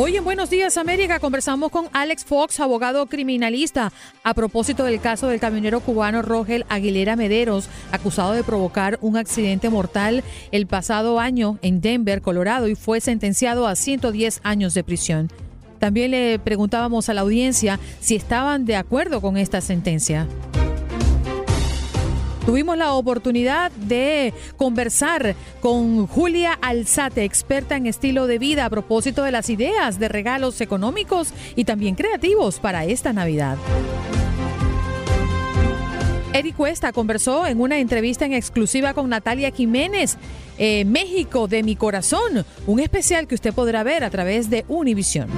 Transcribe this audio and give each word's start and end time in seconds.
Hoy 0.00 0.16
en 0.16 0.22
Buenos 0.22 0.48
Días 0.48 0.76
América 0.76 1.18
conversamos 1.18 1.72
con 1.72 1.88
Alex 1.92 2.24
Fox, 2.24 2.60
abogado 2.60 3.06
criminalista, 3.06 3.92
a 4.22 4.32
propósito 4.32 4.84
del 4.84 5.00
caso 5.00 5.26
del 5.26 5.40
camionero 5.40 5.80
cubano 5.80 6.22
Rogel 6.22 6.64
Aguilera 6.68 7.16
Mederos, 7.16 7.68
acusado 7.90 8.32
de 8.32 8.44
provocar 8.44 9.00
un 9.02 9.16
accidente 9.16 9.70
mortal 9.70 10.22
el 10.52 10.68
pasado 10.68 11.18
año 11.18 11.58
en 11.62 11.80
Denver, 11.80 12.22
Colorado, 12.22 12.68
y 12.68 12.76
fue 12.76 13.00
sentenciado 13.00 13.66
a 13.66 13.74
110 13.74 14.38
años 14.44 14.72
de 14.72 14.84
prisión. 14.84 15.32
También 15.80 16.12
le 16.12 16.38
preguntábamos 16.38 17.08
a 17.08 17.14
la 17.14 17.22
audiencia 17.22 17.80
si 17.98 18.14
estaban 18.14 18.66
de 18.66 18.76
acuerdo 18.76 19.20
con 19.20 19.36
esta 19.36 19.60
sentencia. 19.60 20.28
Tuvimos 22.48 22.78
la 22.78 22.94
oportunidad 22.94 23.70
de 23.72 24.32
conversar 24.56 25.36
con 25.60 26.06
Julia 26.06 26.58
Alzate, 26.62 27.22
experta 27.24 27.76
en 27.76 27.84
estilo 27.84 28.26
de 28.26 28.38
vida, 28.38 28.64
a 28.64 28.70
propósito 28.70 29.22
de 29.22 29.32
las 29.32 29.50
ideas 29.50 29.98
de 29.98 30.08
regalos 30.08 30.62
económicos 30.62 31.34
y 31.56 31.64
también 31.64 31.94
creativos 31.94 32.58
para 32.58 32.86
esta 32.86 33.12
Navidad. 33.12 33.58
Eric 36.32 36.56
Cuesta 36.56 36.90
conversó 36.90 37.46
en 37.46 37.60
una 37.60 37.80
entrevista 37.80 38.24
en 38.24 38.32
exclusiva 38.32 38.94
con 38.94 39.10
Natalia 39.10 39.50
Jiménez, 39.50 40.16
eh, 40.56 40.86
México 40.86 41.48
de 41.48 41.62
mi 41.62 41.76
corazón, 41.76 42.46
un 42.66 42.80
especial 42.80 43.26
que 43.26 43.34
usted 43.34 43.52
podrá 43.52 43.82
ver 43.82 44.04
a 44.04 44.08
través 44.08 44.48
de 44.48 44.64
Univision. 44.68 45.28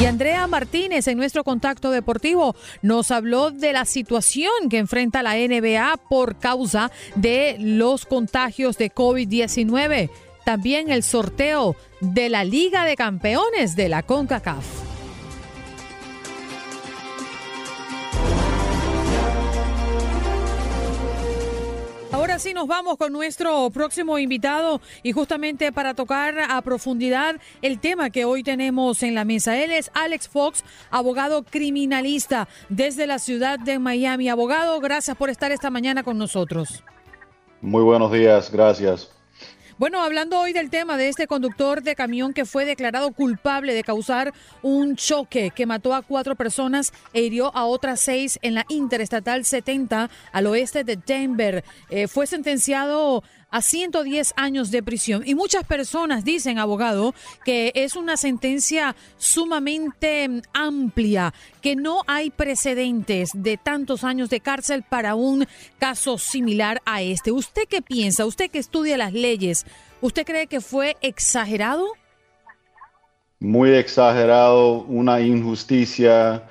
Y 0.00 0.06
Andrea 0.06 0.46
Martínez 0.46 1.08
en 1.08 1.18
nuestro 1.18 1.44
contacto 1.44 1.90
deportivo 1.90 2.56
nos 2.80 3.10
habló 3.10 3.50
de 3.50 3.74
la 3.74 3.84
situación 3.84 4.50
que 4.70 4.78
enfrenta 4.78 5.22
la 5.22 5.34
NBA 5.34 5.98
por 6.08 6.38
causa 6.38 6.90
de 7.16 7.56
los 7.58 8.06
contagios 8.06 8.78
de 8.78 8.90
COVID-19. 8.90 10.08
También 10.46 10.90
el 10.90 11.02
sorteo 11.02 11.76
de 12.00 12.30
la 12.30 12.44
Liga 12.44 12.86
de 12.86 12.96
Campeones 12.96 13.76
de 13.76 13.90
la 13.90 14.02
CONCACAF. 14.02 14.79
Ahora 22.40 22.48
sí 22.48 22.54
nos 22.54 22.68
vamos 22.68 22.96
con 22.96 23.12
nuestro 23.12 23.68
próximo 23.68 24.18
invitado 24.18 24.80
y 25.02 25.12
justamente 25.12 25.72
para 25.72 25.92
tocar 25.92 26.38
a 26.48 26.62
profundidad 26.62 27.36
el 27.60 27.78
tema 27.78 28.08
que 28.08 28.24
hoy 28.24 28.42
tenemos 28.42 29.02
en 29.02 29.14
la 29.14 29.26
mesa. 29.26 29.62
Él 29.62 29.70
es 29.70 29.90
Alex 29.92 30.26
Fox, 30.26 30.64
abogado 30.90 31.42
criminalista 31.42 32.48
desde 32.70 33.06
la 33.06 33.18
ciudad 33.18 33.58
de 33.58 33.78
Miami. 33.78 34.30
Abogado, 34.30 34.80
gracias 34.80 35.18
por 35.18 35.28
estar 35.28 35.52
esta 35.52 35.68
mañana 35.68 36.02
con 36.02 36.16
nosotros. 36.16 36.82
Muy 37.60 37.82
buenos 37.82 38.10
días, 38.10 38.50
gracias. 38.50 39.19
Bueno, 39.80 40.02
hablando 40.02 40.38
hoy 40.38 40.52
del 40.52 40.68
tema 40.68 40.98
de 40.98 41.08
este 41.08 41.26
conductor 41.26 41.82
de 41.82 41.96
camión 41.96 42.34
que 42.34 42.44
fue 42.44 42.66
declarado 42.66 43.12
culpable 43.12 43.72
de 43.72 43.82
causar 43.82 44.34
un 44.60 44.94
choque 44.94 45.52
que 45.52 45.64
mató 45.64 45.94
a 45.94 46.02
cuatro 46.02 46.34
personas 46.34 46.92
e 47.14 47.22
hirió 47.22 47.56
a 47.56 47.64
otras 47.64 47.98
seis 48.00 48.38
en 48.42 48.52
la 48.52 48.66
Interestatal 48.68 49.46
70 49.46 50.10
al 50.32 50.46
oeste 50.48 50.84
de 50.84 50.96
Denver, 50.96 51.64
eh, 51.88 52.08
fue 52.08 52.26
sentenciado 52.26 53.24
a 53.50 53.62
110 53.62 54.34
años 54.36 54.70
de 54.70 54.82
prisión. 54.82 55.22
Y 55.26 55.34
muchas 55.34 55.64
personas 55.64 56.24
dicen, 56.24 56.58
abogado, 56.58 57.14
que 57.44 57.72
es 57.74 57.96
una 57.96 58.16
sentencia 58.16 58.94
sumamente 59.16 60.28
mm, 60.28 60.42
amplia, 60.52 61.34
que 61.60 61.76
no 61.76 62.02
hay 62.06 62.30
precedentes 62.30 63.30
de 63.34 63.56
tantos 63.56 64.04
años 64.04 64.30
de 64.30 64.40
cárcel 64.40 64.84
para 64.88 65.14
un 65.14 65.46
caso 65.78 66.18
similar 66.18 66.80
a 66.84 67.02
este. 67.02 67.32
¿Usted 67.32 67.62
qué 67.68 67.82
piensa? 67.82 68.26
Usted 68.26 68.50
que 68.50 68.58
estudia 68.58 68.96
las 68.96 69.12
leyes, 69.12 69.66
¿usted 70.00 70.24
cree 70.24 70.46
que 70.46 70.60
fue 70.60 70.96
exagerado? 71.00 71.86
Muy 73.38 73.70
exagerado, 73.70 74.82
una 74.82 75.20
injusticia 75.20 76.42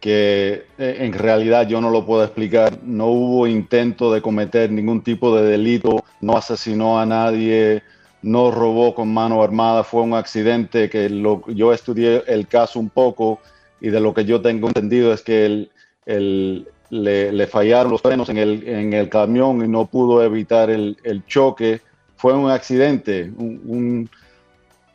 que 0.00 0.64
eh, 0.78 0.96
en 1.00 1.12
realidad 1.12 1.68
yo 1.68 1.80
no 1.80 1.90
lo 1.90 2.04
puedo 2.04 2.24
explicar. 2.24 2.78
No 2.82 3.06
hubo 3.08 3.46
intento 3.46 4.12
de 4.12 4.22
cometer 4.22 4.70
ningún 4.72 5.02
tipo 5.02 5.36
de 5.36 5.44
delito, 5.48 6.04
no 6.20 6.36
asesinó 6.36 6.98
a 6.98 7.06
nadie, 7.06 7.82
no 8.22 8.50
robó 8.50 8.94
con 8.94 9.12
mano 9.12 9.42
armada, 9.42 9.84
fue 9.84 10.02
un 10.02 10.14
accidente 10.14 10.88
que 10.90 11.08
lo, 11.08 11.46
yo 11.48 11.72
estudié 11.72 12.24
el 12.26 12.46
caso 12.46 12.80
un 12.80 12.90
poco 12.90 13.40
y 13.80 13.88
de 13.88 14.00
lo 14.00 14.12
que 14.12 14.24
yo 14.24 14.40
tengo 14.40 14.68
entendido 14.68 15.12
es 15.12 15.22
que 15.22 15.68
le, 16.06 17.46
fallaron 17.46 17.92
los 17.92 18.02
frenos 18.02 18.28
en 18.28 18.38
el, 18.38 18.68
en 18.68 18.92
el, 18.92 19.08
camión 19.08 19.64
y 19.64 19.68
no 19.68 19.86
pudo 19.86 20.22
evitar 20.22 20.70
el, 20.70 20.96
choque. 21.26 21.80
Fue 22.16 22.34
un 22.34 22.50
accidente, 22.50 23.30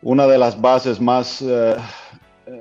una 0.01 0.27
de 0.27 0.37
las 0.37 0.59
bases 0.59 0.99
más... 0.99 1.41
Eh, 1.41 1.75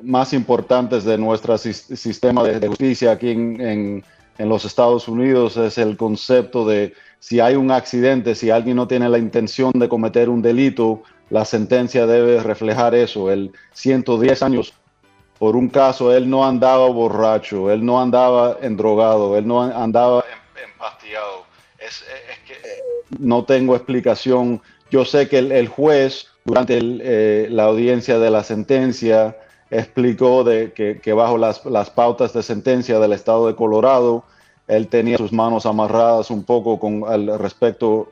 más 0.03 0.33
importantes 0.33 1.05
de 1.05 1.19
nuestro 1.19 1.57
sistema 1.59 2.43
de, 2.43 2.67
justicia 2.69 3.13
aquí 3.13 3.31
en, 3.31 4.05
los 4.39 4.65
Estados 4.65 5.07
Unidos 5.07 5.57
es 5.57 5.79
el 5.79 5.97
concepto 5.97 6.67
de 6.67 6.93
si 7.21 7.39
hay 7.39 7.55
un 7.55 7.71
accidente, 7.71 8.35
si 8.35 8.51
alguien 8.51 8.77
no 8.77 8.89
tiene 8.89 9.09
la 9.09 9.19
intención 9.19 9.71
de 9.75 9.89
cometer 9.89 10.29
un 10.29 10.43
delito, 10.43 11.03
la 11.31 11.45
sentencia 11.45 12.07
debe 12.07 12.43
reflejar 12.43 12.95
eso. 12.95 13.31
El 13.31 13.53
110 13.73 14.43
años 14.43 14.75
por 15.39 15.57
un 15.57 15.69
caso, 15.69 16.15
él 16.15 16.31
no 16.31 16.47
andaba 16.47 16.89
borracho, 16.89 17.71
él 17.71 17.85
no 17.85 18.01
andaba 18.01 18.59
endrogado, 18.63 19.37
él 19.37 19.47
no 19.47 19.63
andaba 19.63 20.25
empastillado. 20.65 21.45
Es, 21.79 22.05
que 22.47 22.55
eh, 22.55 22.83
no 23.19 23.45
tengo 23.45 23.75
explicación. 23.75 24.63
Yo 24.91 25.05
sé 25.05 25.29
que 25.29 25.39
el, 25.39 25.69
juez, 25.69 26.29
durante 26.45 26.79
eh, 26.81 27.49
la 27.51 27.65
audiencia 27.65 28.19
de 28.19 28.31
la 28.31 28.45
sentencia, 28.45 29.37
explicó 29.79 30.45
de 30.45 30.73
que, 30.73 31.13
bajo 31.13 31.37
las, 31.37 31.91
pautas 31.91 32.33
de 32.33 32.43
sentencia 32.43 32.99
del 33.01 33.13
estado 33.13 33.49
de 33.49 33.57
Colorado, 33.57 34.25
él 34.69 34.89
tenía 34.89 35.19
sus 35.19 35.33
manos 35.33 35.67
amarradas 35.67 36.31
un 36.31 36.45
poco 36.45 36.79
con 36.79 37.03
respecto 37.39 38.11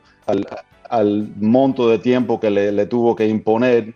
al, 0.89 1.29
monto 1.37 1.89
de 1.89 1.99
tiempo 1.99 2.39
que 2.39 2.49
le, 2.51 2.85
tuvo 2.85 3.15
que 3.15 3.27
imponer, 3.27 3.93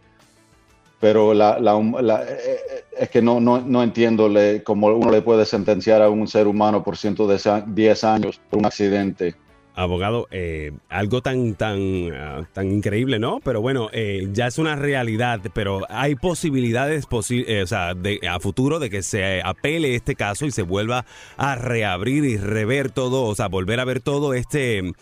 pero 1.00 1.34
la, 1.34 1.58
eh, 1.60 2.86
es 2.98 3.10
que 3.10 3.22
no, 3.22 3.40
no, 3.40 3.60
no 3.60 3.84
entiendo 3.84 4.30
cómo 4.64 4.88
uno 4.88 5.12
le 5.12 5.22
puede 5.22 5.46
sentenciar 5.46 6.02
a 6.02 6.10
un 6.10 6.28
ser 6.28 6.48
humano 6.48 6.84
por 6.84 6.98
110 6.98 8.04
años 8.04 8.40
por 8.50 8.60
un 8.60 8.66
accidente 8.66 9.36
abogado, 9.78 10.28
eh, 10.32 10.72
algo 10.90 11.22
tan, 11.22 11.54
tan, 11.54 12.12
ah, 12.12 12.48
tan 12.52 12.72
increíble, 12.72 13.20
¿no? 13.20 13.40
Pero 13.44 13.62
bueno, 13.62 13.90
eh, 13.94 14.28
ya 14.34 14.48
es 14.48 14.58
una 14.58 14.76
realidad, 14.76 15.40
pero 15.54 15.82
hay 15.90 16.16
posibilidades 16.16 17.08
eh, 17.30 17.62
o 17.62 17.68
sea, 17.68 17.94
a 18.30 18.40
futuro 18.40 18.80
de 18.80 18.90
que 18.90 19.04
se 19.04 19.42
apele 19.44 19.96
este 19.96 20.16
caso 20.16 20.48
y 20.48 20.52
se 20.52 20.64
vuelva 20.64 21.06
a 21.38 21.56
reabrir 21.56 22.26
y 22.26 22.38
rever 22.38 22.90
todo, 22.90 23.26
o 23.26 23.36
sea, 23.36 23.48
volver 23.48 23.80
a 23.80 23.86
ver 23.86 24.00
todo 24.02 24.34
este 24.34 24.94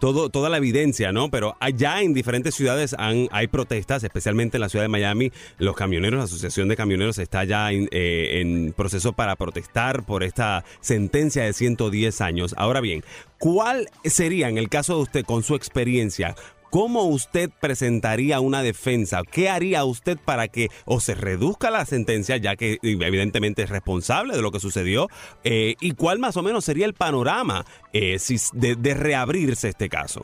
todo, 0.00 0.30
toda 0.30 0.48
la 0.48 0.56
evidencia, 0.56 1.12
¿no? 1.12 1.30
Pero 1.30 1.56
allá 1.60 2.02
en 2.02 2.14
diferentes 2.14 2.54
ciudades 2.54 2.96
han, 2.98 3.28
hay 3.30 3.46
protestas, 3.46 4.02
especialmente 4.02 4.56
en 4.56 4.62
la 4.62 4.68
ciudad 4.68 4.84
de 4.84 4.88
Miami. 4.88 5.30
Los 5.58 5.76
camioneros, 5.76 6.18
la 6.18 6.24
Asociación 6.24 6.68
de 6.68 6.76
Camioneros 6.76 7.18
está 7.18 7.44
ya 7.44 7.70
en, 7.70 7.88
eh, 7.92 8.40
en 8.40 8.72
proceso 8.72 9.12
para 9.12 9.36
protestar 9.36 10.04
por 10.04 10.24
esta 10.24 10.64
sentencia 10.80 11.44
de 11.44 11.52
110 11.52 12.20
años. 12.20 12.54
Ahora 12.56 12.80
bien, 12.80 13.04
¿cuál 13.38 13.88
sería, 14.04 14.48
en 14.48 14.58
el 14.58 14.68
caso 14.68 14.96
de 14.96 15.02
usted, 15.02 15.24
con 15.24 15.42
su 15.42 15.54
experiencia, 15.54 16.34
¿cómo 16.70 17.04
usted 17.04 17.50
presentaría 17.60 18.40
una 18.40 18.62
defensa? 18.62 19.22
¿Qué 19.30 19.48
haría 19.48 19.84
usted 19.84 20.18
para 20.24 20.48
que 20.48 20.68
se 21.00 21.14
reduzca 21.14 21.70
la 21.70 21.84
sentencia, 21.84 22.36
ya 22.36 22.56
que 22.56 22.78
evidentemente 22.82 23.62
es 23.62 23.70
responsable 23.70 24.34
de 24.34 24.42
lo 24.42 24.50
que 24.50 24.60
sucedió? 24.60 25.08
Eh, 25.44 25.74
¿Y 25.80 25.92
cuál 25.92 26.18
más 26.18 26.36
o 26.36 26.42
menos 26.42 26.64
sería 26.64 26.86
el 26.86 26.94
panorama 26.94 27.64
eh, 27.92 28.18
de, 28.52 28.94
reabrirse 28.94 29.68
este 29.68 29.88
caso? 29.88 30.22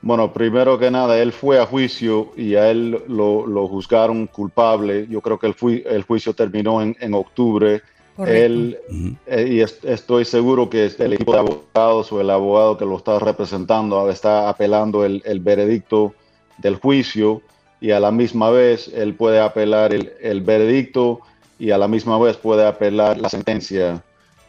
Bueno, 0.00 0.32
primero 0.32 0.78
que 0.78 0.90
nada, 0.90 1.18
él 1.18 1.32
fue 1.32 1.60
a 1.60 1.66
juicio 1.66 2.32
y 2.36 2.56
a 2.56 2.70
él 2.70 3.02
lo, 3.06 3.68
juzgaron 3.68 4.26
culpable. 4.26 5.06
Yo 5.08 5.20
creo 5.20 5.38
que 5.38 5.46
el, 5.46 6.02
juicio 6.02 6.34
terminó 6.34 6.82
en 6.82 7.14
octubre 7.14 7.82
él, 8.18 8.78
eh, 9.26 9.48
y 9.48 9.60
estoy 9.60 10.24
seguro 10.24 10.68
que 10.68 10.90
el 10.98 11.12
equipo 11.14 11.32
de 11.32 11.38
abogados 11.38 12.12
o 12.12 12.20
el 12.20 12.30
abogado 12.30 12.76
que 12.76 12.84
lo 12.84 12.96
está 12.96 13.18
representando 13.18 14.10
está 14.10 14.48
apelando 14.48 15.04
el, 15.04 15.40
veredicto 15.40 16.14
del 16.58 16.76
juicio 16.76 17.40
y 17.80 17.90
a 17.90 18.00
la 18.00 18.10
misma 18.10 18.50
vez 18.50 18.88
él 18.94 19.14
puede 19.14 19.40
apelar 19.40 19.94
el, 19.94 20.40
veredicto 20.42 21.20
y 21.58 21.70
a 21.70 21.78
la 21.78 21.88
misma 21.88 22.18
vez 22.18 22.36
puede 22.36 22.66
apelar 22.66 23.18
la 23.18 23.28
sentencia. 23.28 24.02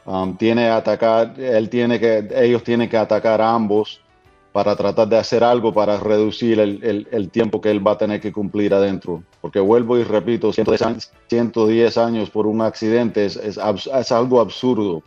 Um, 0.06 0.36
tiene 0.36 0.69
atacar, 0.69 1.39
él 1.39 1.69
tiene 1.69 1.98
que, 1.98 2.27
ellos 2.36 2.63
tienen 2.63 2.89
que 2.89 2.98
atacar 2.98 3.42
a 3.42 3.54
ambos 3.54 4.03
para 4.54 4.76
tratar 4.76 5.10
de 5.10 5.18
hacer 5.18 5.44
algo 5.44 5.74
para 5.74 6.00
reducir 6.00 6.60
el, 6.60 7.30
tiempo 7.32 7.60
que 7.60 7.72
él 7.72 7.86
va 7.86 7.94
a 7.94 7.98
tener 7.98 8.22
que 8.22 8.32
cumplir 8.32 8.76
adentro. 8.76 9.24
Porque 9.42 9.60
vuelvo 9.60 9.98
y 9.98 10.04
repito, 10.04 10.54
110 10.54 11.98
años, 11.98 12.30
por 12.30 12.46
un 12.46 12.62
accidente 12.62 13.26
es, 13.26 13.36
es, 13.36 13.58
algo 14.12 14.40
absurdo. 14.40 15.02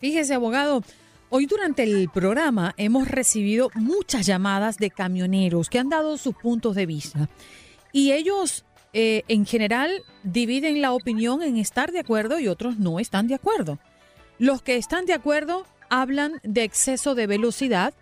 Fíjese, 0.00 0.34
abogado, 0.34 0.82
hoy 1.30 1.46
durante 1.46 1.84
el 1.84 2.10
programa 2.12 2.74
hemos 2.76 3.06
recibido 3.06 3.70
muchas 3.76 4.26
llamadas 4.26 4.78
de 4.78 4.90
camioneros 4.90 5.70
que 5.70 5.78
han 5.78 5.88
dado 5.88 6.16
sus 6.16 6.34
puntos 6.34 6.74
de 6.74 6.86
vista. 6.86 7.28
Y 7.92 8.10
ellos, 8.10 8.64
eh, 8.92 9.22
en 9.28 9.46
general, 9.46 10.02
dividen 10.24 10.82
la 10.82 10.92
opinión 10.92 11.44
en 11.44 11.56
estar 11.56 11.92
de 11.92 12.00
acuerdo 12.00 12.40
y 12.40 12.48
otros 12.48 12.78
no 12.78 12.98
están 12.98 13.28
de 13.28 13.36
acuerdo. 13.36 13.78
Los 14.40 14.60
que 14.60 14.76
están 14.76 15.06
de 15.06 15.12
acuerdo 15.12 15.66
hablan 15.88 16.40
de 16.42 16.64
exceso 16.64 17.14
de 17.14 17.28
velocidad 17.28 17.94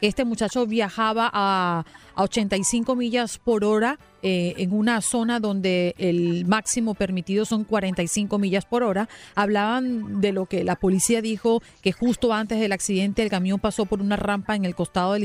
este 0.00 0.24
muchacho 0.24 0.66
viajaba 0.66 1.30
a, 1.32 1.84
85 2.18 2.96
millas 2.96 3.38
por 3.38 3.62
hora 3.62 3.98
eh, 4.22 4.54
en 4.56 4.72
una 4.72 5.02
zona 5.02 5.38
donde 5.38 5.94
el 5.98 6.46
máximo 6.46 6.94
permitido 6.94 7.44
son 7.44 7.64
45 7.64 8.38
millas 8.38 8.64
por 8.64 8.82
hora. 8.82 9.06
Hablaban 9.34 10.22
de 10.22 10.32
lo 10.32 10.46
que 10.46 10.64
la 10.64 10.76
policía 10.76 11.20
dijo, 11.20 11.62
que 11.82 11.92
justo 11.92 12.32
antes 12.32 12.58
del 12.58 12.72
accidente 12.72 13.22
el 13.22 13.28
camión 13.28 13.60
pasó 13.60 13.84
por 13.84 14.00
una 14.00 14.16
rampa 14.16 14.56
en 14.56 14.64
el 14.64 14.74
costado 14.74 15.12
del 15.12 15.24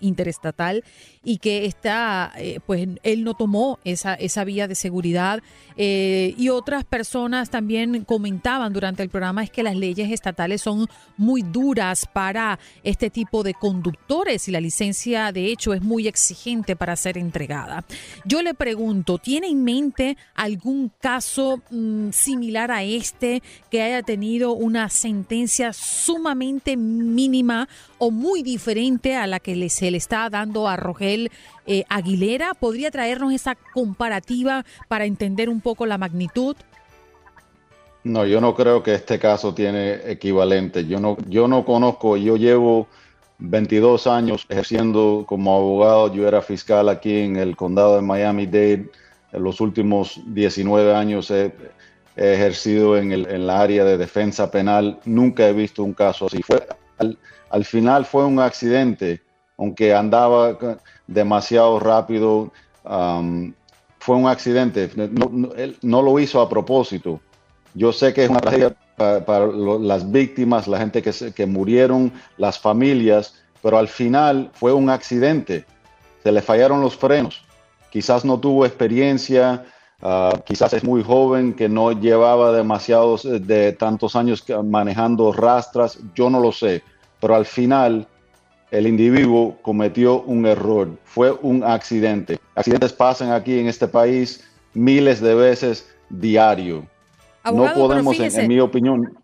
interestatal 0.00 0.84
y 1.24 1.38
que 1.38 1.66
está, 1.66 2.32
eh, 2.36 2.60
pues 2.66 2.88
él 3.02 3.24
no 3.24 3.34
tomó 3.34 3.78
esa, 3.84 4.14
esa 4.14 4.44
vía 4.44 4.68
de 4.68 4.74
seguridad. 4.74 5.42
Eh, 5.76 6.34
y 6.38 6.48
otras 6.48 6.84
personas 6.84 7.50
también 7.50 8.04
comentaban 8.04 8.72
durante 8.72 9.02
el 9.02 9.08
programa 9.08 9.42
es 9.42 9.50
que 9.50 9.62
las 9.62 9.76
leyes 9.76 10.10
estatales 10.10 10.62
son 10.62 10.88
muy 11.16 11.42
duras 11.42 12.06
para 12.12 12.58
este 12.82 13.10
tipo 13.10 13.42
de 13.42 13.54
conductores 13.54 14.48
y 14.48 14.52
la 14.52 14.60
licencia 14.60 15.32
de 15.32 15.46
hecho 15.46 15.74
es 15.74 15.82
muy 15.82 16.08
exigente 16.08 16.76
para 16.76 16.96
ser 16.96 17.18
entregada. 17.18 17.84
Yo 18.24 18.42
le 18.42 18.54
pregunto, 18.54 19.18
¿tiene 19.18 19.48
en 19.48 19.64
mente 19.64 20.16
algún 20.34 20.92
caso 21.00 21.62
mm, 21.70 22.10
similar 22.10 22.70
a 22.70 22.82
este 22.82 23.42
que 23.70 23.82
haya 23.82 24.02
tenido 24.02 24.52
una 24.52 24.88
sentencia 24.88 25.72
sumamente 25.72 26.76
mínima 26.76 27.68
o 27.98 28.10
muy 28.10 28.42
diferente 28.42 29.16
a 29.16 29.26
la 29.26 29.40
que 29.40 29.68
se 29.70 29.85
le 29.90 29.98
está 29.98 30.28
dando 30.30 30.68
a 30.68 30.76
Rogel? 30.76 31.30
Eh, 31.66 31.84
Aguilera? 31.88 32.54
¿Podría 32.54 32.90
traernos 32.90 33.32
esa 33.32 33.56
comparativa 33.74 34.64
para 34.88 35.04
entender 35.04 35.48
un 35.48 35.60
poco 35.60 35.86
la 35.86 35.98
magnitud? 35.98 36.56
No, 38.04 38.24
yo 38.24 38.40
no 38.40 38.54
creo 38.54 38.82
que 38.82 38.94
este 38.94 39.18
caso 39.18 39.52
tiene 39.52 40.10
equivalente. 40.10 40.86
Yo 40.86 41.00
no, 41.00 41.16
yo 41.28 41.48
no 41.48 41.64
conozco, 41.64 42.16
yo 42.16 42.36
llevo 42.36 42.86
22 43.38 44.06
años 44.06 44.46
ejerciendo 44.48 45.24
como 45.26 45.56
abogado. 45.56 46.14
Yo 46.14 46.28
era 46.28 46.40
fiscal 46.40 46.88
aquí 46.88 47.18
en 47.18 47.36
el 47.36 47.56
condado 47.56 47.96
de 47.96 48.02
Miami-Dade. 48.02 48.90
En 49.32 49.42
los 49.42 49.60
últimos 49.60 50.20
19 50.26 50.94
años 50.94 51.30
he, 51.30 51.52
ejercido 52.14 52.96
en 52.96 53.12
el 53.12 53.50
área 53.50 53.84
de 53.84 53.98
defensa 53.98 54.50
penal. 54.50 55.00
Nunca 55.04 55.48
he 55.48 55.52
visto 55.52 55.82
un 55.82 55.92
caso 55.92 56.26
así. 56.26 56.42
Fue, 56.42 56.66
al, 56.98 57.18
al 57.50 57.64
final 57.64 58.04
fue 58.04 58.24
un 58.24 58.38
accidente, 58.40 59.20
aunque 59.58 59.94
andaba 59.94 60.56
demasiado 61.06 61.78
rápido. 61.80 62.52
fue 63.98 64.16
un 64.16 64.28
accidente. 64.28 64.90
No 65.82 66.02
lo 66.02 66.18
hizo 66.18 66.40
a 66.40 66.48
propósito. 66.48 67.20
Yo 67.74 67.92
sé 67.92 68.14
que 68.14 68.24
es 68.24 68.30
una 68.30 68.40
tragedia 68.40 68.74
para, 68.96 69.46
las 69.46 70.10
víctimas, 70.10 70.66
la 70.66 70.78
gente 70.78 71.02
que, 71.02 71.12
que 71.34 71.46
murieron, 71.46 72.12
las 72.38 72.58
familias, 72.58 73.34
pero 73.62 73.78
al 73.78 73.88
final 73.88 74.50
fue 74.54 74.72
un 74.72 74.88
accidente. 74.88 75.64
Se 76.22 76.32
le 76.32 76.40
fallaron 76.40 76.80
los 76.80 76.96
frenos. 76.96 77.44
Quizás 77.90 78.24
no 78.24 78.38
tuvo 78.38 78.66
experiencia, 78.66 79.64
ah, 80.02 80.32
quizás 80.44 80.72
es 80.72 80.84
muy 80.84 81.02
joven, 81.02 81.54
que 81.54 81.68
no 81.68 81.92
llevaba 81.92 82.52
demasiados 82.52 83.24
eh, 83.24 83.38
de 83.40 83.72
tantos 83.72 84.16
años 84.16 84.44
manejando 84.64 85.32
rastras, 85.32 85.98
yo 86.14 86.30
no 86.30 86.40
lo 86.40 86.52
sé, 86.52 86.82
pero 87.20 87.34
al 87.34 87.46
final 87.46 88.06
el 88.70 88.86
individuo 88.86 89.56
cometió 89.62 90.22
un 90.22 90.46
error, 90.46 90.98
fue 91.04 91.32
un 91.32 91.62
accidente. 91.62 92.38
Accidentes 92.54 92.92
pasan 92.92 93.32
aquí 93.32 93.58
en 93.58 93.68
este 93.68 93.86
país 93.86 94.44
miles 94.74 95.20
de 95.20 95.34
veces 95.34 95.88
diario. 96.08 96.86
no 97.44 97.72
podemos, 97.74 98.18
en, 98.18 98.48
mi 98.48 98.60
opinión. 98.60 99.16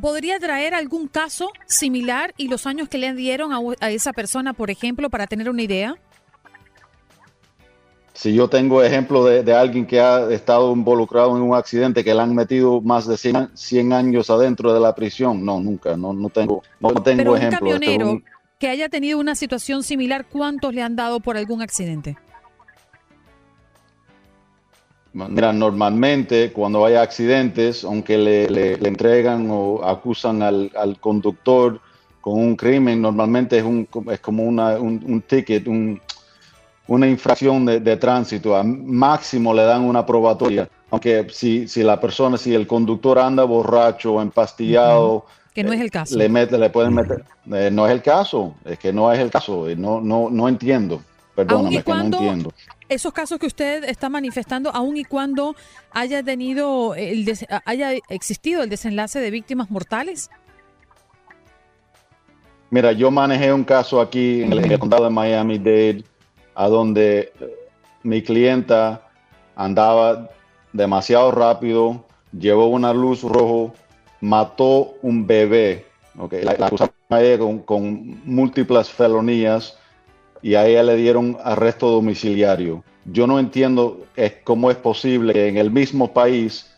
¿Podría 0.00 0.38
traer 0.38 0.74
algún 0.74 1.08
caso 1.08 1.50
similar 1.66 2.32
y 2.36 2.48
los 2.48 2.66
años 2.66 2.88
que 2.88 2.98
le 2.98 3.12
dieron 3.12 3.52
a, 3.52 3.90
esa 3.90 4.12
persona, 4.12 4.52
por 4.52 4.70
ejemplo, 4.70 5.10
para 5.10 5.26
tener 5.26 5.50
una 5.50 5.62
idea? 5.62 5.96
Si 8.12 8.34
yo 8.34 8.48
tengo 8.48 8.82
ejemplo 8.82 9.24
de, 9.24 9.54
alguien 9.54 9.86
que 9.86 9.98
ha 9.98 10.30
estado 10.30 10.72
involucrado 10.72 11.36
en 11.36 11.42
un 11.42 11.54
accidente 11.54 12.04
que 12.04 12.14
le 12.14 12.20
han 12.20 12.34
metido 12.34 12.80
más 12.80 13.06
de 13.06 13.16
100, 13.16 13.92
años 13.92 14.30
adentro 14.30 14.74
de 14.74 14.80
la 14.80 14.94
prisión, 14.94 15.44
no, 15.44 15.58
nunca, 15.58 15.96
no, 15.96 16.12
no 16.12 16.28
tengo, 16.28 16.62
no 16.80 17.02
tengo 17.02 17.36
ejemplo. 17.36 17.74
Este 17.74 18.22
que 18.60 18.68
haya 18.68 18.90
tenido 18.90 19.18
una 19.18 19.34
situación 19.34 19.82
similar, 19.82 20.26
¿cuántos 20.26 20.74
le 20.74 20.82
han 20.82 20.94
dado 20.94 21.18
por 21.18 21.38
algún 21.38 21.62
accidente? 21.62 22.18
Mira, 25.14 25.52
normalmente 25.52 26.52
cuando 26.52 26.84
hay 26.84 26.94
accidentes, 26.94 27.82
aunque 27.84 28.18
le, 28.18 28.74
entregan 28.86 29.48
o 29.50 29.82
acusan 29.82 30.42
al, 30.42 30.70
conductor 31.00 31.80
con 32.20 32.34
un 32.34 32.54
crimen, 32.54 33.00
normalmente 33.00 33.56
es, 33.58 33.64
un, 33.64 33.88
es 34.12 34.20
como 34.20 34.44
una, 34.44 34.78
un, 34.78 35.22
ticket, 35.26 35.66
una 36.86 37.08
infracción 37.08 37.64
de, 37.64 37.96
tránsito. 37.96 38.54
A 38.54 38.62
máximo 38.62 39.54
le 39.54 39.62
dan 39.62 39.82
una 39.82 40.04
probatoria. 40.04 40.68
Aunque 40.90 41.26
si, 41.30 41.66
si 41.66 41.82
la 41.82 41.98
persona, 41.98 42.36
si 42.36 42.54
el 42.54 42.66
conductor 42.66 43.18
anda 43.18 43.42
borracho 43.44 44.20
empastillado, 44.20 45.24
que 45.54 45.64
no 45.64 45.72
es 45.72 45.80
el 45.80 45.90
caso. 45.90 46.16
Le, 46.16 46.70
pueden 46.70 46.94
meter. 46.94 47.24
Eh, 47.52 47.70
no 47.72 47.86
es 47.86 47.92
el 47.92 48.02
caso, 48.02 48.54
es 48.64 48.78
que 48.78 48.92
no 48.92 49.12
es 49.12 49.18
el 49.18 49.30
caso. 49.30 49.68
Eh, 49.68 49.76
no, 49.76 50.00
no, 50.00 50.30
no 50.30 50.48
entiendo. 50.48 51.02
Perdóname, 51.34 51.82
que 51.82 51.92
no 51.92 52.00
entiendo. 52.00 52.52
Esos 52.88 53.12
casos 53.12 53.38
que 53.38 53.46
usted 53.46 53.84
está 53.84 54.08
manifestando, 54.08 54.70
aun 54.70 54.96
y 54.96 55.04
cuando 55.04 55.54
haya 55.92 56.22
tenido 56.22 56.94
el 56.94 57.24
haya 57.64 57.92
existido 58.08 58.62
el 58.62 58.68
desenlace 58.68 59.20
de 59.20 59.30
víctimas 59.30 59.70
mortales. 59.70 60.30
Mira, 62.70 62.92
yo 62.92 63.10
manejé 63.10 63.52
un 63.52 63.64
caso 63.64 64.00
aquí 64.00 64.42
en 64.42 64.52
el, 64.52 64.78
condado 64.78 65.04
de 65.04 65.10
Miami-Dade, 65.10 66.04
a 66.54 66.68
donde 66.68 67.32
eh, 67.40 67.54
mi 68.04 68.22
clienta 68.22 69.08
andaba 69.56 70.30
demasiado 70.72 71.32
rápido, 71.32 72.04
llevó 72.32 72.68
una 72.68 72.92
luz 72.92 73.22
rojo 73.22 73.74
mató 74.20 74.94
un 75.02 75.26
bebé. 75.26 75.86
Okay. 76.18 76.42
La, 76.42 76.56
la 76.58 77.38
con, 77.38 77.60
con, 77.60 78.20
múltiples 78.24 78.88
felonías 78.90 79.78
y 80.42 80.54
a 80.54 80.66
ella 80.66 80.82
le 80.82 80.96
dieron 80.96 81.38
arresto 81.42 81.88
domiciliario. 81.88 82.84
Yo 83.06 83.26
no 83.26 83.38
entiendo 83.38 84.06
cómo 84.44 84.70
es 84.70 84.76
posible 84.76 85.32
que 85.32 85.48
en 85.48 85.56
el 85.56 85.70
mismo 85.70 86.12
país 86.12 86.70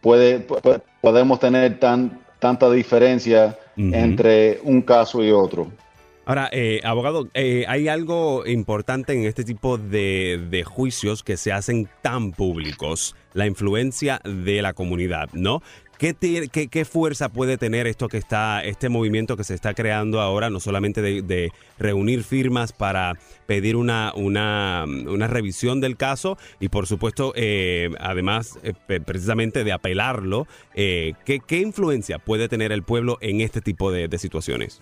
puede, 0.00 0.46
podemos 1.00 1.40
tener 1.40 1.78
tan, 1.78 2.20
tanta 2.38 2.70
diferencia 2.70 3.58
entre 3.76 4.60
un 4.64 4.82
caso 4.82 5.22
y 5.22 5.30
otro. 5.30 5.70
Ahora, 6.24 6.48
eh, 6.52 6.80
abogado, 6.84 7.28
eh, 7.34 7.64
hay 7.66 7.88
algo 7.88 8.46
importante 8.46 9.12
en 9.12 9.24
este 9.24 9.42
tipo 9.42 9.76
de, 9.76 10.40
de, 10.50 10.62
juicios 10.62 11.24
que 11.24 11.36
se 11.36 11.50
hacen 11.50 11.88
tan 12.00 12.30
públicos, 12.30 13.16
la 13.34 13.46
influencia 13.46 14.20
de 14.24 14.62
la 14.62 14.72
comunidad, 14.72 15.30
¿no? 15.32 15.62
¿Qué, 16.02 16.48
qué, 16.50 16.68
qué, 16.68 16.84
fuerza 16.84 17.28
puede 17.28 17.56
tener 17.58 17.86
esto 17.86 18.08
que 18.08 18.18
está, 18.18 18.64
este 18.64 18.88
movimiento 18.88 19.36
que 19.36 19.44
se 19.44 19.54
está 19.54 19.72
creando 19.72 20.20
ahora, 20.20 20.50
no 20.50 20.58
solamente 20.58 21.00
de, 21.00 21.52
reunir 21.78 22.24
firmas 22.24 22.72
para 22.72 23.14
pedir 23.46 23.76
una, 23.76 24.12
una, 24.16 24.84
una, 24.86 25.26
revisión 25.28 25.80
del 25.80 25.96
caso 25.96 26.38
y 26.58 26.68
por 26.70 26.86
supuesto, 26.86 27.32
eh, 27.36 27.90
además, 28.00 28.58
eh, 28.64 28.74
precisamente 29.00 29.62
de 29.62 29.72
apelarlo, 29.72 30.48
eh, 30.74 31.12
¿qué, 31.24 31.38
¿qué, 31.38 31.60
influencia 31.60 32.18
puede 32.18 32.48
tener 32.48 32.72
el 32.72 32.82
pueblo 32.82 33.18
en 33.20 33.40
este 33.40 33.60
tipo 33.60 33.92
de, 33.92 34.08
situaciones? 34.18 34.80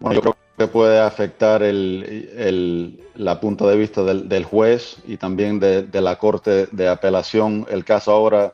Bueno, 0.00 0.16
yo 0.16 0.20
creo 0.20 0.36
que 0.58 0.66
puede 0.66 1.00
afectar 1.00 1.62
el, 1.62 2.30
el 2.36 3.00
la 3.14 3.40
punto 3.40 3.66
de 3.66 3.76
vista 3.76 4.02
del, 4.02 4.28
del 4.28 4.44
juez 4.44 4.98
y 5.06 5.16
también 5.16 5.58
de, 5.58 5.82
de, 5.82 6.00
la 6.00 6.16
Corte 6.18 6.66
de 6.70 6.88
Apelación. 6.88 7.66
El 7.70 7.84
caso 7.84 8.10
ahora, 8.12 8.52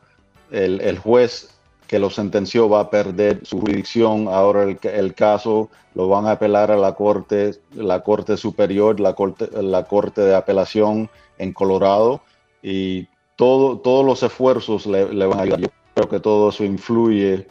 el, 0.51 0.81
el, 0.81 0.99
juez 0.99 1.51
que 1.87 1.99
lo 1.99 2.11
sentenció 2.11 2.69
va 2.69 2.81
a 2.81 2.91
perder 2.91 3.41
su 3.45 3.61
jurisdicción. 3.61 4.29
Ahora 4.29 4.65
el, 4.65 4.79
el, 4.83 5.15
caso 5.15 5.71
lo 5.95 6.09
van 6.09 6.27
a 6.27 6.33
apelar 6.33 6.71
a 6.71 6.77
la 6.77 6.95
Corte, 6.95 7.53
la 7.75 8.01
Corte 8.03 8.37
Superior, 8.37 9.01
la 9.01 9.15
Corte, 9.15 9.49
la 9.63 9.85
corte 9.85 10.21
de 10.21 10.35
Apelación 10.35 11.11
en 11.39 11.53
Colorado. 11.53 12.21
Y 12.63 13.09
todo, 13.37 13.79
todos 13.79 14.05
los 14.05 14.23
esfuerzos 14.23 14.87
le, 14.87 15.05
van 15.05 15.39
a 15.39 15.43
ayudar. 15.43 15.61
Yo 15.61 15.69
creo 15.95 16.09
que 16.09 16.21
todo 16.21 16.51
eso 16.51 16.65
influye 16.65 17.47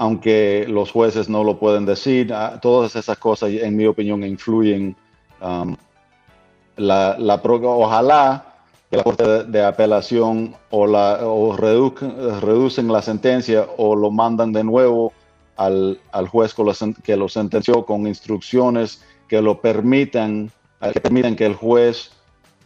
aunque 0.00 0.64
los 0.66 0.90
jueces 0.92 1.28
no 1.28 1.44
lo 1.44 1.58
pueden 1.58 1.84
decir, 1.84 2.32
ah, 2.32 2.58
todas 2.58 2.96
esas 2.96 3.18
cosas, 3.18 3.50
en 3.50 3.76
mi 3.76 3.84
opinión, 3.84 4.24
influyen 4.24 4.96
um, 5.42 5.76
la, 6.76 7.18
la 7.18 7.34
ojalá 7.44 8.49
que 8.90 8.96
la 8.96 9.04
Corte 9.04 9.44
de, 9.44 9.64
Apelación 9.64 10.56
o, 10.70 10.86
la, 10.86 11.20
o 11.22 11.56
reducen 11.56 12.88
la 12.88 13.02
sentencia 13.02 13.66
o 13.76 13.94
lo 13.94 14.10
mandan 14.10 14.52
de 14.52 14.64
nuevo 14.64 15.12
al, 15.56 16.00
al 16.10 16.26
juez 16.26 16.54
que 17.04 17.16
lo, 17.16 17.28
sentenció 17.28 17.84
con 17.84 18.06
instrucciones 18.06 19.02
que 19.28 19.40
lo 19.40 19.60
permitan, 19.60 20.50
que 20.92 21.00
permitan 21.00 21.36
que 21.36 21.46
el 21.46 21.54
juez 21.54 22.10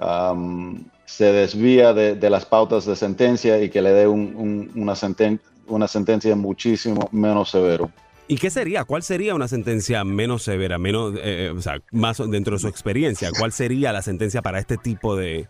um, 0.00 0.82
se 1.04 1.30
desvía 1.30 1.92
de, 1.92 2.14
de, 2.14 2.30
las 2.30 2.46
pautas 2.46 2.86
de 2.86 2.96
sentencia 2.96 3.62
y 3.62 3.68
que 3.68 3.82
le 3.82 3.92
dé 3.92 4.06
un, 4.06 4.34
un, 4.34 4.70
una, 4.80 4.94
senten 4.94 5.40
una 5.66 5.88
sentencia 5.88 6.34
muchísimo 6.36 7.08
menos 7.12 7.50
severo. 7.50 7.90
¿Y 8.26 8.36
qué 8.36 8.48
sería? 8.48 8.84
¿Cuál 8.84 9.02
sería 9.02 9.34
una 9.34 9.48
sentencia 9.48 10.02
menos 10.04 10.42
severa, 10.42 10.78
menos, 10.78 11.14
eh, 11.22 11.52
o 11.54 11.60
sea, 11.60 11.82
más 11.92 12.18
dentro 12.30 12.56
de 12.56 12.60
su 12.60 12.68
experiencia? 12.68 13.30
¿Cuál 13.38 13.52
sería 13.52 13.92
la 13.92 14.00
sentencia 14.00 14.40
para 14.40 14.58
este 14.58 14.78
tipo 14.78 15.14
de, 15.14 15.46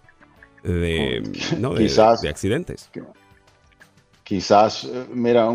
de, 0.65 1.23
¿no? 1.59 1.75
quizás, 1.75 2.23
de, 2.23 2.29
accidentes? 2.29 2.91
Quizás, 4.23 4.85
eh, 4.85 5.07
mira, 5.13 5.49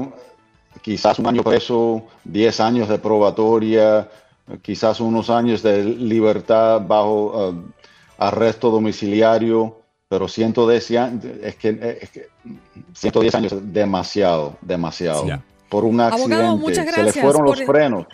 quizás 0.81 1.19
un 1.19 1.27
año 1.27 1.43
preso, 1.43 2.05
10 2.23 2.59
años 2.59 2.89
de 2.89 2.99
probatoria, 2.99 4.07
quizás 4.61 4.99
unos 4.99 5.29
años 5.29 5.61
de 5.61 5.83
libertad 5.83 6.81
bajo 6.85 7.49
uh, 7.49 7.63
arresto 8.17 8.69
domiciliario, 8.69 9.81
pero 10.07 10.27
110 10.27 10.91
años, 10.91 11.25
es 11.43 11.55
que, 11.55 11.97
es 12.01 12.09
que 12.09 12.27
110 12.93 13.35
años 13.35 13.51
es 13.53 13.73
demasiado, 13.73 14.57
demasiado. 14.61 15.25
Por 15.69 15.85
un 15.85 16.01
accidente. 16.01 16.73
Se 16.91 17.03
le 17.03 17.13
fueron 17.13 17.45
los 17.45 17.63
frenos. 17.63 18.07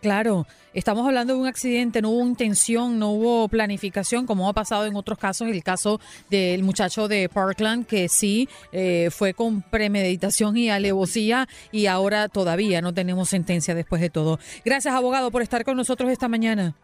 Claro, 0.00 0.46
estamos 0.74 1.06
hablando 1.06 1.34
de 1.34 1.40
un 1.40 1.46
accidente, 1.46 2.02
no 2.02 2.10
hubo 2.10 2.26
intención, 2.26 2.98
no 2.98 3.10
hubo 3.10 3.48
planificación, 3.48 4.26
como 4.26 4.48
ha 4.48 4.52
pasado 4.52 4.86
en 4.86 4.96
otros 4.96 5.18
casos, 5.18 5.48
el 5.48 5.62
caso 5.62 6.00
del 6.30 6.62
muchacho 6.62 7.08
de 7.08 7.28
Parkland, 7.28 7.86
que 7.86 8.08
sí 8.08 8.48
eh, 8.72 9.08
fue 9.10 9.34
con 9.34 9.62
premeditación 9.62 10.56
y 10.56 10.70
alevosía 10.70 11.48
y 11.70 11.86
ahora 11.86 12.28
todavía 12.28 12.80
no 12.80 12.92
tenemos 12.94 13.28
sentencia 13.28 13.74
después 13.74 14.00
de 14.00 14.10
todo. 14.10 14.38
Gracias, 14.64 14.94
abogado, 14.94 15.30
por 15.30 15.42
estar 15.42 15.64
con 15.64 15.76
nosotros 15.76 16.10
esta 16.10 16.28
mañana. 16.28 16.74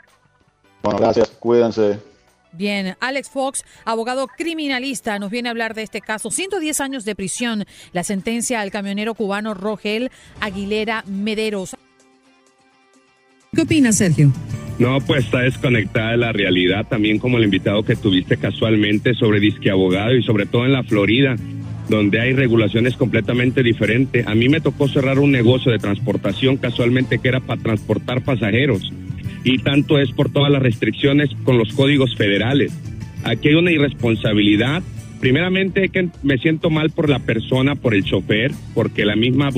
Bueno, 0.82 0.98
gracias, 0.98 1.28
cuídense. 1.38 1.98
Bien, 2.52 2.96
Alex 3.00 3.28
Fox, 3.28 3.64
abogado 3.84 4.26
criminalista, 4.26 5.18
nos 5.18 5.30
viene 5.30 5.48
a 5.48 5.50
hablar 5.50 5.74
de 5.74 5.82
este 5.82 6.00
caso. 6.00 6.30
110 6.30 6.80
años 6.80 7.04
de 7.04 7.14
prisión, 7.14 7.66
la 7.92 8.04
sentencia 8.04 8.60
al 8.60 8.70
camionero 8.70 9.14
cubano 9.14 9.54
Rogel 9.54 10.10
Aguilera 10.40 11.04
Mederos. 11.06 11.76
¿Qué 13.54 13.62
opina, 13.62 13.92
Sergio? 13.92 14.32
No, 14.78 15.00
pues 15.00 15.24
está 15.24 15.40
desconectada 15.40 16.12
de 16.12 16.18
la 16.18 16.32
realidad, 16.32 16.86
también 16.86 17.18
como 17.18 17.38
el 17.38 17.44
invitado 17.44 17.82
que 17.82 17.96
tuviste 17.96 18.36
casualmente 18.36 19.14
sobre 19.14 19.40
disque 19.40 19.70
abogado 19.70 20.14
y 20.14 20.22
sobre 20.22 20.46
todo 20.46 20.66
en 20.66 20.72
la 20.72 20.84
Florida, 20.84 21.34
donde 21.88 22.20
hay 22.20 22.32
regulaciones 22.32 22.94
completamente 22.96 23.62
diferentes. 23.62 24.26
A 24.26 24.34
mí 24.34 24.48
me 24.48 24.60
tocó 24.60 24.86
cerrar 24.88 25.18
un 25.18 25.32
negocio 25.32 25.72
de 25.72 25.78
transportación 25.78 26.58
casualmente 26.58 27.18
que 27.18 27.28
era 27.28 27.40
para 27.40 27.60
transportar 27.60 28.22
pasajeros 28.22 28.92
y 29.42 29.58
tanto 29.58 29.98
es 29.98 30.12
por 30.12 30.30
todas 30.30 30.52
las 30.52 30.62
restricciones 30.62 31.30
con 31.44 31.58
los 31.58 31.72
códigos 31.72 32.14
federales. 32.14 32.72
Aquí 33.24 33.48
hay 33.48 33.54
una 33.54 33.72
irresponsabilidad. 33.72 34.82
Primeramente 35.20 35.88
que 35.88 36.08
me 36.22 36.38
siento 36.38 36.70
mal 36.70 36.90
por 36.90 37.08
la 37.08 37.18
persona, 37.18 37.74
por 37.74 37.94
el 37.94 38.04
chofer, 38.04 38.52
porque 38.74 39.04
la 39.04 39.16
misma 39.16 39.50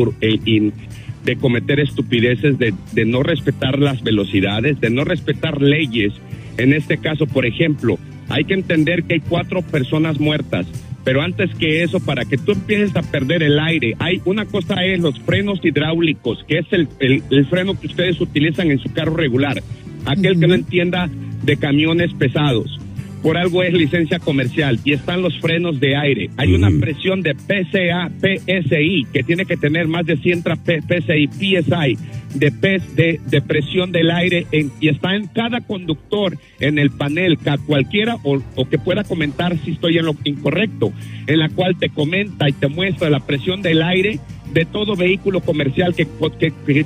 de 1.25 1.37
cometer 1.37 1.81
estupideces, 1.81 2.59
de, 2.59 2.75
de 2.93 3.05
no 3.05 3.23
respetar 3.23 3.79
las 3.79 4.03
velocidades, 4.03 4.81
de 4.81 4.91
no 4.91 5.05
respetar 5.05 5.61
leyes. 5.61 6.13
En 6.57 6.73
este 6.73 6.99
caso, 6.99 7.27
por 7.27 7.47
ejemplo, 7.47 7.99
hay 8.29 8.45
que 8.45 8.55
entender 8.55 9.05
que 9.05 9.15
hay 9.15 9.21
cuatro 9.21 9.63
personas 9.63 10.21
muertas 10.21 10.67
pero 11.05 11.23
antes 11.23 11.55
que 11.55 11.83
eso, 11.83 11.99
para 12.01 12.25
que 12.25 12.37
tú 12.37 12.53
empieces 12.53 12.95
a 12.95 13.03
perder 13.03 13.43
el 13.43 13.59
aire, 13.59 13.95
hay 13.99 14.21
una 14.25 14.45
cosa 14.45 14.85
es 14.85 15.01
los 15.01 15.19
frenos 15.21 15.61
hidráulicos, 15.63 16.45
que 16.47 16.59
es 16.59 16.67
el, 16.73 16.89
el, 16.99 17.47
freno 17.47 17.79
que 17.79 17.87
ustedes 17.87 18.21
utilizan 18.21 18.71
en 18.71 18.79
su 18.79 18.93
carro 18.93 19.17
regular. 19.17 19.63
Aquel 20.05 20.39
que 20.39 20.47
no 20.47 20.55
entienda 20.55 21.09
de 21.43 21.57
camiones 21.57 22.13
pesados 22.15 22.80
por 23.23 23.37
algo 23.37 23.63
es 23.63 23.73
licencia 23.73 24.19
comercial 24.19 24.79
y 24.85 24.93
están 24.93 25.23
los 25.23 25.39
frenos 25.39 25.81
de 25.81 25.97
aire. 25.97 26.31
Hay 26.37 26.53
una 26.53 26.71
presión 26.81 27.23
de 27.23 27.35
PCA, 27.35 28.11
PSI, 28.21 29.07
que 29.13 29.23
tiene 29.23 29.45
que 29.45 29.57
tener 29.57 29.89
más 29.89 30.07
de 30.07 30.17
100 30.17 30.43
PSI, 30.43 31.29
PSI, 31.29 31.99
de, 32.35 32.51
de, 32.51 33.21
de 33.27 33.43
presión 33.43 33.93
del 33.93 34.11
aire 34.11 34.47
y 34.53 34.89
está 34.89 35.17
en 35.17 35.27
cada 35.27 35.61
conductor 35.61 36.39
en 36.61 36.79
el 36.79 36.91
panel, 36.91 37.39
cualquiera 37.67 38.17
o, 38.23 38.41
o, 38.55 38.69
que 38.69 38.79
pueda 38.79 39.05
comentar 39.05 39.57
si 39.59 39.73
estoy 39.73 39.99
en 39.99 40.07
lo 40.07 40.15
incorrecto, 40.25 40.93
en 41.27 41.39
la 41.39 41.49
cual 41.49 41.77
te 41.77 41.89
comenta 41.89 42.49
y 42.49 42.53
te 42.53 42.69
muestra 42.69 43.11
la 43.11 43.21
presión 43.21 43.63
del 43.63 43.83
aire 43.83 44.21
de 44.53 44.65
todo 44.65 44.97
vehículo 44.97 45.41
comercial 45.41 45.95
que, 45.95 46.07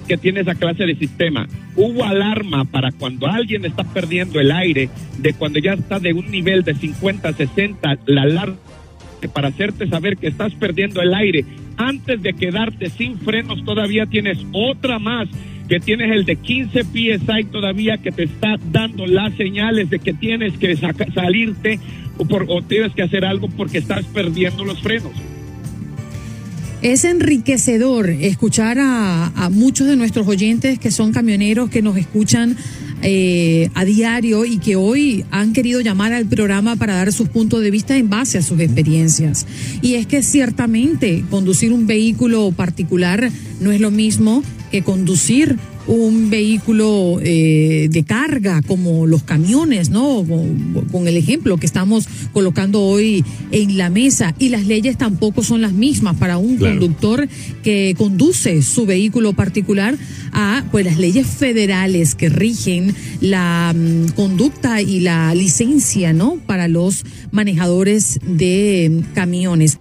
que, 0.06 0.16
tiene 0.16 0.40
esa 0.40 0.54
clase 0.54 0.84
de 0.84 0.96
sistema. 0.96 1.48
Hubo 1.76 2.04
alarma 2.04 2.64
para 2.64 2.92
cuando 2.92 3.26
alguien 3.26 3.64
está 3.64 3.84
perdiendo 3.84 4.40
el 4.40 4.52
aire, 4.52 4.88
de 5.18 5.32
cuando 5.34 5.58
ya 5.58 5.72
está 5.74 5.98
de 5.98 6.12
un 6.12 6.30
nivel 6.30 6.62
de 6.62 6.74
50, 6.74 7.32
60, 7.32 7.98
la 8.06 8.22
alarma 8.22 8.56
para 9.32 9.48
hacerte 9.48 9.88
saber 9.88 10.16
que 10.16 10.28
estás 10.28 10.52
perdiendo 10.54 11.00
el 11.00 11.14
aire. 11.14 11.44
Antes 11.76 12.22
de 12.22 12.34
quedarte 12.34 12.90
sin 12.90 13.18
frenos, 13.18 13.64
todavía 13.64 14.06
tienes 14.06 14.38
otra 14.52 14.98
más 14.98 15.28
que 15.68 15.80
tienes 15.80 16.10
el 16.12 16.26
de 16.26 16.36
15 16.36 16.84
PSI 16.84 17.44
todavía 17.50 17.96
que 17.96 18.12
te 18.12 18.24
está 18.24 18.56
dando 18.70 19.06
las 19.06 19.34
señales 19.34 19.88
de 19.88 19.98
que 19.98 20.12
tienes 20.12 20.56
que 20.58 20.76
salirte 20.76 21.80
o, 22.18 22.26
por, 22.26 22.44
o 22.48 22.60
tienes 22.60 22.92
que 22.92 23.02
hacer 23.02 23.24
algo 23.24 23.48
porque 23.48 23.78
estás 23.78 24.04
perdiendo 24.06 24.64
los 24.64 24.80
frenos. 24.82 25.12
Es 26.84 27.04
enriquecedor 27.04 28.10
escuchar 28.10 28.76
a, 28.78 29.48
muchos 29.50 29.86
de 29.86 29.96
nuestros 29.96 30.28
oyentes 30.28 30.78
que 30.78 30.90
son 30.90 31.12
camioneros 31.12 31.70
que 31.70 31.80
nos 31.80 31.96
escuchan 31.96 32.58
eh, 33.00 33.70
a 33.72 33.86
diario 33.86 34.44
y 34.44 34.58
que 34.58 34.76
hoy 34.76 35.24
han 35.30 35.54
querido 35.54 35.80
llamar 35.80 36.12
al 36.12 36.26
programa 36.26 36.76
para 36.76 36.96
dar 36.96 37.10
sus 37.10 37.30
puntos 37.30 37.62
de 37.62 37.70
vista 37.70 37.96
en 37.96 38.10
base 38.10 38.36
a 38.36 38.42
sus 38.42 38.60
experiencias. 38.60 39.46
Y 39.80 39.94
es 39.94 40.06
que 40.06 40.22
ciertamente 40.22 41.24
conducir 41.30 41.72
un 41.72 41.86
vehículo 41.86 42.52
particular 42.52 43.30
no 43.60 43.72
es 43.72 43.80
lo 43.80 43.90
mismo 43.90 44.42
que 44.70 44.82
conducir 44.82 45.56
un 45.86 46.30
vehículo 46.30 47.18
eh, 47.22 47.88
de 47.90 48.04
carga 48.04 48.62
como 48.62 49.06
los 49.06 49.22
camiones, 49.22 49.90
¿no? 49.90 50.24
Con, 50.24 51.08
el 51.08 51.16
ejemplo 51.16 51.58
que 51.58 51.66
estamos 51.66 52.08
colocando 52.32 52.80
hoy 52.80 53.24
en 53.50 53.76
la 53.76 53.90
mesa 53.90 54.34
y 54.38 54.48
las 54.48 54.66
leyes 54.66 54.96
tampoco 54.96 55.42
son 55.42 55.60
las 55.60 55.72
mismas 55.72 56.16
para 56.16 56.38
un 56.38 56.56
conductor 56.56 57.28
que 57.62 57.94
conduce 57.98 58.62
su 58.62 58.86
vehículo 58.86 59.34
particular 59.34 59.96
a 60.32 60.64
pues 60.70 60.86
las 60.86 60.98
leyes 60.98 61.26
federales 61.26 62.14
que 62.14 62.28
rigen 62.28 62.94
la 63.20 63.74
mm, 63.76 64.12
conducta 64.12 64.80
y 64.80 65.00
la 65.00 65.34
licencia, 65.34 66.12
¿no? 66.12 66.36
Para 66.46 66.68
los 66.68 67.04
manejadores 67.32 68.18
de 68.26 69.02
camiones. 69.14 69.78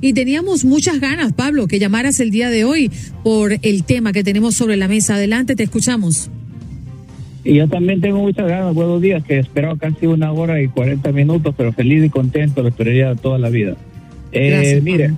Y 0.00 0.12
teníamos 0.12 0.64
muchas 0.64 1.00
ganas, 1.00 1.32
Pablo, 1.32 1.66
que 1.66 1.78
llamaras 1.78 2.20
el 2.20 2.30
día 2.30 2.50
de 2.50 2.64
hoy 2.64 2.90
por 3.22 3.58
el 3.62 3.84
tema 3.84 4.12
que 4.12 4.24
tenemos 4.24 4.54
sobre 4.54 4.76
la 4.76 4.88
mesa. 4.88 5.14
Adelante, 5.14 5.56
te 5.56 5.62
escuchamos. 5.62 6.30
Y 7.44 7.54
yo 7.54 7.68
también 7.68 8.00
tengo 8.00 8.18
muchas 8.20 8.46
ganas, 8.48 8.74
buenos 8.74 9.00
días, 9.00 9.24
que 9.24 9.38
esperaba 9.38 9.76
casi 9.78 10.06
una 10.06 10.30
hora 10.30 10.60
y 10.60 10.68
cuarenta 10.68 11.10
minutos, 11.10 11.54
pero 11.56 11.72
feliz 11.72 12.04
y 12.04 12.10
contento, 12.10 12.62
lo 12.62 12.68
esperaría 12.68 13.14
toda 13.14 13.38
la 13.38 13.48
vida. 13.48 13.76
Eh, 14.32 14.80
mire, 14.82 15.12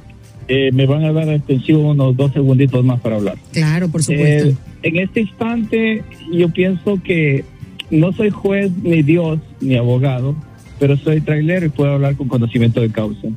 eh, 0.49 0.71
me 0.73 0.87
van 0.87 1.04
a 1.04 1.12
dar 1.12 1.28
extensión 1.28 1.81
unos 1.85 2.16
dos 2.16 2.33
segunditos 2.33 2.85
más 2.85 3.00
para 3.00 3.16
hablar. 3.16 3.37
Claro, 3.52 3.88
por 3.88 4.02
supuesto. 4.02 4.50
Eh, 4.50 4.57
en 4.85 4.97
este 4.99 5.23
instante 5.23 6.02
yo 6.33 6.49
pienso 6.50 7.00
que 7.02 7.45
no 7.90 8.12
soy 8.12 8.31
juez, 8.31 8.71
ni 8.83 9.02
Dios, 9.02 9.40
ni 9.61 9.76
abogado, 9.76 10.35
pero 10.78 10.97
soy 10.97 11.21
trailer 11.21 11.64
y 11.64 11.69
puedo 11.69 11.92
hablar 11.92 12.16
con 12.16 12.28
conocimiento 12.28 12.81
de 12.81 12.90
causa. 12.90 13.28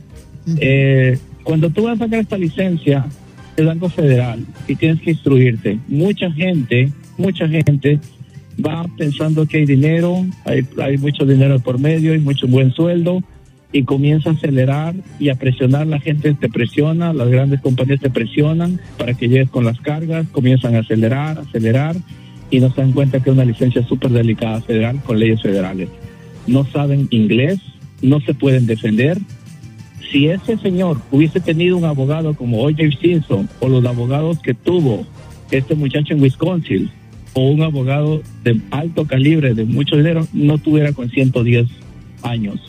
Eh, 0.59 1.17
cuando 1.43 1.69
tú 1.69 1.83
vas 1.83 1.99
a 1.99 2.05
sacar 2.05 2.19
esta 2.19 2.37
licencia, 2.37 3.05
es 3.57 3.67
algo 3.67 3.89
federal 3.89 4.45
y 4.67 4.75
tienes 4.75 5.01
que 5.01 5.11
instruirte. 5.11 5.79
Mucha 5.87 6.31
gente, 6.31 6.91
mucha 7.17 7.47
gente 7.47 7.99
va 8.63 8.85
pensando 8.97 9.45
que 9.45 9.57
hay 9.57 9.65
dinero, 9.65 10.25
hay, 10.45 10.65
hay 10.81 10.97
mucho 10.97 11.25
dinero 11.25 11.59
por 11.59 11.79
medio, 11.79 12.13
hay 12.13 12.19
mucho 12.19 12.47
buen 12.47 12.71
sueldo 12.71 13.21
y 13.71 13.83
comienza 13.83 14.29
a 14.29 14.33
acelerar 14.33 14.95
y 15.19 15.29
a 15.29 15.35
presionar. 15.35 15.87
La 15.87 15.99
gente 15.99 16.33
te 16.33 16.49
presiona, 16.49 17.13
las 17.13 17.29
grandes 17.29 17.61
compañías 17.61 17.99
te 17.99 18.09
presionan 18.09 18.79
para 18.97 19.13
que 19.13 19.27
llegues 19.27 19.49
con 19.49 19.65
las 19.65 19.79
cargas, 19.79 20.25
comienzan 20.31 20.75
a 20.75 20.79
acelerar, 20.79 21.39
acelerar 21.39 21.95
y 22.49 22.59
no 22.59 22.73
se 22.73 22.81
dan 22.81 22.93
cuenta 22.93 23.19
que 23.19 23.29
es 23.29 23.35
una 23.35 23.45
licencia 23.45 23.85
súper 23.85 24.11
delicada 24.11 24.61
federal 24.61 25.01
con 25.03 25.19
leyes 25.19 25.41
federales. 25.41 25.89
No 26.47 26.65
saben 26.65 27.07
inglés, 27.09 27.59
no 28.01 28.21
se 28.21 28.33
pueden 28.33 28.65
defender. 28.65 29.17
Si 30.11 30.27
ese 30.27 30.57
señor 30.57 31.01
hubiese 31.11 31.39
tenido 31.39 31.77
un 31.77 31.85
abogado 31.85 32.33
como 32.35 32.63
O.J. 32.63 32.83
Simpson 33.01 33.49
o 33.59 33.69
los 33.69 33.85
abogados 33.85 34.39
que 34.39 34.53
tuvo 34.53 35.05
este 35.51 35.75
muchacho 35.75 36.13
en 36.13 36.21
Wisconsin, 36.21 36.89
o 37.35 37.49
un 37.49 37.61
abogado 37.61 38.21
de 38.43 38.61
alto 38.71 39.05
calibre, 39.05 39.53
de 39.53 39.65
mucho 39.65 39.97
dinero, 39.97 40.25
no 40.31 40.57
tuviera 40.57 40.93
con 40.93 41.09
110 41.09 41.67
años. 42.23 42.61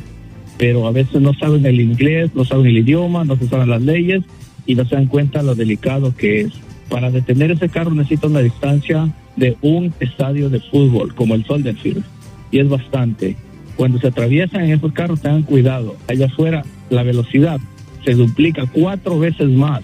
Pero 0.58 0.88
a 0.88 0.90
veces 0.90 1.20
no 1.20 1.34
saben 1.34 1.64
el 1.66 1.80
inglés, 1.80 2.30
no 2.34 2.44
saben 2.44 2.66
el 2.66 2.78
idioma, 2.78 3.24
no 3.24 3.36
se 3.36 3.46
saben 3.46 3.70
las 3.70 3.82
leyes 3.82 4.24
y 4.66 4.74
no 4.74 4.84
se 4.84 4.96
dan 4.96 5.06
cuenta 5.06 5.42
lo 5.42 5.54
delicado 5.54 6.14
que 6.16 6.40
es. 6.40 6.52
Para 6.88 7.10
detener 7.12 7.52
ese 7.52 7.68
carro 7.68 7.92
necesita 7.92 8.26
una 8.26 8.40
distancia 8.40 9.08
de 9.36 9.56
un 9.62 9.94
estadio 10.00 10.50
de 10.50 10.60
fútbol, 10.60 11.14
como 11.14 11.34
el 11.34 11.44
Soldier 11.44 11.76
Field, 11.76 12.04
y 12.50 12.58
es 12.58 12.68
bastante. 12.68 13.36
Cuando 13.76 13.98
se 13.98 14.08
atraviesan 14.08 14.64
en 14.64 14.72
esos 14.72 14.92
carros, 14.92 15.20
tengan 15.20 15.42
cuidado. 15.42 15.94
Allá 16.08 16.26
afuera, 16.26 16.64
la 16.90 17.02
velocidad 17.02 17.58
se 18.04 18.14
duplica 18.14 18.66
cuatro 18.72 19.18
veces 19.18 19.48
más 19.48 19.82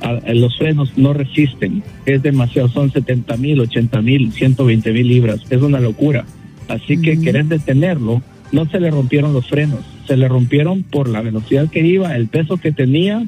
a- 0.00 0.32
los 0.32 0.56
frenos 0.56 0.92
no 0.96 1.12
resisten. 1.12 1.82
Es 2.06 2.22
demasiado, 2.22 2.68
son 2.68 2.90
70 2.92 3.36
mil, 3.36 3.60
80 3.60 4.00
mil, 4.00 4.32
120 4.32 4.92
mil 4.92 5.08
libras. 5.08 5.40
Es 5.50 5.60
una 5.60 5.80
locura. 5.80 6.24
Así 6.68 7.00
que 7.00 7.18
querer 7.20 7.46
detenerlo, 7.46 8.22
no 8.52 8.66
se 8.70 8.78
le 8.80 8.90
rompieron 8.90 9.32
los 9.32 9.46
frenos, 9.46 9.80
se 10.06 10.16
le 10.16 10.28
rompieron 10.28 10.82
por 10.82 11.08
la 11.08 11.20
velocidad 11.22 11.68
que 11.70 11.80
iba, 11.86 12.14
el 12.14 12.28
peso 12.28 12.58
que 12.58 12.72
tenía 12.72 13.26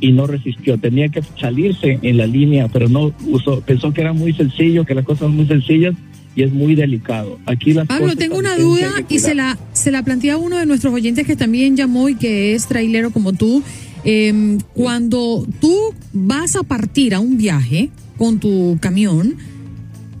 y 0.00 0.12
no 0.12 0.26
resistió. 0.26 0.78
Tenía 0.78 1.08
que 1.08 1.22
salirse 1.40 1.98
en 2.02 2.16
la 2.18 2.26
línea, 2.26 2.68
pero 2.68 2.88
no 2.88 3.12
usó, 3.28 3.60
pensó 3.60 3.92
que 3.92 4.02
era 4.02 4.12
muy 4.12 4.32
sencillo, 4.32 4.84
que 4.84 4.94
las 4.94 5.04
cosas 5.04 5.20
son 5.20 5.36
muy 5.36 5.46
sencillas 5.46 5.94
y 6.34 6.42
es 6.42 6.52
muy 6.52 6.74
delicado. 6.74 7.38
Aquí 7.46 7.72
las 7.72 7.86
Pablo, 7.86 8.04
cosas 8.04 8.18
tengo 8.18 8.38
una 8.38 8.56
duda 8.56 8.90
y 9.08 9.18
se 9.18 9.34
la, 9.34 9.58
se 9.82 9.90
la 9.90 10.04
plantea 10.04 10.36
uno 10.36 10.58
de 10.58 10.66
nuestros 10.66 10.94
oyentes 10.94 11.26
que 11.26 11.34
también 11.34 11.76
llamó 11.76 12.08
y 12.08 12.14
que 12.14 12.54
es 12.54 12.68
trailero 12.68 13.10
como 13.10 13.32
tú. 13.32 13.62
Eh, 14.04 14.58
cuando 14.74 15.46
tú 15.60 15.76
vas 16.12 16.54
a 16.54 16.62
partir 16.62 17.14
a 17.14 17.20
un 17.20 17.36
viaje 17.36 17.90
con 18.16 18.38
tu 18.38 18.78
camión, 18.80 19.36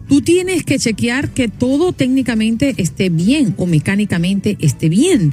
tú 0.08 0.20
tienes 0.20 0.64
que 0.64 0.80
chequear 0.80 1.30
que 1.30 1.46
todo 1.46 1.92
técnicamente 1.92 2.74
esté 2.78 3.08
bien 3.08 3.54
o 3.56 3.66
mecánicamente 3.66 4.56
esté 4.58 4.88
bien. 4.88 5.32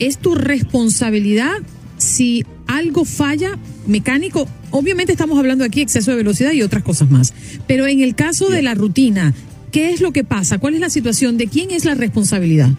Es 0.00 0.18
tu 0.18 0.34
responsabilidad 0.34 1.54
si 1.96 2.44
algo 2.66 3.04
falla 3.04 3.56
mecánico. 3.86 4.48
Obviamente 4.72 5.12
estamos 5.12 5.38
hablando 5.38 5.64
aquí 5.64 5.80
exceso 5.80 6.10
de 6.10 6.16
velocidad 6.16 6.52
y 6.52 6.62
otras 6.62 6.82
cosas 6.82 7.08
más. 7.10 7.34
Pero 7.68 7.86
en 7.86 8.00
el 8.00 8.16
caso 8.16 8.48
de 8.48 8.62
la 8.62 8.74
rutina, 8.74 9.32
¿qué 9.70 9.92
es 9.92 10.00
lo 10.00 10.12
que 10.12 10.24
pasa? 10.24 10.58
¿Cuál 10.58 10.74
es 10.74 10.80
la 10.80 10.90
situación? 10.90 11.36
¿De 11.36 11.46
quién 11.46 11.70
es 11.70 11.84
la 11.84 11.94
responsabilidad? 11.94 12.70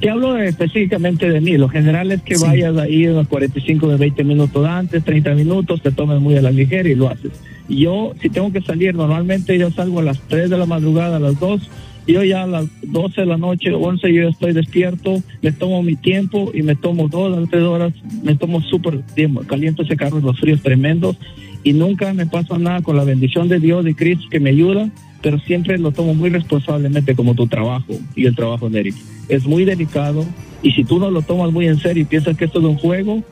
Te 0.00 0.10
hablo 0.10 0.36
específicamente 0.36 1.30
de 1.30 1.40
mí. 1.40 1.56
Lo 1.56 1.68
general 1.68 2.12
es 2.12 2.22
que 2.22 2.36
Sí. 2.36 2.44
vayas 2.44 2.76
ahí 2.76 3.06
unos 3.06 3.28
45 3.28 3.88
de 3.88 3.96
20 3.96 4.24
minutos 4.24 4.66
antes, 4.66 5.04
30 5.04 5.34
minutos, 5.34 5.80
te 5.80 5.92
tomes 5.92 6.20
muy 6.20 6.36
a 6.36 6.42
la 6.42 6.50
ligera 6.50 6.88
y 6.88 6.94
lo 6.94 7.08
haces. 7.08 7.32
Yo, 7.68 8.12
si 8.20 8.28
tengo 8.28 8.52
que 8.52 8.60
salir, 8.60 8.94
normalmente 8.94 9.58
yo 9.58 9.70
salgo 9.70 10.00
a 10.00 10.02
las 10.02 10.20
3 10.28 10.50
de 10.50 10.58
la 10.58 10.66
madrugada, 10.66 11.16
a 11.16 11.20
las 11.20 11.38
2. 11.40 11.70
Yo 12.06 12.22
ya 12.22 12.44
a 12.44 12.46
las 12.46 12.66
12 12.82 13.22
de 13.22 13.26
la 13.26 13.36
noche, 13.36 13.72
11, 13.72 14.12
yo 14.12 14.28
estoy 14.28 14.52
despierto, 14.52 15.22
me 15.42 15.50
tomo 15.50 15.82
mi 15.82 15.96
tiempo 15.96 16.52
y 16.54 16.62
me 16.62 16.76
tomo 16.76 17.08
dos 17.08 17.36
o 17.36 17.46
tres 17.48 17.62
horas, 17.64 17.92
me 18.22 18.36
tomo 18.36 18.60
súper 18.60 19.02
tiempo, 19.16 19.40
caliento 19.40 19.82
ese 19.82 19.96
carro 19.96 20.20
los 20.20 20.38
fríos 20.38 20.62
tremendos 20.62 21.16
y 21.64 21.72
nunca 21.72 22.14
me 22.14 22.26
pasa 22.26 22.58
nada 22.58 22.80
con 22.82 22.96
la 22.96 23.02
bendición 23.02 23.48
de 23.48 23.58
Dios, 23.58 23.84
de 23.84 23.96
Cristo 23.96 24.24
que 24.30 24.38
me 24.38 24.50
ayuda, 24.50 24.88
pero 25.22 25.38
siempre 25.40 25.78
lo 25.78 25.92
tomo 25.92 26.14
muy 26.14 26.30
responsablemente 26.30 27.14
como 27.14 27.34
tu 27.34 27.46
trabajo 27.46 27.94
y 28.14 28.26
el 28.26 28.36
trabajo 28.36 28.68
de 28.68 28.80
Eric. 28.80 28.94
Es 29.28 29.44
muy 29.46 29.64
delicado 29.64 30.24
y 30.62 30.72
si 30.72 30.84
tú 30.84 30.98
no 30.98 31.10
lo 31.10 31.22
tomas 31.22 31.52
muy 31.52 31.66
en 31.66 31.78
serio 31.78 32.02
y 32.02 32.06
piensas 32.06 32.36
que 32.36 32.44
esto 32.44 32.58
es 32.58 32.64
un 32.64 32.76
juego, 32.76 33.22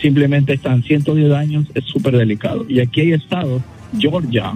simplemente 0.00 0.54
están 0.54 0.82
110 0.82 1.32
años, 1.32 1.66
es 1.74 1.84
súper 1.84 2.16
delicado. 2.16 2.66
Y 2.68 2.80
aquí 2.80 3.00
hay 3.00 3.12
estados, 3.12 3.62
Georgia, 3.98 4.52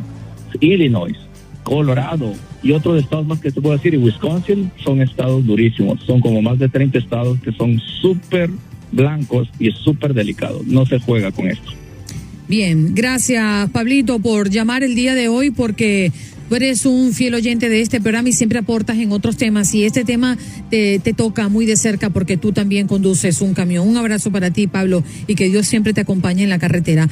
Illinois, 0.60 1.16
Colorado 1.62 2.32
y 2.62 2.72
otros 2.72 3.02
estados 3.02 3.26
más 3.26 3.40
que 3.40 3.50
te 3.50 3.60
puedo 3.60 3.76
decir, 3.76 3.94
y 3.94 3.98
Wisconsin 3.98 4.70
son 4.82 5.00
estados 5.00 5.44
durísimos, 5.46 6.00
son 6.04 6.20
como 6.20 6.42
más 6.42 6.58
de 6.58 6.68
30 6.68 6.98
estados 6.98 7.38
que 7.40 7.52
son 7.52 7.80
súper 8.00 8.50
blancos 8.90 9.48
y 9.58 9.70
súper 9.70 10.14
delicado, 10.14 10.62
no 10.66 10.86
se 10.86 10.98
juega 10.98 11.30
con 11.30 11.48
esto. 11.48 11.70
Bien, 12.48 12.94
gracias 12.94 13.68
Pablito 13.70 14.18
por 14.20 14.48
llamar 14.48 14.82
el 14.82 14.94
día 14.94 15.14
de 15.14 15.28
hoy 15.28 15.50
porque 15.50 16.10
tú 16.48 16.56
eres 16.56 16.86
un 16.86 17.12
fiel 17.12 17.34
oyente 17.34 17.68
de 17.68 17.80
este 17.80 18.00
programa 18.00 18.28
y 18.28 18.32
siempre 18.32 18.58
aportas 18.58 18.98
en 18.98 19.12
otros 19.12 19.36
temas 19.36 19.74
y 19.74 19.84
este 19.84 20.04
tema 20.04 20.36
te, 20.70 20.98
te 20.98 21.12
toca 21.12 21.48
muy 21.48 21.66
de 21.66 21.76
cerca 21.76 22.10
porque 22.10 22.36
tú 22.36 22.52
también 22.52 22.86
conduces 22.86 23.40
un 23.40 23.54
camión. 23.54 23.86
Un 23.86 23.96
abrazo 23.96 24.30
para 24.30 24.50
ti 24.50 24.66
Pablo 24.66 25.04
y 25.26 25.34
que 25.34 25.48
Dios 25.48 25.66
siempre 25.66 25.92
te 25.92 26.00
acompañe 26.00 26.42
en 26.42 26.50
la 26.50 26.58
carretera. 26.58 27.08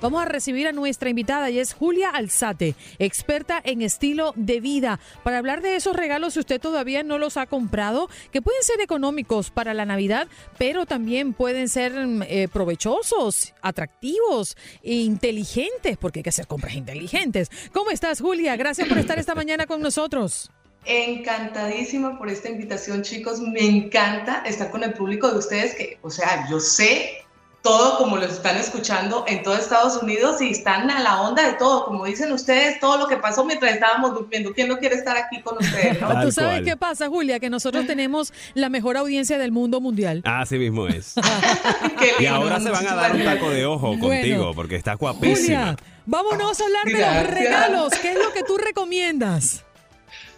Vamos 0.00 0.22
a 0.22 0.24
recibir 0.24 0.66
a 0.66 0.72
nuestra 0.72 1.10
invitada 1.10 1.50
y 1.50 1.58
es 1.58 1.74
Julia 1.74 2.08
Alzate, 2.08 2.74
experta 2.98 3.60
en 3.62 3.82
estilo 3.82 4.32
de 4.34 4.60
vida, 4.60 4.98
para 5.22 5.36
hablar 5.36 5.60
de 5.60 5.76
esos 5.76 5.94
regalos 5.94 6.32
si 6.32 6.40
usted 6.40 6.58
todavía 6.58 7.02
no 7.02 7.18
los 7.18 7.36
ha 7.36 7.44
comprado, 7.44 8.08
que 8.32 8.40
pueden 8.40 8.62
ser 8.62 8.80
económicos 8.80 9.50
para 9.50 9.74
la 9.74 9.84
Navidad, 9.84 10.26
pero 10.56 10.86
también 10.86 11.34
pueden 11.34 11.68
ser 11.68 11.92
mm, 11.92 12.22
eh, 12.22 12.48
provechosos, 12.50 13.52
atractivos 13.60 14.56
e 14.82 14.94
inteligentes, 14.94 15.98
porque 15.98 16.20
hay 16.20 16.22
que 16.22 16.30
hacer 16.30 16.46
compras 16.46 16.76
inteligentes. 16.76 17.50
¿Cómo 17.74 17.90
estás, 17.90 18.22
Julia? 18.22 18.56
Gracias 18.56 18.88
por 18.88 18.96
estar 18.96 19.18
esta 19.18 19.34
mañana 19.34 19.66
con 19.66 19.82
nosotros. 19.82 20.50
Encantadísima 20.86 22.18
por 22.18 22.30
esta 22.30 22.48
invitación, 22.48 23.02
chicos. 23.02 23.38
Me 23.40 23.66
encanta 23.66 24.44
estar 24.46 24.70
con 24.70 24.82
el 24.82 24.94
público 24.94 25.30
de 25.30 25.38
ustedes, 25.38 25.74
que, 25.74 25.98
o 26.00 26.08
sea, 26.08 26.48
yo 26.48 26.58
sé 26.58 27.26
todo 27.62 27.98
como 27.98 28.16
lo 28.16 28.24
están 28.24 28.56
escuchando 28.56 29.24
en 29.28 29.42
todo 29.42 29.54
Estados 29.54 30.02
Unidos 30.02 30.40
y 30.40 30.50
están 30.50 30.90
a 30.90 31.00
la 31.00 31.20
onda 31.20 31.46
de 31.46 31.54
todo, 31.54 31.84
como 31.84 32.06
dicen 32.06 32.32
ustedes, 32.32 32.80
todo 32.80 32.96
lo 32.96 33.06
que 33.06 33.18
pasó 33.18 33.44
mientras 33.44 33.74
estábamos 33.74 34.14
durmiendo. 34.14 34.52
¿Quién 34.54 34.68
no 34.68 34.78
quiere 34.78 34.94
estar 34.96 35.16
aquí 35.16 35.42
con 35.42 35.58
ustedes? 35.58 36.00
no? 36.00 36.08
¿Tú 36.22 36.32
sabes 36.32 36.52
cual. 36.52 36.64
qué 36.64 36.76
pasa, 36.76 37.08
Julia? 37.08 37.38
Que 37.38 37.50
nosotros 37.50 37.86
tenemos 37.86 38.32
la 38.54 38.70
mejor 38.70 38.96
audiencia 38.96 39.36
del 39.36 39.52
mundo 39.52 39.80
mundial. 39.80 40.22
Así 40.24 40.56
mismo 40.58 40.86
es. 40.86 41.14
Qué 41.98 42.22
Y 42.22 42.26
ahora 42.26 42.60
se 42.60 42.70
van 42.70 42.86
a 42.86 42.94
dar 42.94 43.14
un 43.14 43.24
taco 43.24 43.50
de 43.50 43.66
ojo 43.66 43.88
Bueno. 43.88 44.08
contigo 44.08 44.52
porque 44.54 44.76
estás 44.76 44.96
guapísima. 44.96 45.34
Julia, 45.36 45.76
vámonos 46.06 46.60
a 46.60 46.64
hablar 46.64 46.84
de 46.86 46.92
los 46.92 47.34
regalos. 47.34 47.92
¿Qué 48.00 48.12
es 48.12 48.18
lo 48.18 48.32
que 48.32 48.42
tú 48.42 48.56
recomiendas? 48.56 49.64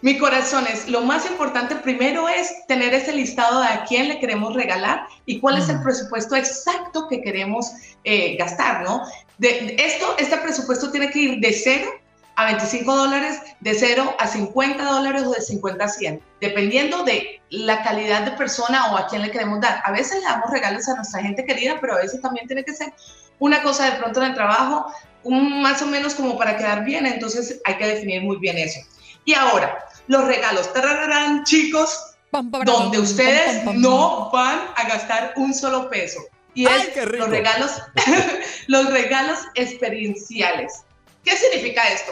Mi 0.03 0.17
corazón 0.17 0.67
es, 0.67 0.89
lo 0.89 0.99
más 0.99 1.25
importante 1.25 1.77
primero 1.77 2.27
es 2.27 2.67
tener 2.67 2.93
ese 2.93 3.13
listado 3.13 3.61
de 3.61 3.67
a 3.67 3.85
quién 3.85 4.09
le 4.09 4.19
queremos 4.19 4.53
regalar 4.53 5.07
y 5.25 5.39
cuál 5.39 5.57
es 5.57 5.69
el 5.69 5.81
presupuesto 5.81 6.35
exacto 6.35 7.07
que 7.07 7.21
queremos 7.21 7.71
eh, 8.03 8.35
gastar, 8.35 8.83
¿no? 8.83 9.01
De, 9.37 9.77
esto, 9.79 10.13
este 10.17 10.35
presupuesto 10.39 10.91
tiene 10.91 11.09
que 11.09 11.19
ir 11.19 11.39
de 11.39 11.53
0 11.53 11.89
a 12.35 12.47
25 12.47 12.93
dólares, 12.93 13.39
de 13.61 13.73
0 13.73 14.17
a 14.19 14.27
50 14.27 14.83
dólares 14.83 15.23
o 15.23 15.31
de 15.31 15.39
50 15.39 15.85
a 15.85 15.87
100, 15.87 16.21
dependiendo 16.41 17.05
de 17.05 17.41
la 17.49 17.81
calidad 17.81 18.23
de 18.23 18.31
persona 18.31 18.91
o 18.91 18.97
a 18.97 19.07
quién 19.07 19.21
le 19.21 19.31
queremos 19.31 19.61
dar. 19.61 19.81
A 19.85 19.91
veces 19.93 20.19
le 20.19 20.25
damos 20.25 20.51
regalos 20.51 20.85
a 20.89 20.95
nuestra 20.95 21.21
gente 21.21 21.45
querida, 21.45 21.77
pero 21.79 21.93
a 21.93 21.99
veces 21.99 22.19
también 22.19 22.45
tiene 22.45 22.65
que 22.65 22.73
ser 22.73 22.91
una 23.39 23.63
cosa 23.63 23.89
de 23.89 23.99
pronto 23.99 24.21
en 24.21 24.31
el 24.31 24.35
trabajo, 24.35 24.85
un, 25.23 25.61
más 25.61 25.81
o 25.81 25.87
menos 25.87 26.13
como 26.13 26.37
para 26.37 26.57
quedar 26.57 26.83
bien, 26.83 27.05
entonces 27.05 27.61
hay 27.63 27.77
que 27.77 27.87
definir 27.87 28.21
muy 28.21 28.35
bien 28.35 28.57
eso. 28.57 28.81
Y 29.23 29.33
ahora, 29.33 29.85
los 30.07 30.25
regalos, 30.25 30.71
tarararán, 30.73 31.43
chicos, 31.43 32.15
Pam, 32.31 32.49
pam, 32.49 32.65
donde 32.65 32.97
pam, 32.97 33.03
ustedes 33.03 33.63
no 33.75 34.29
van 34.31 34.59
a 34.75 34.87
gastar 34.87 35.33
un 35.35 35.53
solo 35.53 35.89
peso. 35.89 36.19
Y 36.55 36.67
¡Ay, 36.67 36.91
es 36.95 37.11
los 37.11 37.29
regalos, 37.29 37.71
los 38.67 38.91
regalos 38.91 39.39
experienciales. 39.55 40.83
¿Qué 41.23 41.35
significa 41.37 41.87
esto? 41.87 42.11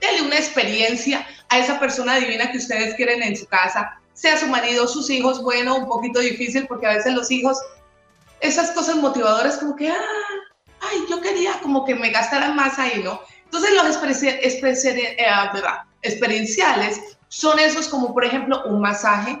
Dele 0.00 0.22
una 0.22 0.36
experiencia 0.36 1.26
a 1.48 1.58
esa 1.58 1.78
persona 1.80 2.16
divina 2.16 2.50
que 2.50 2.58
ustedes 2.58 2.94
quieren 2.94 3.22
en 3.22 3.36
su 3.36 3.46
casa, 3.46 3.98
sea 4.12 4.36
su 4.38 4.46
marido, 4.46 4.86
sus 4.86 5.10
hijos, 5.10 5.42
bueno, 5.42 5.76
un 5.76 5.86
poquito 5.86 6.20
difícil 6.20 6.66
porque 6.66 6.86
a 6.86 6.94
veces 6.94 7.14
los 7.14 7.30
hijos, 7.30 7.58
esas 8.40 8.70
cosas 8.72 8.96
motivadoras 8.96 9.58
como 9.58 9.74
que, 9.76 9.90
ah, 9.90 10.00
ay, 10.80 11.04
yo 11.08 11.20
quería 11.20 11.58
como 11.62 11.84
que 11.84 11.94
me 11.94 12.10
gastaran 12.10 12.54
más 12.54 12.78
ahí, 12.78 13.02
¿no? 13.02 13.20
Entonces 13.44 13.70
los 13.72 14.22
eh, 14.22 15.16
ah, 15.28 15.86
experienciales 16.02 17.00
son 17.30 17.58
esos 17.58 17.88
como 17.88 18.12
por 18.12 18.24
ejemplo 18.24 18.62
un 18.66 18.80
masaje, 18.80 19.38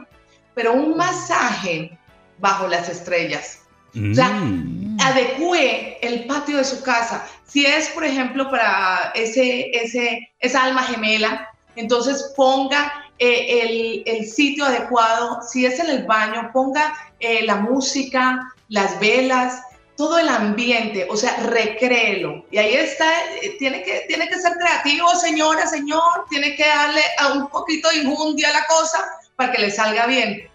pero 0.54 0.72
un 0.72 0.96
masaje 0.96 1.98
bajo 2.38 2.66
las 2.66 2.88
estrellas. 2.88 3.58
O 3.90 4.14
sea, 4.14 4.28
mm. 4.28 4.98
adecue 5.00 5.98
el 6.00 6.24
patio 6.26 6.58
de 6.58 6.64
su 6.64 6.80
casa. 6.82 7.26
Si 7.44 7.66
es, 7.66 7.88
por 7.88 8.04
ejemplo, 8.04 8.48
para 8.48 9.10
ese, 9.16 9.70
ese, 9.72 10.30
esa 10.38 10.62
alma 10.62 10.84
gemela, 10.84 11.48
entonces 11.74 12.32
ponga 12.36 12.92
eh, 13.18 14.04
el, 14.06 14.24
sitio 14.26 14.64
adecuado. 14.64 15.40
Si 15.42 15.66
es 15.66 15.80
en 15.80 15.90
el 15.90 16.06
baño, 16.06 16.50
ponga 16.52 16.94
eh, 17.18 17.44
la 17.44 17.56
música, 17.56 18.54
las 18.68 19.00
velas, 19.00 19.60
todo 20.00 20.18
el 20.18 20.30
ambiente, 20.30 21.06
o 21.10 21.14
sea, 21.14 21.36
recréelo. 21.42 22.42
Y 22.50 22.56
ahí 22.56 22.72
está, 22.72 23.06
eh, 23.42 23.56
tiene 23.58 23.82
que, 23.82 24.06
tiene 24.08 24.26
que 24.30 24.40
ser 24.40 24.54
creativo, 24.54 25.14
señora, 25.14 25.66
señor, 25.66 26.24
tiene 26.30 26.56
que 26.56 26.66
darle 26.66 27.02
a 27.18 27.34
un 27.34 27.50
poquito 27.50 27.90
de 27.90 27.98
injundia 27.98 28.48
a 28.48 28.60
la 28.60 28.66
cosa 28.66 28.98
para 29.36 29.52
que 29.52 29.60
le 29.60 29.70
salga 29.70 30.06
bien. 30.06 30.48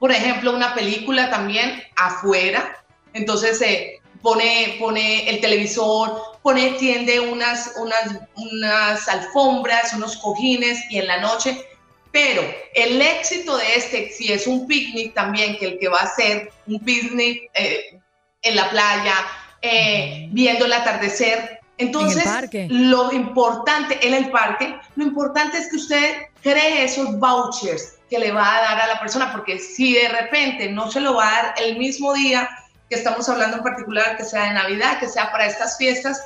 Por 0.00 0.10
ejemplo, 0.10 0.52
una 0.52 0.74
película 0.74 1.30
también 1.30 1.80
afuera, 1.96 2.82
entonces 3.12 3.58
se 3.58 4.00
pone, 4.22 4.74
pone 4.80 5.30
el 5.30 5.40
televisor, 5.40 6.40
pone, 6.42 6.72
tiende 6.72 7.20
unas, 7.20 7.74
unas, 7.76 8.18
unas 8.34 9.08
alfombras, 9.08 9.92
unos 9.92 10.16
cojines 10.16 10.80
y 10.90 10.98
en 10.98 11.06
la 11.06 11.20
noche 11.20 11.64
pero 12.12 12.42
el 12.74 13.00
éxito 13.00 13.56
de 13.56 13.74
este, 13.76 14.10
si 14.10 14.32
es 14.32 14.48
un 14.48 14.66
picnic 14.66 15.14
también, 15.14 15.56
que 15.58 15.66
el 15.66 15.78
que 15.78 15.88
va 15.88 15.98
a 15.98 16.12
ser 16.12 16.50
un 16.66 16.80
picnic 16.80 17.48
eh, 17.54 17.99
en 18.42 18.56
la 18.56 18.70
playa, 18.70 19.14
eh, 19.62 20.28
viendo 20.30 20.64
el 20.64 20.72
atardecer. 20.72 21.60
Entonces, 21.78 22.24
lo 22.68 23.12
importante 23.12 24.06
en 24.06 24.14
el 24.14 24.30
parque, 24.30 24.78
lo 24.96 25.04
importante 25.04 25.58
es 25.58 25.70
que 25.70 25.76
usted 25.76 26.16
cree 26.42 26.84
esos 26.84 27.18
vouchers 27.18 27.94
que 28.10 28.18
le 28.18 28.32
va 28.32 28.56
a 28.56 28.60
dar 28.60 28.80
a 28.80 28.86
la 28.86 29.00
persona, 29.00 29.32
porque 29.32 29.58
si 29.58 29.94
de 29.94 30.08
repente 30.08 30.68
no 30.68 30.90
se 30.90 31.00
lo 31.00 31.14
va 31.14 31.28
a 31.28 31.42
dar 31.42 31.54
el 31.58 31.78
mismo 31.78 32.12
día 32.12 32.48
que 32.88 32.96
estamos 32.96 33.28
hablando 33.28 33.58
en 33.58 33.62
particular, 33.62 34.16
que 34.16 34.24
sea 34.24 34.46
de 34.46 34.54
Navidad, 34.54 34.98
que 34.98 35.08
sea 35.08 35.30
para 35.30 35.46
estas 35.46 35.78
fiestas, 35.78 36.20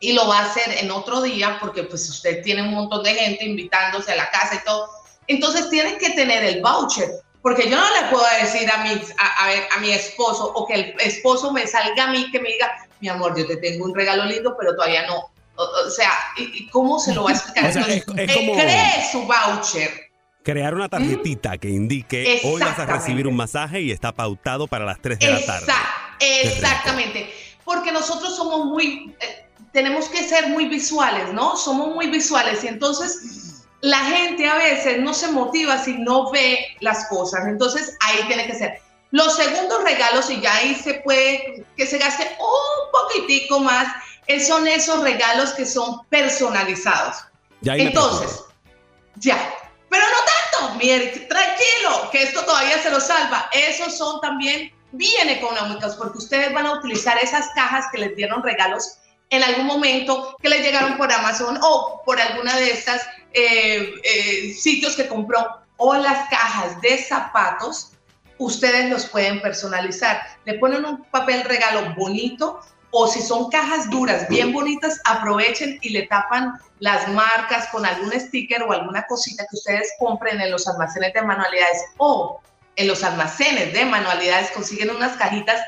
y 0.00 0.14
lo 0.14 0.26
va 0.26 0.40
a 0.40 0.46
hacer 0.46 0.78
en 0.78 0.90
otro 0.90 1.22
día, 1.22 1.58
porque 1.60 1.84
pues 1.84 2.08
usted 2.08 2.42
tiene 2.42 2.62
un 2.62 2.74
montón 2.74 3.04
de 3.04 3.14
gente 3.14 3.44
invitándose 3.44 4.10
a 4.10 4.16
la 4.16 4.30
casa 4.30 4.56
y 4.56 4.64
todo, 4.64 4.88
entonces 5.28 5.68
tiene 5.70 5.96
que 5.98 6.10
tener 6.10 6.42
el 6.42 6.60
voucher 6.60 7.08
porque 7.42 7.68
yo 7.68 7.76
no 7.76 8.00
le 8.00 8.08
puedo 8.08 8.24
decir 8.40 8.70
a 8.70 8.84
mi, 8.84 8.90
a, 8.90 9.76
a, 9.76 9.80
mi 9.80 9.90
esposo 9.90 10.52
o 10.54 10.66
que 10.66 10.74
el 10.74 10.94
esposo 11.00 11.52
me 11.52 11.66
salga 11.66 12.04
a 12.04 12.10
mí 12.10 12.30
que 12.30 12.40
me 12.40 12.50
diga, 12.50 12.86
mi 13.00 13.08
amor, 13.08 13.36
yo 13.36 13.46
te 13.46 13.56
tengo 13.56 13.84
un 13.84 13.94
regalo 13.94 14.24
lindo, 14.24 14.56
pero 14.58 14.74
todavía 14.74 15.06
no. 15.06 15.32
O, 15.56 15.90
sea, 15.90 16.10
¿y, 16.36 16.68
¿cómo 16.68 17.00
se 17.00 17.14
lo 17.14 17.24
va 17.24 17.30
a 17.30 17.32
explicar? 17.34 17.66
Entonces, 17.66 18.04
cree 18.06 19.10
su 19.10 19.22
voucher. 19.26 19.90
Crear 20.44 20.74
una 20.74 20.88
tarjetita 20.88 21.58
que 21.58 21.68
indique 21.68 22.40
hoy 22.44 22.60
vas 22.60 22.78
a 22.78 22.86
recibir 22.86 23.26
un 23.26 23.36
masaje 23.36 23.80
y 23.80 23.90
está 23.90 24.12
pautado 24.12 24.66
para 24.66 24.84
las 24.84 25.00
3 25.00 25.18
de 25.18 25.30
la 25.30 25.44
tarde. 25.44 25.72
Exactamente. 26.20 27.32
Porque 27.64 27.92
nosotros 27.92 28.34
somos 28.36 28.66
muy, 28.66 29.14
eh, 29.20 29.46
tenemos 29.72 30.08
que 30.08 30.24
ser 30.24 30.48
muy 30.48 30.66
visuales, 30.66 31.32
¿no? 31.32 31.56
Somos 31.56 31.94
muy 31.94 32.08
visuales 32.08 32.64
y 32.64 32.68
entonces 32.68 33.51
la 33.82 33.98
gente 33.98 34.48
a 34.48 34.54
veces 34.54 35.00
no 35.00 35.12
se 35.12 35.28
motiva 35.28 35.76
si 35.76 35.94
no 35.94 36.30
ve 36.30 36.76
las 36.80 37.06
cosas. 37.06 37.46
Entonces 37.46 37.96
ahí 38.00 38.24
tiene 38.28 38.46
que 38.46 38.54
ser. 38.54 38.80
Los 39.10 39.36
segundos 39.36 39.82
regalos, 39.84 40.30
y 40.30 40.40
ya 40.40 40.54
ahí 40.54 40.74
se 40.74 40.94
puede 40.94 41.66
que 41.76 41.86
se 41.86 41.98
gaste 41.98 42.24
un 42.38 42.90
poquitico 42.92 43.58
más, 43.58 43.92
son 44.46 44.66
esos 44.66 45.02
regalos 45.02 45.52
que 45.52 45.66
son 45.66 46.06
personalizados. 46.06 47.16
Ya 47.60 47.74
Entonces, 47.76 48.44
ya. 49.16 49.36
Pero 49.90 50.04
no 50.06 50.60
tanto, 50.60 50.78
mire, 50.78 51.08
tranquilo, 51.28 52.08
que 52.10 52.22
esto 52.22 52.42
todavía 52.44 52.82
se 52.82 52.90
lo 52.90 53.00
salva. 53.00 53.50
Esos 53.52 53.98
son 53.98 54.20
también 54.20 54.72
bien 54.92 55.28
económicos 55.28 55.96
porque 55.96 56.18
ustedes 56.18 56.52
van 56.54 56.66
a 56.66 56.72
utilizar 56.74 57.18
esas 57.18 57.48
cajas 57.54 57.86
que 57.92 57.98
les 57.98 58.16
dieron 58.16 58.42
regalos 58.42 58.98
en 59.30 59.42
algún 59.42 59.66
momento 59.66 60.36
que 60.40 60.48
les 60.48 60.62
llegaron 60.62 60.96
por 60.96 61.10
Amazon 61.10 61.58
o 61.62 62.02
por 62.04 62.20
alguna 62.20 62.56
de 62.56 62.70
estas 62.70 63.02
eh, 63.34 63.94
eh, 64.02 64.54
sitios 64.54 64.96
que 64.96 65.08
compró 65.08 65.62
o 65.76 65.94
las 65.94 66.28
cajas 66.28 66.80
de 66.80 66.98
zapatos, 66.98 67.92
ustedes 68.38 68.90
los 68.90 69.06
pueden 69.06 69.40
personalizar. 69.40 70.22
Le 70.44 70.54
ponen 70.54 70.84
un 70.84 71.04
papel 71.04 71.42
regalo 71.44 71.94
bonito 71.96 72.60
o 72.90 73.06
si 73.06 73.22
son 73.22 73.50
cajas 73.50 73.88
duras, 73.88 74.28
bien 74.28 74.52
bonitas, 74.52 75.00
aprovechen 75.06 75.78
y 75.80 75.90
le 75.90 76.06
tapan 76.06 76.52
las 76.78 77.08
marcas 77.08 77.68
con 77.68 77.86
algún 77.86 78.12
sticker 78.12 78.62
o 78.62 78.72
alguna 78.72 79.06
cosita 79.06 79.44
que 79.50 79.56
ustedes 79.56 79.92
compren 79.98 80.40
en 80.40 80.50
los 80.50 80.68
almacenes 80.68 81.14
de 81.14 81.22
manualidades 81.22 81.82
o 81.96 82.40
en 82.76 82.86
los 82.86 83.02
almacenes 83.02 83.72
de 83.72 83.84
manualidades 83.86 84.50
consiguen 84.50 84.90
unas 84.90 85.16
cajitas 85.16 85.60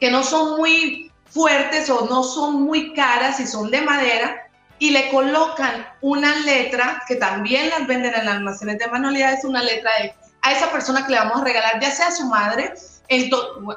que 0.00 0.10
no 0.10 0.22
son 0.24 0.56
muy 0.56 1.12
fuertes 1.26 1.88
o 1.88 2.06
no 2.06 2.24
son 2.24 2.62
muy 2.62 2.92
caras 2.94 3.38
y 3.40 3.46
son 3.46 3.70
de 3.70 3.80
madera 3.80 4.50
y 4.82 4.90
le 4.90 5.10
colocan 5.10 5.86
una 6.00 6.34
letra 6.40 7.04
que 7.06 7.14
también 7.14 7.70
las 7.70 7.86
venden 7.86 8.14
en 8.16 8.26
almacenes 8.26 8.80
de 8.80 8.88
manualidades, 8.88 9.44
una 9.44 9.62
letra 9.62 9.88
de 10.00 10.12
a 10.40 10.50
esa 10.50 10.72
persona 10.72 11.06
que 11.06 11.12
le 11.12 11.18
vamos 11.18 11.40
a 11.40 11.44
regalar, 11.44 11.80
ya 11.80 11.92
sea 11.92 12.10
su 12.10 12.26
madre, 12.26 12.74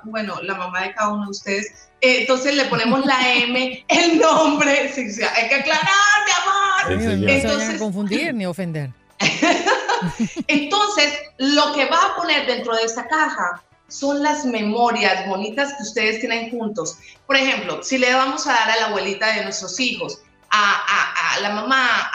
bueno, 0.05 0.41
la 0.41 0.55
mamá 0.55 0.81
de 0.81 0.95
cada 0.95 1.09
uno 1.09 1.25
de 1.25 1.29
ustedes, 1.29 1.67
eh, 2.01 2.21
entonces 2.21 2.55
le 2.55 2.65
ponemos 2.65 3.05
la 3.05 3.19
M, 3.35 3.85
el 3.87 4.17
nombre, 4.17 4.91
sí, 4.91 5.11
sí, 5.11 5.21
hay 5.21 5.47
que 5.47 5.53
aclarar, 5.53 5.85
mi 6.25 6.91
amor. 6.97 7.19
no 7.19 7.39
se 7.39 7.47
vayan 7.55 7.75
a 7.75 7.77
confundir 7.77 8.33
ni 8.33 8.47
ofender. 8.47 8.89
entonces, 10.47 11.13
lo 11.37 11.71
que 11.73 11.85
va 11.85 12.03
a 12.03 12.15
poner 12.15 12.47
dentro 12.47 12.75
de 12.75 12.81
esa 12.81 13.07
caja 13.07 13.61
son 13.89 14.23
las 14.23 14.43
memorias 14.43 15.27
bonitas 15.27 15.71
que 15.75 15.83
ustedes 15.83 16.19
tienen 16.19 16.49
juntos. 16.49 16.97
Por 17.27 17.35
ejemplo, 17.35 17.83
si 17.83 17.99
le 17.99 18.11
vamos 18.11 18.47
a 18.47 18.53
dar 18.53 18.71
a 18.71 18.75
la 18.77 18.85
abuelita 18.87 19.35
de 19.35 19.43
nuestros 19.43 19.79
hijos 19.79 20.23
a, 20.55 21.39
la 21.41 21.49
mamá, 21.49 22.11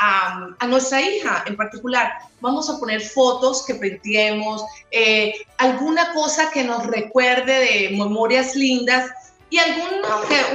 a, 0.58 0.66
nuestra 0.66 1.00
hija 1.00 1.44
en 1.46 1.56
particular, 1.56 2.12
vamos 2.40 2.70
a 2.70 2.78
poner 2.78 3.00
fotos 3.00 3.64
que 3.66 3.74
printemos, 3.74 4.64
eh, 4.90 5.34
alguna 5.58 6.12
cosa 6.14 6.50
que 6.50 6.64
nos 6.64 6.86
recuerde 6.86 7.52
de 7.52 7.96
memorias 7.96 8.54
lindas 8.54 9.10
y 9.50 9.58
algún 9.58 9.90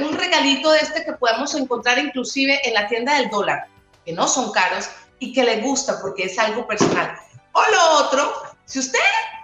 un 0.06 0.16
regalito 0.16 0.72
de 0.72 0.80
este 0.80 1.04
que 1.04 1.12
podemos 1.12 1.54
encontrar 1.54 1.98
inclusive 1.98 2.60
en 2.66 2.74
la 2.74 2.88
tienda 2.88 3.16
del 3.16 3.30
dólar, 3.30 3.66
que 4.04 4.12
no 4.12 4.26
son 4.26 4.52
caros 4.52 4.88
y 5.18 5.32
que 5.32 5.44
le 5.44 5.60
gusta 5.60 6.00
porque 6.00 6.24
es 6.24 6.38
algo 6.38 6.66
personal. 6.66 7.14
O 7.52 7.62
lo 7.70 7.90
otro, 8.06 8.42
si 8.64 8.78
usted 8.78 8.98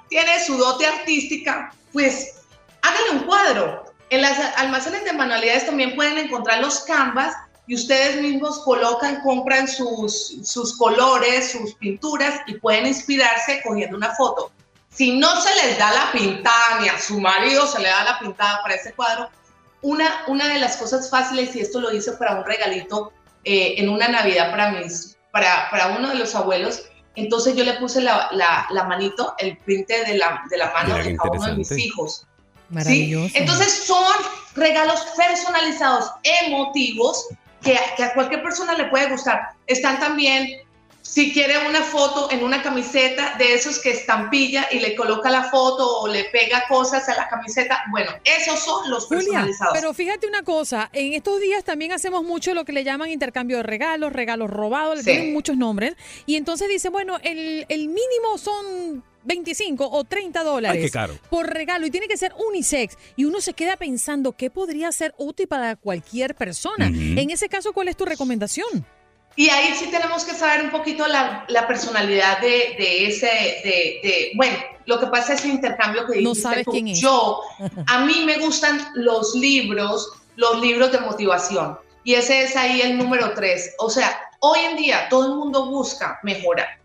tiene 0.09 0.43
su 0.45 0.57
dote 0.57 0.87
artística, 0.87 1.73
pues 1.93 2.41
hágale 2.83 3.11
un 3.13 3.21
cuadro. 3.21 3.85
En 4.11 4.21
las 4.21 4.39
almacenes 4.57 5.05
de 5.05 5.13
manualidades 5.13 5.67
también 5.67 5.95
pueden 5.97 6.19
encontrar 6.19 6.61
los 6.61 6.81
canvas 6.81 7.35
y 7.67 7.75
ustedes 7.75 8.21
mismos 8.21 8.61
colocan, 8.61 9.21
compran 9.23 9.69
sus, 9.69 10.39
sus 10.43 10.77
colores, 10.77 11.53
sus 11.53 11.75
pinturas 11.75 12.41
y 12.47 12.55
pueden 12.55 12.87
inspirarse 12.87 13.63
cogiendo 13.65 13.97
una 13.97 14.15
foto. 14.15 14.51
Si 14.91 15.17
no 15.17 15.41
se 15.41 15.55
les 15.55 15.79
da 15.79 15.93
la 15.93 16.13
pintada 16.13 16.81
ni 16.81 16.89
a 16.89 16.99
su 16.99 17.21
marido 17.21 17.67
se 17.67 17.79
le 17.81 17.89
da 17.89 18.05
la 18.05 18.19
pintada 18.19 18.61
para 18.63 18.75
ese 18.75 18.93
cuadro, 18.93 19.31
una, 19.81 20.25
una 20.29 20.49
de 20.49 20.59
las 20.59 20.77
cosas 20.77 21.09
fáciles, 21.09 21.57
y 21.57 21.61
esto 21.61 21.81
lo 21.81 21.93
hice 21.93 22.13
para 22.13 22.37
un 22.37 22.45
regalito 22.45 23.13
eh, 23.45 23.75
en 23.79 23.89
una 23.89 24.09
Navidad 24.09 24.51
para, 24.51 24.73
mis, 24.73 25.17
para, 25.33 25.69
para 25.71 25.97
uno 25.97 26.11
de 26.11 26.17
los 26.17 26.35
abuelos, 26.35 26.83
entonces 27.15 27.55
yo 27.57 27.65
le 27.65 27.75
puse 27.75 28.01
la, 28.01 28.29
la, 28.33 28.67
la 28.71 28.85
manito, 28.85 29.35
el 29.39 29.57
printe 29.59 30.05
de 30.05 30.19
la, 30.19 30.43
de 30.51 30.57
la 30.57 30.73
mano 30.73 30.97
de 30.97 31.17
cada 31.17 31.31
uno 31.31 31.47
de 31.47 31.55
mis 31.55 31.71
hijos. 31.73 32.27
Maravilloso. 32.71 33.35
Entonces 33.35 33.85
son 33.85 34.15
regalos 34.55 35.01
personalizados, 35.17 36.11
emotivos, 36.23 37.29
que, 37.63 37.77
a 37.77 38.15
cualquier 38.15 38.43
persona 38.43 38.75
le 38.75 38.85
puede 38.85 39.09
gustar. 39.09 39.51
Están 39.67 39.99
también 40.01 40.61
si 41.03 41.33
quiere 41.33 41.69
una 41.69 41.83
foto 41.83 42.31
en 42.31 42.45
una 42.45 42.63
camiseta 42.63 43.35
de 43.37 43.55
esos 43.55 43.81
que 43.81 43.91
estampilla 43.91 44.69
y 44.71 44.79
le 44.79 44.95
coloca 44.95 45.31
la 45.31 45.45
foto 45.45 45.99
o 45.99 46.07
le 46.07 46.25
pega 46.25 46.65
cosas 46.69 47.09
a 47.09 47.17
la 47.17 47.29
camiseta, 47.29 47.83
bueno, 47.91 48.13
esos 48.25 48.61
son 48.61 48.89
los 48.89 49.07
personalizados. 49.07 49.75
pero 49.75 49.93
fíjate 49.93 50.29
una 50.29 50.43
cosa, 50.43 50.91
en 50.93 51.13
estos 51.13 51.41
días 51.41 51.65
también 51.65 51.93
hacemos 51.93 52.23
mucho 52.23 52.55
lo 52.55 52.65
que 52.65 52.73
le 52.73 52.85
llaman 52.85 53.11
intercambio 53.11 53.59
de 53.59 53.63
regalos, 53.65 54.13
regalos 54.13 54.49
robados, 54.49 54.99
le 54.99 55.05
tienen 55.05 55.33
muchos 55.33 55.57
nombres, 55.57 55.97
y 56.25 56.37
entonces 56.37 56.69
dice, 56.69 56.89
bueno, 56.89 57.19
el, 57.23 57.67
el 57.69 57.89
mínimo 57.89 58.39
son 58.39 59.03
25 59.25 59.89
o 59.91 60.05
30 60.05 60.43
dólares 60.43 60.93
por 61.31 61.47
regalo 61.47 61.87
y 61.87 61.91
tiene 61.91 62.09
que 62.09 62.17
ser 62.17 62.35
unisex. 62.49 62.97
Y 63.17 63.25
uno 63.25 63.41
se 63.41 63.55
queda 63.55 63.77
pensando 63.77 64.33
qué 64.33 64.51
podría 64.51 64.91
ser 64.93 65.15
útil 65.19 65.49
para 65.49 65.77
cualquier 65.77 66.35
persona. 66.35 66.87
En 66.87 67.31
ese 67.31 67.49
caso, 67.49 67.73
¿cuál 67.73 67.89
es 67.89 67.97
tu 67.97 68.05
recomendación? 68.05 68.87
Y 69.35 69.49
ahí 69.49 69.75
sí 69.75 69.87
tenemos 69.91 70.25
que 70.25 70.35
saber 70.35 70.63
un 70.65 70.71
poquito 70.71 71.07
la, 71.09 71.47
la 71.49 71.67
personalidad 71.67 72.41
de, 72.41 72.75
de 72.79 73.07
ese, 73.07 73.27
de, 73.27 74.01
de, 74.03 74.33
bueno, 74.35 74.59
lo 74.85 75.01
que 75.01 75.07
pasa 75.07 75.35
es 75.35 75.45
el 75.45 75.53
intercambio 75.53 76.07
que 76.07 76.21
no 76.21 76.35
sabes 76.35 76.67
quién 76.71 76.89
es. 76.89 77.01
Yo, 77.01 77.41
a 77.87 78.05
mí 78.05 78.25
me 78.27 78.39
gustan 78.39 78.79
los 78.95 79.35
libros, 79.35 80.13
los 80.37 80.61
libros 80.61 80.93
de 80.93 81.01
motivación. 81.01 81.79
Y 82.05 82.15
ese 82.15 82.43
es 82.43 82.57
ahí 82.57 82.83
el 82.83 82.99
número 82.99 83.33
tres. 83.35 83.75
O 83.79 83.89
sea, 83.89 84.21
hoy 84.41 84.59
en 84.61 84.77
día 84.77 85.09
todo 85.09 85.33
el 85.33 85.39
mundo 85.39 85.71
busca 85.71 86.19
mejorar. 86.23 86.82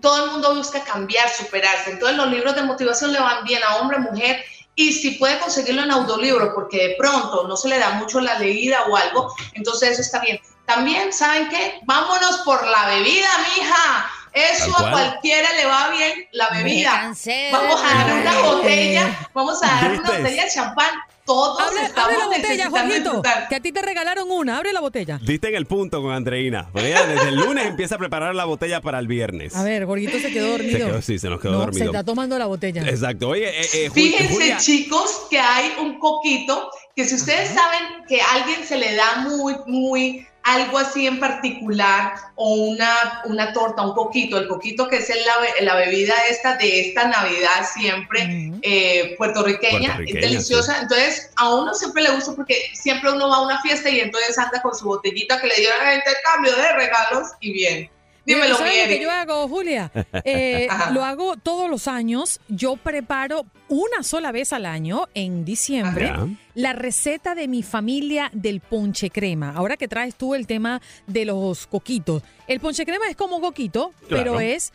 Todo 0.00 0.24
el 0.24 0.30
mundo 0.32 0.54
busca 0.54 0.82
cambiar, 0.84 1.28
superarse. 1.30 1.90
Entonces 1.90 2.16
los 2.16 2.28
libros 2.28 2.54
de 2.54 2.62
motivación 2.62 3.12
le 3.12 3.20
van 3.20 3.44
bien 3.44 3.62
a 3.64 3.76
hombre, 3.76 3.98
mujer. 3.98 4.44
Y 4.74 4.92
si 4.92 5.12
puede 5.12 5.38
conseguirlo 5.38 5.82
en 5.82 5.90
audiolibro, 5.90 6.54
porque 6.54 6.88
de 6.88 6.96
pronto 6.98 7.46
no 7.46 7.56
se 7.56 7.68
le 7.68 7.78
da 7.78 7.90
mucho 7.90 8.20
la 8.20 8.38
leída 8.38 8.84
o 8.88 8.96
algo, 8.96 9.34
entonces 9.54 9.90
eso 9.90 10.02
está 10.02 10.20
bien. 10.20 10.40
También, 10.64 11.12
¿saben 11.12 11.48
qué? 11.48 11.80
Vámonos 11.84 12.38
por 12.44 12.64
la 12.66 12.86
bebida, 12.86 13.28
mija. 13.56 14.10
Eso 14.32 14.70
a 14.78 14.90
cualquiera 14.92 15.52
le 15.54 15.66
va 15.66 15.90
bien, 15.90 16.28
la 16.32 16.48
bebida. 16.50 17.12
Vamos 17.52 17.82
a 17.82 17.94
dar 17.94 18.12
una 18.20 18.40
botella, 18.42 19.28
vamos 19.34 19.62
a 19.62 19.66
dar 19.66 19.90
una 19.92 20.02
botella 20.02 20.44
de 20.44 20.50
champán 20.50 20.90
todos 21.30 21.60
abre, 21.60 21.82
estamos 21.84 22.12
abre 22.12 22.18
la 22.18 22.26
botella, 22.26 22.70
Jorgito, 22.70 22.94
disfrutar. 22.94 23.48
que 23.48 23.54
a 23.54 23.60
ti 23.60 23.70
te 23.72 23.82
regalaron 23.82 24.30
una. 24.30 24.56
Abre 24.58 24.72
la 24.72 24.80
botella. 24.80 25.20
Diste 25.22 25.48
en 25.48 25.54
el 25.54 25.66
punto 25.66 26.02
con 26.02 26.12
Andreina. 26.12 26.68
Porque 26.72 26.88
ella 26.88 27.06
desde 27.06 27.28
el 27.28 27.36
lunes 27.36 27.66
empieza 27.66 27.94
a 27.94 27.98
preparar 27.98 28.34
la 28.34 28.44
botella 28.46 28.80
para 28.80 28.98
el 28.98 29.06
viernes. 29.06 29.54
A 29.54 29.62
ver, 29.62 29.86
Jorgito 29.86 30.18
se 30.18 30.32
quedó 30.32 30.46
Se 30.46 30.50
dormido. 30.52 30.86
quedó, 30.88 31.02
sí, 31.02 31.18
se 31.20 31.28
nos 31.30 31.40
quedó 31.40 31.52
no, 31.52 31.58
dormido. 31.60 31.78
se 31.78 31.84
está 31.84 32.02
tomando 32.04 32.36
la 32.36 32.46
botella. 32.46 32.82
Exacto. 32.88 33.28
Oye, 33.28 33.48
eh, 33.48 33.66
eh, 33.74 33.90
Fíjense, 33.90 34.32
Julia, 34.34 34.56
chicos, 34.56 35.26
que 35.30 35.38
hay 35.38 35.72
un 35.80 35.98
coquito 36.00 36.70
que 36.96 37.04
si 37.04 37.14
ustedes 37.14 37.50
saben 37.50 38.04
que 38.08 38.20
a 38.20 38.32
alguien 38.32 38.64
se 38.64 38.76
le 38.76 38.94
da 38.94 39.16
muy, 39.16 39.56
muy 39.66 40.26
algo 40.42 40.78
así 40.78 41.06
en 41.06 41.20
particular 41.20 42.14
o 42.34 42.54
una, 42.54 43.22
una 43.26 43.52
torta, 43.52 43.82
un 43.82 43.94
coquito, 43.94 44.38
el 44.38 44.48
coquito 44.48 44.88
que 44.88 44.96
es 44.96 45.08
la, 45.08 45.64
la 45.64 45.74
bebida 45.76 46.14
esta 46.30 46.56
de 46.56 46.88
esta 46.88 47.08
Navidad 47.08 47.66
siempre 47.72 48.52
eh, 48.62 49.14
puertorriqueña, 49.18 49.96
Puertorriqueña, 49.96 50.20
es 50.24 50.30
deliciosa. 50.30 50.80
Entonces, 50.80 51.30
a 51.36 51.54
uno 51.54 51.74
siempre 51.74 52.02
le 52.02 52.10
gusta 52.10 52.34
porque 52.34 52.56
siempre 52.72 53.12
uno 53.12 53.28
va 53.28 53.36
a 53.36 53.42
una 53.42 53.60
fiesta 53.60 53.90
y 53.90 54.00
entonces 54.00 54.38
anda 54.38 54.62
con 54.62 54.74
su 54.74 54.86
botellita 54.86 55.40
que 55.40 55.46
le 55.46 55.54
dieron 55.56 55.86
en 55.86 55.96
intercambio 55.96 56.56
de 56.56 56.72
regalos 56.72 57.28
y 57.40 57.52
bien. 57.52 57.90
Dímelo, 58.24 58.56
¿Sabes 58.56 58.74
mi 58.74 58.80
lo 58.82 58.88
que 58.88 59.02
yo 59.02 59.10
hago, 59.10 59.48
Julia? 59.48 59.90
Eh, 60.24 60.68
lo 60.92 61.04
hago 61.04 61.36
todos 61.36 61.68
los 61.68 61.88
años. 61.88 62.40
Yo 62.48 62.76
preparo 62.76 63.46
una 63.70 64.02
sola 64.02 64.32
vez 64.32 64.52
al 64.52 64.66
año, 64.66 65.08
en 65.14 65.44
diciembre, 65.46 66.08
Ajá. 66.08 66.28
la 66.54 66.72
receta 66.74 67.34
de 67.34 67.48
mi 67.48 67.62
familia 67.62 68.28
del 68.34 68.60
ponche 68.60 69.08
crema. 69.10 69.52
Ahora 69.56 69.76
que 69.78 69.88
traes 69.88 70.16
tú 70.16 70.34
el 70.34 70.46
tema 70.46 70.82
de 71.06 71.24
los 71.24 71.66
coquitos. 71.66 72.22
El 72.46 72.60
ponche 72.60 72.84
crema 72.84 73.08
es 73.08 73.16
como 73.16 73.40
coquito, 73.40 73.92
pero 74.08 74.40
es 74.40 74.72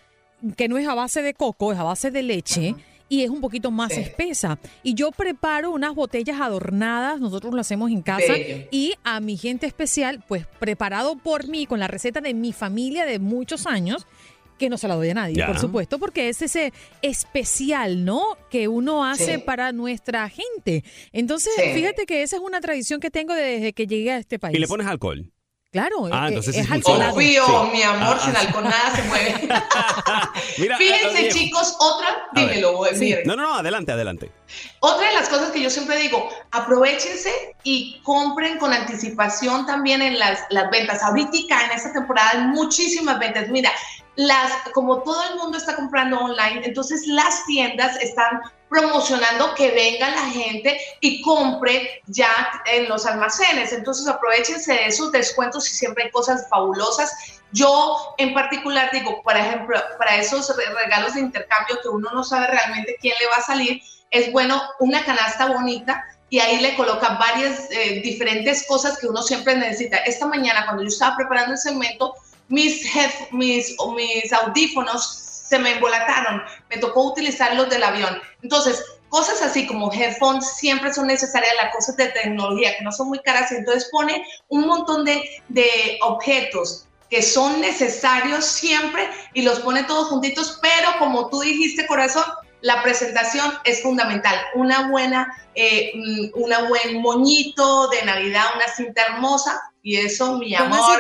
que 0.57 0.67
no 0.67 0.77
es 0.77 0.87
a 0.87 0.95
base 0.95 1.21
de 1.21 1.33
coco, 1.33 1.71
es 1.73 1.77
a 1.79 1.83
base 1.83 2.09
de 2.09 2.23
leche. 2.23 2.73
Y 3.07 3.21
es 3.21 3.29
un 3.29 3.39
poquito 3.39 3.69
más 3.69 3.93
Sí. 3.93 3.99
espesa. 4.01 4.57
Y 4.81 4.95
yo 4.95 5.11
preparo 5.11 5.69
unas 5.71 5.93
botellas 5.93 6.41
adornadas, 6.41 7.19
nosotros 7.19 7.53
lo 7.53 7.61
hacemos 7.61 7.91
en 7.91 8.01
casa. 8.01 8.33
Y 8.71 8.93
a 9.03 9.19
mi 9.19 9.37
gente 9.37 9.67
especial, 9.67 10.23
pues 10.27 10.47
preparado 10.59 11.15
por 11.15 11.47
mí, 11.47 11.67
con 11.67 11.79
la 11.79 11.87
receta 11.87 12.19
de 12.19 12.33
mi 12.33 12.51
familia 12.51 13.05
de 13.05 13.19
muchos 13.19 13.67
años, 13.67 14.07
que 14.57 14.69
no 14.69 14.77
se 14.77 14.87
la 14.87 14.95
doy 14.95 15.09
a 15.09 15.13
nadie, 15.13 15.35
Ya. 15.35 15.47
por 15.47 15.59
supuesto, 15.59 15.99
porque 15.99 16.29
es 16.29 16.41
ese 16.41 16.71
especial, 17.01 18.05
¿no? 18.05 18.37
Que 18.49 18.67
uno 18.67 19.05
hace 19.05 19.35
Sí. 19.35 19.37
para 19.39 19.71
nuestra 19.71 20.29
gente. 20.29 20.83
Entonces, 21.11 21.53
Sí. 21.55 21.73
fíjate 21.73 22.05
que 22.05 22.23
esa 22.23 22.37
es 22.37 22.41
una 22.41 22.61
tradición 22.61 22.99
que 22.99 23.11
tengo 23.11 23.33
desde 23.33 23.73
que 23.73 23.87
llegué 23.87 24.11
a 24.11 24.17
este 24.17 24.39
país. 24.39 24.55
y 24.55 24.59
le 24.59 24.67
pones 24.67 24.87
alcohol. 24.87 25.31
Claro, 25.71 26.07
Ah, 26.09 26.25
eh, 26.25 26.27
entonces 26.29 26.55
es 26.55 26.65
sí 26.65 26.71
funciona. 26.71 27.09
alcoholado. 27.09 27.15
Obvio, 27.17 27.45
Sí. 27.65 27.77
mi 27.77 27.83
amor, 27.83 28.17
Ah, 28.17 28.23
sin 28.25 28.33
ah, 28.33 28.39
alcohol 28.39 28.63
nada 28.63 28.95
se 28.95 29.03
mueve. 29.03 29.35
Mira, 30.57 30.77
Fíjense, 30.77 31.21
eh, 31.21 31.27
eh, 31.27 31.31
chicos, 31.33 31.75
otra, 31.79 32.07
dímelo, 32.33 32.81
Sí. 32.93 32.99
miren. 32.99 33.27
No, 33.27 33.35
no, 33.35 33.43
no, 33.43 33.55
adelante, 33.55 33.91
adelante. 33.91 34.31
Otra 34.79 35.09
de 35.09 35.13
las 35.15 35.27
cosas 35.27 35.51
que 35.51 35.61
yo 35.61 35.69
siempre 35.69 35.97
digo, 35.99 36.29
aprovechense 36.51 37.29
y 37.63 37.99
compren 38.03 38.57
con 38.57 38.71
anticipación 38.71 39.65
también 39.65 40.01
en 40.01 40.17
las, 40.17 40.39
las 40.49 40.69
ventas. 40.71 41.03
Ahorita 41.03 41.37
en 41.65 41.71
esta 41.71 41.91
temporada 41.91 42.29
hay 42.33 42.47
muchísimas 42.47 43.19
ventas. 43.19 43.49
Mira, 43.49 43.71
las, 44.15 44.51
como 44.73 45.03
todo 45.03 45.21
el 45.29 45.35
mundo 45.37 45.57
está 45.57 45.75
comprando 45.75 46.19
online, 46.19 46.61
entonces 46.63 47.05
las 47.07 47.45
tiendas 47.45 47.97
están 48.01 48.41
promocionando 48.69 49.53
que 49.55 49.71
venga 49.71 50.09
la 50.09 50.29
gente 50.31 50.79
y 50.99 51.21
compre 51.21 52.01
ya 52.07 52.29
en 52.65 52.89
los 52.89 53.05
almacenes. 53.05 53.71
Entonces 53.73 54.07
aprovechense 54.07 54.73
de 54.73 54.87
esos 54.87 55.11
descuentos 55.11 55.69
y 55.69 55.73
siempre 55.73 56.05
hay 56.05 56.11
cosas 56.11 56.47
fabulosas. 56.49 57.13
Yo 57.51 58.15
en 58.17 58.33
particular 58.33 58.89
digo, 58.91 59.21
por 59.21 59.37
ejemplo, 59.37 59.79
para 59.97 60.17
esos 60.17 60.53
re- 60.57 60.73
regalos 60.73 61.13
de 61.13 61.21
intercambio 61.21 61.79
que 61.81 61.89
uno 61.89 62.09
no 62.13 62.23
sabe 62.23 62.47
realmente 62.47 62.97
quién 62.99 63.15
le 63.19 63.27
va 63.27 63.35
a 63.35 63.41
salir, 63.41 63.81
es 64.11 64.31
bueno 64.31 64.61
una 64.79 65.05
canasta 65.05 65.45
bonita 65.47 66.03
y 66.29 66.39
ahí 66.39 66.59
le 66.59 66.75
colocan 66.75 67.19
varias 67.19 67.69
eh, 67.69 68.01
diferentes 68.03 68.65
cosas 68.67 68.97
que 68.97 69.07
uno 69.07 69.21
siempre 69.21 69.55
necesita. 69.55 69.97
Esta 69.97 70.25
mañana 70.25 70.65
cuando 70.65 70.83
yo 70.83 70.89
estaba 70.89 71.15
preparando 71.15 71.51
el 71.51 71.57
segmento, 71.57 72.15
mis, 72.47 72.83
head- 72.95 73.31
mis, 73.31 73.75
mis 73.95 74.33
audífonos 74.33 75.21
se 75.47 75.59
me 75.59 75.73
embolataron, 75.73 76.41
me 76.69 76.77
tocó 76.77 77.11
utilizar 77.11 77.55
los 77.55 77.69
del 77.69 77.83
avión. 77.83 78.19
Entonces, 78.41 78.83
cosas 79.09 79.41
así 79.41 79.67
como 79.67 79.93
headphones 79.93 80.45
siempre 80.57 80.93
son 80.93 81.07
necesarias, 81.07 81.53
las 81.61 81.73
cosas 81.73 81.95
de 81.97 82.07
tecnología 82.09 82.77
que 82.77 82.83
no 82.83 82.91
son 82.91 83.09
muy 83.09 83.19
caras, 83.19 83.51
entonces 83.51 83.87
pone 83.91 84.25
un 84.49 84.65
montón 84.65 85.05
de, 85.05 85.23
de 85.49 85.99
objetos 86.01 86.87
que 87.09 87.21
son 87.21 87.61
necesarios 87.61 88.43
siempre 88.45 89.07
y 89.33 89.43
los 89.43 89.59
pone 89.59 89.83
todos 89.83 90.07
juntitos, 90.07 90.57
pero 90.61 90.89
como 90.97 91.29
tú 91.29 91.41
dijiste, 91.41 91.85
corazón, 91.85 92.23
la 92.65 92.81
presentación 92.81 93.51
es 93.63 93.83
fundamental. 93.83 94.35
Una 94.55 94.89
buena, 94.89 95.31
eh, 95.53 95.91
mm, 95.93 96.41
una 96.41 96.67
buen 96.67 96.99
moñito 96.99 97.89
de 97.89 98.03
Navidad, 98.03 98.43
una 98.55 98.67
cinta 98.75 99.03
hermosa 99.03 99.61
y 99.83 99.97
eso, 99.97 100.39
mi 100.39 100.55
amor, 100.55 100.97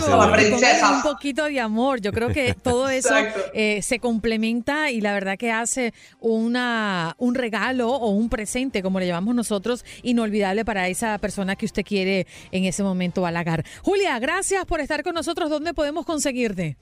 como 0.00 0.96
un 0.96 1.02
poquito 1.04 1.44
de 1.44 1.60
amor. 1.60 2.00
Yo 2.00 2.10
creo 2.10 2.30
que 2.30 2.54
todo 2.62 2.88
eso 2.88 3.14
eh, 3.54 3.82
se 3.82 4.00
complementa 4.00 4.90
y 4.90 5.00
la 5.00 5.12
verdad 5.12 5.38
que 5.38 5.52
hace 5.52 5.94
una, 6.18 7.14
un 7.18 7.36
regalo 7.36 7.88
o 7.88 8.08
un 8.08 8.28
presente, 8.28 8.82
como 8.82 8.98
le 8.98 9.06
llamamos 9.06 9.32
nosotros, 9.32 9.84
inolvidable 10.02 10.64
para 10.64 10.88
esa 10.88 11.16
persona 11.18 11.54
que 11.54 11.66
usted 11.66 11.84
quiere 11.84 12.26
en 12.50 12.64
ese 12.64 12.82
momento 12.82 13.26
halagar. 13.26 13.64
Julia, 13.82 14.18
gracias 14.18 14.64
por 14.64 14.80
estar 14.80 15.04
con 15.04 15.14
nosotros. 15.14 15.50
¿Dónde 15.50 15.72
podemos 15.72 16.04
conseguirte? 16.04 16.76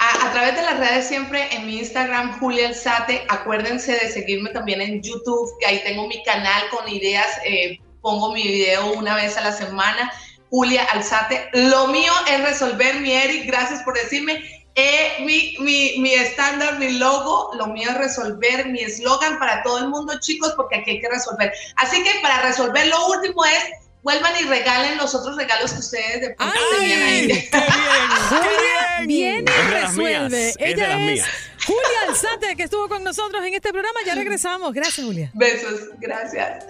A, 0.00 0.32
través 0.32 0.54
de 0.54 0.62
las 0.62 0.78
redes 0.78 1.08
siempre 1.08 1.54
en 1.54 1.66
mi 1.66 1.78
Instagram, 1.78 2.38
Julia 2.38 2.68
Alzate. 2.68 3.24
Acuérdense 3.28 3.92
de 3.92 4.10
seguirme 4.10 4.50
también 4.50 4.80
en 4.80 5.02
YouTube, 5.02 5.50
que 5.60 5.66
ahí 5.66 5.82
tengo 5.84 6.06
mi 6.06 6.22
canal 6.22 6.62
con 6.70 6.88
ideas. 6.88 7.26
eh, 7.44 7.78
pongo 8.00 8.32
mi 8.32 8.42
video 8.42 8.92
una 8.92 9.16
vez 9.16 9.36
a 9.36 9.40
la 9.40 9.52
semana. 9.52 10.12
Julia 10.50 10.84
Alzate. 10.92 11.48
Lo 11.52 11.88
mío 11.88 12.12
es 12.30 12.42
resolver, 12.42 13.00
mi 13.00 13.12
Eric, 13.12 13.46
gracias 13.46 13.82
por 13.82 13.94
decirme. 13.94 14.42
Eh, 14.74 15.16
mi 15.24 15.56
mi, 15.58 15.96
mi 15.98 16.14
estándar, 16.14 16.78
mi 16.78 16.92
logo, 16.92 17.50
lo 17.54 17.66
mío 17.66 17.90
es 17.90 17.98
resolver, 17.98 18.68
mi 18.68 18.78
eslogan 18.80 19.38
para 19.40 19.62
todo 19.64 19.78
el 19.78 19.88
mundo, 19.88 20.20
chicos, 20.20 20.54
porque 20.56 20.76
aquí 20.76 20.92
hay 20.92 21.00
que 21.00 21.08
resolver. 21.08 21.52
Así 21.76 22.02
que 22.04 22.10
para 22.22 22.42
resolver, 22.42 22.86
lo 22.86 23.08
último 23.08 23.44
es 23.44 23.64
vuelvan 24.08 24.32
y 24.40 24.44
regalen 24.44 24.96
los 24.96 25.14
otros 25.14 25.36
regalos 25.36 25.70
que 25.70 25.80
ustedes 25.80 26.20
de 26.22 26.30
pronto 26.30 26.54
tenían 26.78 27.02
ahí. 27.02 27.26
¡Qué 27.26 27.50
bien! 27.50 28.08
Julia 28.30 29.06
viene 29.06 29.40
y 29.40 29.66
de 29.66 29.70
las 29.70 29.90
resuelve. 29.90 30.54
Ella 30.58 31.12
es. 31.12 31.24
Julia 31.66 32.08
Alzate, 32.08 32.56
que 32.56 32.62
estuvo 32.62 32.88
con 32.88 33.04
nosotros 33.04 33.44
en 33.44 33.52
este 33.52 33.70
programa. 33.70 34.00
Ya 34.06 34.14
regresamos. 34.14 34.72
Gracias, 34.72 35.04
Julia. 35.04 35.30
Besos, 35.34 35.90
gracias. 35.98 36.64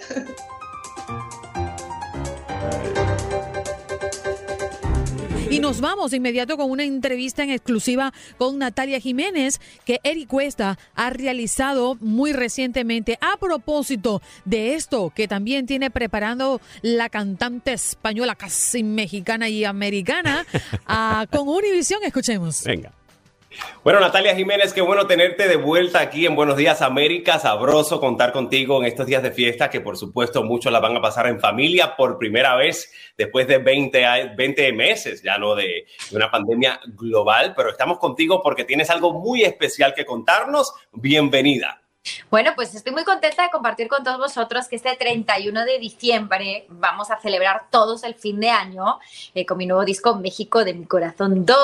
Y 5.50 5.60
nos 5.60 5.80
vamos 5.80 6.10
de 6.10 6.18
inmediato 6.18 6.58
con 6.58 6.70
una 6.70 6.84
entrevista 6.84 7.42
en 7.42 7.48
exclusiva 7.48 8.12
con 8.36 8.58
Natalia 8.58 9.00
Jiménez 9.00 9.60
que 9.86 9.98
Eric 10.02 10.28
Cuesta 10.28 10.78
ha 10.94 11.08
realizado 11.08 11.96
muy 12.00 12.34
recientemente 12.34 13.18
a 13.22 13.38
propósito 13.38 14.20
de 14.44 14.74
esto 14.74 15.10
que 15.14 15.26
también 15.26 15.64
tiene 15.64 15.90
preparando 15.90 16.60
la 16.82 17.08
cantante 17.08 17.72
española 17.72 18.34
casi 18.34 18.82
mexicana 18.82 19.48
y 19.48 19.64
americana 19.64 20.44
con 21.30 21.48
Univisión. 21.48 22.04
Escuchemos. 22.04 22.64
Venga. 22.64 22.97
Bueno, 23.82 24.00
Natalia 24.00 24.34
Jiménez, 24.36 24.74
qué 24.74 24.82
bueno 24.82 25.06
tenerte 25.06 25.48
de 25.48 25.56
vuelta 25.56 26.00
aquí 26.00 26.26
en 26.26 26.36
Buenos 26.36 26.56
Días 26.58 26.82
América. 26.82 27.38
Sabroso 27.38 27.98
contar 27.98 28.32
contigo 28.32 28.78
en 28.78 28.84
estos 28.86 29.06
días 29.06 29.22
de 29.22 29.30
fiesta, 29.30 29.70
que 29.70 29.80
por 29.80 29.96
supuesto 29.96 30.42
muchos 30.42 30.70
la 30.70 30.80
van 30.80 30.96
a 30.96 31.00
pasar 31.00 31.26
en 31.28 31.40
familia 31.40 31.96
por 31.96 32.18
primera 32.18 32.54
vez 32.56 32.92
después 33.16 33.46
de 33.48 33.58
20, 33.58 34.04
a- 34.04 34.34
20 34.36 34.72
meses, 34.72 35.22
ya 35.22 35.38
no 35.38 35.54
de 35.54 35.86
una 36.12 36.30
pandemia 36.30 36.78
global, 36.88 37.54
pero 37.56 37.70
estamos 37.70 37.98
contigo 37.98 38.42
porque 38.42 38.64
tienes 38.64 38.90
algo 38.90 39.14
muy 39.14 39.42
especial 39.42 39.94
que 39.94 40.04
contarnos. 40.04 40.72
Bienvenida. 40.92 41.80
Bueno, 42.30 42.52
pues 42.54 42.74
estoy 42.74 42.92
muy 42.92 43.04
contenta 43.04 43.42
de 43.42 43.50
compartir 43.50 43.88
con 43.88 44.04
todos 44.04 44.18
vosotros 44.18 44.68
que 44.68 44.76
este 44.76 44.94
31 44.96 45.64
de 45.64 45.78
diciembre 45.78 46.66
vamos 46.68 47.10
a 47.10 47.18
celebrar 47.18 47.68
todos 47.70 48.04
el 48.04 48.14
fin 48.14 48.38
de 48.38 48.50
año 48.50 48.98
eh, 49.34 49.46
con 49.46 49.56
mi 49.56 49.64
nuevo 49.64 49.82
disco 49.84 50.14
México 50.14 50.62
de 50.62 50.74
mi 50.74 50.84
corazón 50.84 51.46
2. 51.46 51.56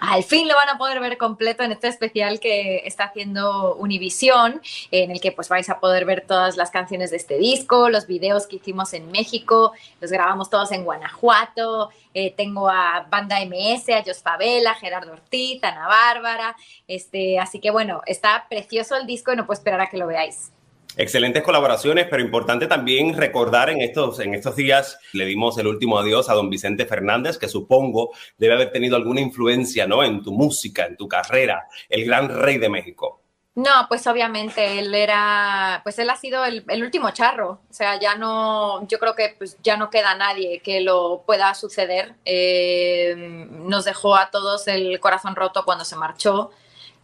Al 0.00 0.22
fin 0.22 0.46
lo 0.46 0.54
van 0.54 0.68
a 0.68 0.78
poder 0.78 1.00
ver 1.00 1.18
completo 1.18 1.64
en 1.64 1.72
este 1.72 1.88
especial 1.88 2.38
que 2.38 2.82
está 2.86 3.04
haciendo 3.04 3.74
Univisión, 3.74 4.62
en 4.92 5.10
el 5.10 5.20
que 5.20 5.32
pues 5.32 5.48
vais 5.48 5.68
a 5.68 5.80
poder 5.80 6.04
ver 6.04 6.24
todas 6.26 6.56
las 6.56 6.70
canciones 6.70 7.10
de 7.10 7.16
este 7.16 7.36
disco, 7.38 7.88
los 7.88 8.06
videos 8.06 8.46
que 8.46 8.56
hicimos 8.56 8.94
en 8.94 9.10
México, 9.10 9.72
los 10.00 10.12
grabamos 10.12 10.48
todos 10.48 10.70
en 10.70 10.84
Guanajuato, 10.84 11.90
eh, 12.14 12.32
tengo 12.36 12.70
a 12.70 13.06
Banda 13.10 13.36
MS, 13.44 13.90
a 13.90 14.02
Jos 14.04 14.22
Favela, 14.22 14.74
Gerardo 14.74 15.12
Ortiz, 15.12 15.62
Ana 15.62 15.86
Bárbara, 15.86 16.56
este, 16.86 17.38
así 17.38 17.60
que 17.60 17.70
bueno, 17.70 18.00
está 18.06 18.46
precioso 18.48 18.96
el 18.96 19.06
disco 19.06 19.32
y 19.32 19.36
no 19.36 19.46
puedo 19.46 19.58
esperar 19.58 19.80
a 19.80 19.88
que 19.88 19.98
lo 19.98 20.06
veáis. 20.06 20.52
Excelentes 20.96 21.42
colaboraciones, 21.42 22.06
pero 22.08 22.22
importante 22.22 22.68
también 22.68 23.14
recordar 23.14 23.68
en 23.68 23.80
estos, 23.80 24.20
en 24.20 24.32
estos 24.32 24.54
días 24.54 24.96
le 25.12 25.24
dimos 25.24 25.58
el 25.58 25.66
último 25.66 25.98
adiós 25.98 26.30
a 26.30 26.34
don 26.34 26.50
Vicente 26.50 26.86
Fernández, 26.86 27.36
que 27.36 27.48
supongo 27.48 28.12
debe 28.38 28.54
haber 28.54 28.70
tenido 28.70 28.94
alguna 28.94 29.20
influencia 29.20 29.88
¿no? 29.88 30.04
en 30.04 30.22
tu 30.22 30.30
música, 30.30 30.86
en 30.86 30.96
tu 30.96 31.08
carrera, 31.08 31.66
el 31.88 32.04
gran 32.04 32.28
rey 32.28 32.58
de 32.58 32.68
México. 32.68 33.23
No, 33.56 33.70
pues 33.88 34.04
obviamente 34.08 34.80
él 34.80 34.92
era, 34.94 35.80
pues 35.84 35.96
él 36.00 36.10
ha 36.10 36.16
sido 36.16 36.44
el, 36.44 36.64
último 36.82 37.12
charro, 37.12 37.60
o 37.70 37.72
sea, 37.72 38.00
ya 38.00 38.16
no, 38.16 38.84
yo 38.88 38.98
creo 38.98 39.14
que 39.14 39.36
pues 39.38 39.56
ya 39.62 39.76
no 39.76 39.90
queda 39.90 40.16
nadie 40.16 40.58
que 40.58 40.80
lo 40.80 41.22
pueda 41.24 41.54
suceder. 41.54 42.16
Eh, 42.24 43.14
nos 43.16 43.84
dejó 43.84 44.16
a 44.16 44.30
todos 44.30 44.66
el 44.66 44.98
corazón 44.98 45.36
roto 45.36 45.64
cuando 45.64 45.84
se 45.84 45.94
marchó. 45.94 46.50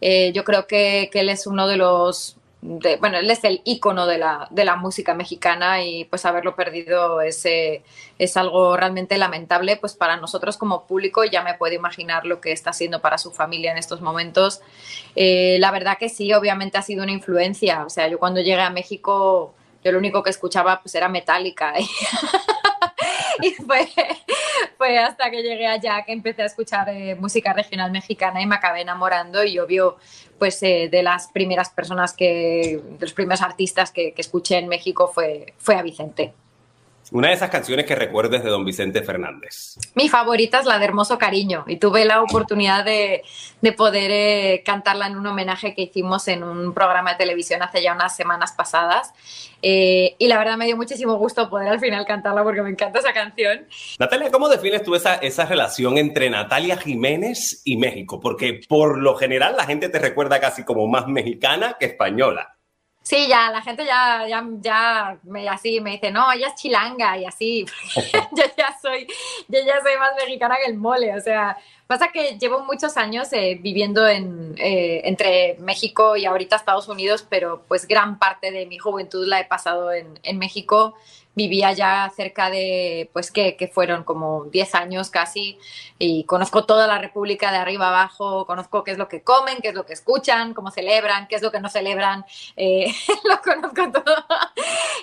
Eh, 0.01 0.33
yo 0.33 0.43
creo 0.43 0.67
que, 0.67 1.09
que, 1.11 1.21
él 1.21 1.29
es 1.29 1.47
uno 1.47 1.67
de 1.67 1.77
los 1.77 2.35
bueno, 2.61 3.17
él 3.17 3.29
es 3.31 3.43
el 3.43 3.61
ícono 3.65 4.05
de 4.05 4.19
la, 4.19 4.47
de 4.51 4.65
la 4.65 4.75
música 4.75 5.15
mexicana 5.15 5.83
y 5.83 6.05
pues 6.05 6.25
haberlo 6.25 6.55
perdido 6.55 7.19
es, 7.21 7.43
es 7.45 8.37
algo 8.37 8.77
realmente 8.77 9.17
lamentable 9.17 9.77
pues 9.77 9.95
para 9.95 10.17
nosotros 10.17 10.57
como 10.57 10.85
público, 10.85 11.23
ya 11.23 11.43
me 11.43 11.55
puedo 11.55 11.73
imaginar 11.73 12.25
lo 12.25 12.39
que 12.39 12.51
está 12.51 12.69
haciendo 12.69 13.01
para 13.01 13.17
su 13.17 13.31
familia 13.31 13.71
en 13.71 13.79
estos 13.79 14.01
momentos. 14.01 14.61
Eh, 15.15 15.57
la 15.59 15.71
verdad 15.71 15.97
que 15.97 16.09
sí, 16.09 16.31
obviamente 16.33 16.77
ha 16.77 16.83
sido 16.83 17.03
una 17.03 17.11
influencia, 17.11 17.83
o 17.83 17.89
sea, 17.89 18.07
yo 18.07 18.19
cuando 18.19 18.41
llegué 18.41 18.61
a 18.61 18.69
México, 18.69 19.55
yo 19.83 19.91
lo 19.91 19.97
único 19.97 20.21
que 20.21 20.29
escuchaba 20.29 20.81
pues 20.81 20.93
era 20.93 21.09
Metallica. 21.09 21.73
y 23.41 23.51
fue, 23.53 23.89
fue 24.81 24.97
hasta 24.97 25.29
que 25.29 25.43
llegué 25.43 25.67
allá 25.67 26.01
que 26.03 26.11
empecé 26.11 26.41
a 26.41 26.45
escuchar 26.45 26.89
eh, 26.89 27.13
música 27.13 27.53
regional 27.53 27.91
mexicana 27.91 28.41
y 28.41 28.47
me 28.47 28.55
acabé 28.55 28.81
enamorando 28.81 29.43
y 29.43 29.59
obvio, 29.59 29.97
pues 30.39 30.63
eh, 30.63 30.89
de 30.91 31.03
las 31.03 31.27
primeras 31.27 31.69
personas 31.69 32.13
que, 32.13 32.81
de 32.83 32.99
los 32.99 33.13
primeros 33.13 33.43
artistas 33.43 33.91
que, 33.91 34.11
que 34.15 34.21
escuché 34.21 34.57
en 34.57 34.67
México 34.67 35.07
fue, 35.13 35.53
fue 35.59 35.75
a 35.75 35.83
Vicente. 35.83 36.33
Una 37.11 37.27
de 37.27 37.33
esas 37.33 37.49
canciones 37.49 37.85
que 37.85 37.93
recuerdes 37.93 38.41
de 38.41 38.49
don 38.49 38.63
Vicente 38.63 39.03
Fernández. 39.03 39.75
Mi 39.95 40.07
favorita 40.07 40.59
es 40.59 40.65
la 40.65 40.79
de 40.79 40.85
Hermoso 40.85 41.17
Cariño 41.17 41.65
y 41.67 41.75
tuve 41.75 42.05
la 42.05 42.21
oportunidad 42.21 42.85
de, 42.85 43.23
de 43.59 43.73
poder 43.73 44.11
eh, 44.11 44.63
cantarla 44.65 45.07
en 45.07 45.17
un 45.17 45.27
homenaje 45.27 45.75
que 45.75 45.81
hicimos 45.81 46.29
en 46.29 46.41
un 46.41 46.73
programa 46.73 47.11
de 47.11 47.17
televisión 47.17 47.61
hace 47.63 47.83
ya 47.83 47.93
unas 47.93 48.15
semanas 48.15 48.53
pasadas. 48.53 49.13
Eh, 49.61 50.15
y 50.19 50.27
la 50.27 50.37
verdad 50.37 50.55
me 50.55 50.65
dio 50.65 50.77
muchísimo 50.77 51.15
gusto 51.17 51.49
poder 51.49 51.67
al 51.67 51.81
final 51.81 52.05
cantarla 52.05 52.43
porque 52.43 52.61
me 52.61 52.69
encanta 52.69 52.99
esa 52.99 53.11
canción. 53.11 53.67
Natalia, 53.99 54.31
¿cómo 54.31 54.47
defines 54.47 54.81
tú 54.81 54.95
esa, 54.95 55.15
esa 55.15 55.45
relación 55.45 55.97
entre 55.97 56.29
Natalia 56.29 56.77
Jiménez 56.77 57.61
y 57.65 57.75
México? 57.75 58.21
Porque 58.21 58.61
por 58.69 58.97
lo 58.97 59.17
general 59.17 59.57
la 59.57 59.65
gente 59.65 59.89
te 59.89 59.99
recuerda 59.99 60.39
casi 60.39 60.63
como 60.63 60.87
más 60.87 61.07
mexicana 61.07 61.75
que 61.77 61.87
española. 61.87 62.55
Sí, 63.03 63.27
ya, 63.27 63.49
la 63.49 63.61
gente 63.63 63.83
ya, 63.83 64.27
ya, 64.29 64.45
ya 64.61 65.17
me, 65.23 65.49
así 65.49 65.81
me 65.81 65.91
dice, 65.91 66.11
no, 66.11 66.31
ella 66.31 66.49
es 66.49 66.55
chilanga 66.55 67.17
y 67.17 67.25
así. 67.25 67.65
yo 68.31 68.43
ya 68.55 68.77
soy, 68.79 69.07
yo 69.47 69.59
ya 69.65 69.81
soy 69.81 69.97
más 69.97 70.11
mexicana 70.15 70.57
que 70.63 70.69
el 70.69 70.77
mole. 70.77 71.15
O 71.17 71.19
sea, 71.19 71.57
pasa 71.87 72.11
que 72.11 72.37
llevo 72.37 72.63
muchos 72.63 72.97
años 72.97 73.33
eh, 73.33 73.57
viviendo 73.59 74.07
en, 74.07 74.53
eh, 74.59 75.01
entre 75.05 75.55
México 75.59 76.15
y 76.15 76.25
ahorita 76.25 76.55
Estados 76.55 76.87
Unidos, 76.87 77.25
pero 77.27 77.63
pues 77.67 77.87
gran 77.87 78.19
parte 78.19 78.51
de 78.51 78.67
mi 78.67 78.77
juventud 78.77 79.25
la 79.27 79.39
he 79.39 79.45
pasado 79.45 79.91
en, 79.91 80.19
en 80.21 80.37
México 80.37 80.95
vivía 81.35 81.71
ya 81.71 82.11
cerca 82.15 82.49
de, 82.49 83.09
pues 83.13 83.31
que, 83.31 83.55
que, 83.55 83.67
fueron 83.67 84.03
como 84.03 84.45
10 84.45 84.75
años 84.75 85.09
casi, 85.09 85.57
y 86.01 86.23
conozco 86.23 86.65
toda 86.65 86.87
la 86.87 86.97
República 86.97 87.51
de 87.51 87.57
arriba 87.59 87.89
abajo, 87.89 88.47
conozco 88.47 88.83
qué 88.83 88.91
es 88.91 88.97
lo 88.97 89.07
que 89.07 89.21
comen, 89.21 89.57
qué 89.61 89.69
es 89.69 89.75
lo 89.75 89.85
que 89.85 89.93
escuchan, 89.93 90.55
cómo 90.55 90.71
celebran, 90.71 91.27
qué 91.27 91.35
es 91.35 91.43
lo 91.43 91.51
que 91.51 91.59
no 91.59 91.69
celebran, 91.69 92.25
eh, 92.57 92.91
lo 93.29 93.39
conozco 93.41 93.91
todo. 93.91 94.15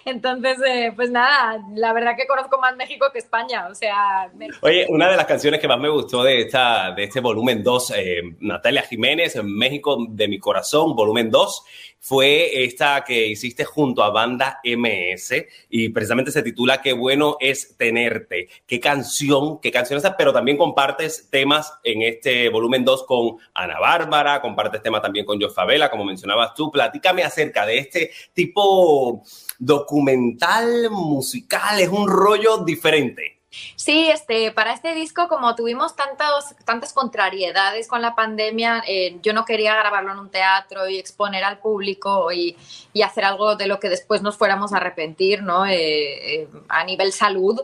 Entonces, 0.05 0.59
eh, 0.67 0.93
pues 0.97 1.11
nada, 1.11 1.63
la 1.75 1.93
verdad 1.93 2.17
que 2.17 2.27
conozco 2.27 2.59
más 2.59 2.75
México 2.77 3.07
que 3.13 3.21
España, 3.21 3.69
o 3.71 3.75
sea... 3.77 4.31
Oye, 4.63 4.87
una 4.89 5.09
de 5.09 5.17
las 5.17 5.27
canciones 5.27 5.61
que 5.61 5.69
más 5.69 5.79
me 5.79 5.89
gustó 5.89 6.25
de, 6.25 6.41
esta, 6.41 6.91
de 6.91 7.05
este 7.05 7.21
volumen 7.21 7.63
2, 7.63 7.93
eh, 7.97 8.23
Natalia 8.41 8.83
Jiménez, 8.83 9.37
México 9.45 9.99
de 10.09 10.27
mi 10.27 10.41
corazón, 10.41 10.97
volumen 10.97 11.31
2, 11.31 11.65
fue 12.01 12.65
esta 12.65 13.05
que 13.05 13.27
hiciste 13.27 13.65
junto 13.65 14.03
a 14.03 14.11
Banda 14.11 14.61
MS 14.65 15.45
y 15.69 15.89
precisamente 15.91 16.31
se 16.31 16.43
titula 16.43 16.81
Qué 16.81 16.93
bueno 16.93 17.37
es 17.41 17.77
tenerte. 17.77 18.49
Qué 18.67 18.81
canción, 18.81 19.61
qué 19.61 19.71
canción 19.71 19.99
esa, 19.99 20.17
pero 20.17 20.33
también 20.33 20.57
compartes 20.89 21.29
temas 21.29 21.75
en 21.85 22.01
este 22.01 22.49
volumen 22.49 22.83
2 22.83 23.05
con 23.05 23.37
Ana 23.53 23.79
Bárbara, 23.79 24.41
compartes 24.41 24.83
temas 24.83 25.03
también 25.03 25.27
con 25.27 25.39
Jos 25.39 25.55
Favela, 25.55 25.91
como 25.91 26.03
mencionabas 26.03 26.55
tú. 26.55 26.71
Platícame 26.71 27.23
acerca 27.23 27.67
de 27.67 27.79
este 27.79 28.11
tipo 28.33 29.23
documental, 29.59 30.89
musical, 30.91 31.79
es 31.81 31.91
un 31.91 32.09
rollo 32.09 32.65
diferente. 32.65 33.41
Sí, 33.77 34.09
este, 34.11 34.51
para 34.53 34.73
este 34.73 34.95
disco, 34.95 35.29
como 35.29 35.55
tuvimos 35.55 35.95
tantas, 35.95 36.57
tantas 36.65 36.95
contrariedades 36.95 37.87
con 37.87 38.01
la 38.01 38.15
pandemia, 38.15 38.83
eh, 38.87 39.19
yo 39.23 39.35
no 39.35 39.45
quería 39.45 39.75
grabarlo 39.75 40.13
en 40.13 40.19
un 40.21 40.31
teatro 40.31 40.89
y 40.89 40.97
exponer 40.97 41.45
al 41.45 41.59
público 41.59 42.33
y, 42.33 42.57
y 42.95 43.03
hacer 43.03 43.25
algo 43.25 43.57
de 43.57 43.67
lo 43.67 43.79
que 43.79 43.91
después 43.91 44.23
nos 44.23 44.39
fuéramos 44.39 44.73
a 44.73 44.79
arrepentir, 44.79 45.43
¿no? 45.43 45.67
Eh, 45.67 46.43
eh, 46.43 46.49
a 46.69 46.85
nivel 46.85 47.13
salud. 47.13 47.61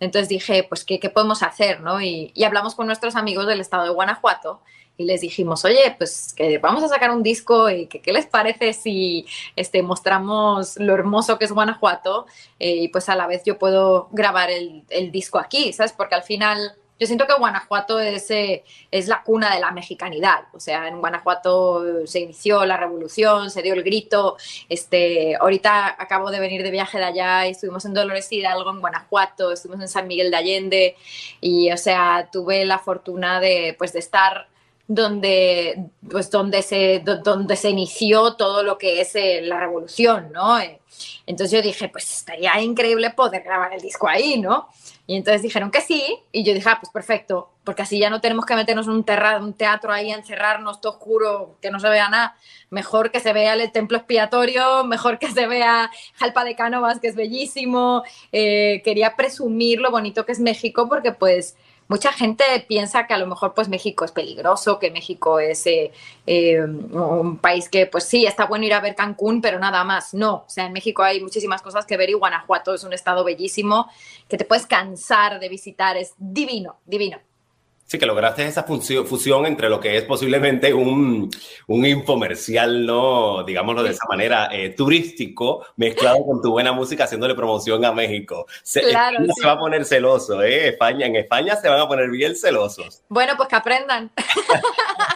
Entonces 0.00 0.28
dije, 0.28 0.64
pues, 0.68 0.84
¿qué, 0.84 0.98
podemos 1.12 1.42
hacer, 1.42 1.80
no? 1.80 2.00
Y, 2.00 2.32
y 2.34 2.44
hablamos 2.44 2.74
con 2.74 2.86
nuestros 2.86 3.16
amigos 3.16 3.46
del 3.46 3.60
estado 3.60 3.84
de 3.84 3.90
Guanajuato 3.90 4.60
y 4.98 5.04
les 5.04 5.20
dijimos, 5.20 5.64
oye, 5.64 5.94
pues 5.96 6.34
que 6.34 6.58
vamos 6.58 6.82
a 6.82 6.88
sacar 6.88 7.12
un 7.12 7.22
disco 7.22 7.70
y 7.70 7.86
que 7.86 8.00
qué 8.00 8.12
les 8.12 8.26
parece 8.26 8.72
si 8.72 9.26
este, 9.54 9.80
mostramos 9.82 10.76
lo 10.76 10.92
hermoso 10.92 11.38
que 11.38 11.44
es 11.44 11.52
Guanajuato 11.52 12.26
eh, 12.58 12.74
y 12.74 12.88
pues 12.88 13.08
a 13.08 13.14
la 13.14 13.28
vez 13.28 13.44
yo 13.44 13.58
puedo 13.58 14.08
grabar 14.10 14.50
el, 14.50 14.82
el, 14.90 15.12
disco 15.12 15.38
aquí, 15.38 15.72
¿sabes? 15.72 15.92
Porque 15.92 16.16
al 16.16 16.24
final 16.24 16.76
yo 16.98 17.06
siento 17.06 17.26
que 17.26 17.34
Guanajuato 17.34 18.00
es, 18.00 18.30
eh, 18.30 18.64
es 18.90 19.08
la 19.08 19.22
cuna 19.22 19.54
de 19.54 19.60
la 19.60 19.70
mexicanidad, 19.70 20.44
o 20.52 20.60
sea, 20.60 20.88
en 20.88 21.00
Guanajuato 21.00 22.06
se 22.06 22.20
inició 22.20 22.64
la 22.64 22.76
revolución, 22.76 23.50
se 23.50 23.62
dio 23.62 23.74
el 23.74 23.82
grito, 23.82 24.36
este, 24.68 25.36
ahorita 25.36 25.96
acabo 25.98 26.30
de 26.30 26.40
venir 26.40 26.62
de 26.62 26.70
viaje 26.70 26.98
de 26.98 27.04
allá 27.04 27.46
y 27.46 27.50
estuvimos 27.50 27.84
en 27.84 27.94
Dolores 27.94 28.30
Hidalgo, 28.32 28.70
en 28.70 28.80
Guanajuato, 28.80 29.52
estuvimos 29.52 29.82
en 29.82 29.88
San 29.88 30.08
Miguel 30.08 30.30
de 30.30 30.36
Allende 30.36 30.96
y, 31.40 31.70
o 31.70 31.76
sea, 31.76 32.28
tuve 32.32 32.64
la 32.64 32.78
fortuna 32.78 33.40
de, 33.40 33.74
pues, 33.78 33.92
de 33.92 34.00
estar 34.00 34.48
donde, 34.88 35.90
pues, 36.10 36.30
donde, 36.30 36.62
se, 36.62 37.00
donde 37.00 37.56
se 37.56 37.68
inició 37.68 38.34
todo 38.34 38.62
lo 38.62 38.78
que 38.78 39.02
es 39.02 39.14
eh, 39.14 39.42
la 39.42 39.60
revolución, 39.60 40.32
¿no? 40.32 40.58
Eh, 40.58 40.80
entonces 41.26 41.52
yo 41.52 41.62
dije, 41.62 41.90
pues 41.90 42.10
estaría 42.10 42.58
increíble 42.60 43.10
poder 43.10 43.42
grabar 43.42 43.74
el 43.74 43.82
disco 43.82 44.08
ahí, 44.08 44.40
¿no? 44.40 44.68
Y 45.10 45.16
entonces 45.16 45.40
dijeron 45.40 45.70
que 45.70 45.80
sí, 45.80 46.18
y 46.32 46.44
yo 46.44 46.52
dije, 46.52 46.68
ah, 46.68 46.76
pues 46.78 46.92
perfecto, 46.92 47.50
porque 47.64 47.80
así 47.80 47.98
ya 47.98 48.10
no 48.10 48.20
tenemos 48.20 48.44
que 48.44 48.54
meternos 48.54 48.86
en 48.88 48.92
un, 48.92 49.06
un 49.40 49.54
teatro 49.54 49.90
ahí, 49.90 50.10
encerrarnos 50.10 50.82
todo 50.82 50.92
oscuro, 50.92 51.56
que 51.62 51.70
no 51.70 51.80
se 51.80 51.88
vea 51.88 52.10
nada. 52.10 52.36
Mejor 52.68 53.10
que 53.10 53.18
se 53.18 53.32
vea 53.32 53.54
el 53.54 53.72
templo 53.72 53.96
expiatorio, 53.96 54.84
mejor 54.84 55.18
que 55.18 55.30
se 55.30 55.46
vea 55.46 55.90
Jalpa 56.16 56.44
de 56.44 56.54
Cánovas, 56.54 57.00
que 57.00 57.08
es 57.08 57.16
bellísimo. 57.16 58.02
Eh, 58.32 58.82
quería 58.84 59.16
presumir 59.16 59.80
lo 59.80 59.90
bonito 59.90 60.26
que 60.26 60.32
es 60.32 60.40
México, 60.40 60.90
porque 60.90 61.12
pues 61.12 61.56
mucha 61.88 62.12
gente 62.12 62.44
piensa 62.68 63.06
que 63.06 63.14
a 63.14 63.18
lo 63.18 63.26
mejor 63.26 63.54
pues 63.54 63.68
México 63.68 64.04
es 64.04 64.12
peligroso, 64.12 64.78
que 64.78 64.90
México 64.90 65.40
es 65.40 65.66
eh, 65.66 65.92
eh, 66.26 66.60
un 66.62 67.38
país 67.38 67.68
que 67.68 67.86
pues 67.86 68.04
sí, 68.04 68.26
está 68.26 68.46
bueno 68.46 68.66
ir 68.66 68.74
a 68.74 68.80
ver 68.80 68.94
Cancún, 68.94 69.40
pero 69.40 69.58
nada 69.58 69.82
más. 69.84 70.14
No, 70.14 70.44
o 70.46 70.48
sea, 70.48 70.66
en 70.66 70.72
México 70.72 71.02
hay 71.02 71.20
muchísimas 71.20 71.62
cosas 71.62 71.86
que 71.86 71.96
ver 71.96 72.10
y 72.10 72.14
Guanajuato 72.14 72.74
es 72.74 72.84
un 72.84 72.92
estado 72.92 73.24
bellísimo 73.24 73.88
que 74.28 74.36
te 74.36 74.44
puedes 74.44 74.66
cansar 74.66 75.40
de 75.40 75.48
visitar, 75.48 75.96
es 75.96 76.14
divino, 76.18 76.76
divino. 76.84 77.18
Sí, 77.88 77.98
que 77.98 78.04
lograste 78.04 78.46
esa 78.46 78.64
fusión 78.64 79.46
entre 79.46 79.70
lo 79.70 79.80
que 79.80 79.96
es 79.96 80.04
posiblemente 80.04 80.74
un, 80.74 81.30
un 81.68 81.86
infomercial, 81.86 82.84
¿no? 82.84 83.42
Digámoslo 83.44 83.82
de 83.82 83.92
esa 83.92 84.04
manera, 84.06 84.50
eh, 84.52 84.74
turístico, 84.76 85.64
mezclado 85.76 86.22
con 86.26 86.42
tu 86.42 86.50
buena 86.50 86.72
música, 86.72 87.04
haciéndole 87.04 87.34
promoción 87.34 87.82
a 87.86 87.92
México. 87.92 88.46
Se, 88.62 88.82
claro, 88.82 89.20
se 89.34 89.46
va 89.46 89.52
a 89.52 89.58
poner 89.58 89.86
celoso, 89.86 90.42
¿eh? 90.42 90.68
España, 90.68 91.06
en 91.06 91.16
España 91.16 91.56
se 91.56 91.66
van 91.66 91.80
a 91.80 91.88
poner 91.88 92.10
bien 92.10 92.36
celosos. 92.36 93.02
Bueno, 93.08 93.32
pues 93.38 93.48
que 93.48 93.56
aprendan. 93.56 94.10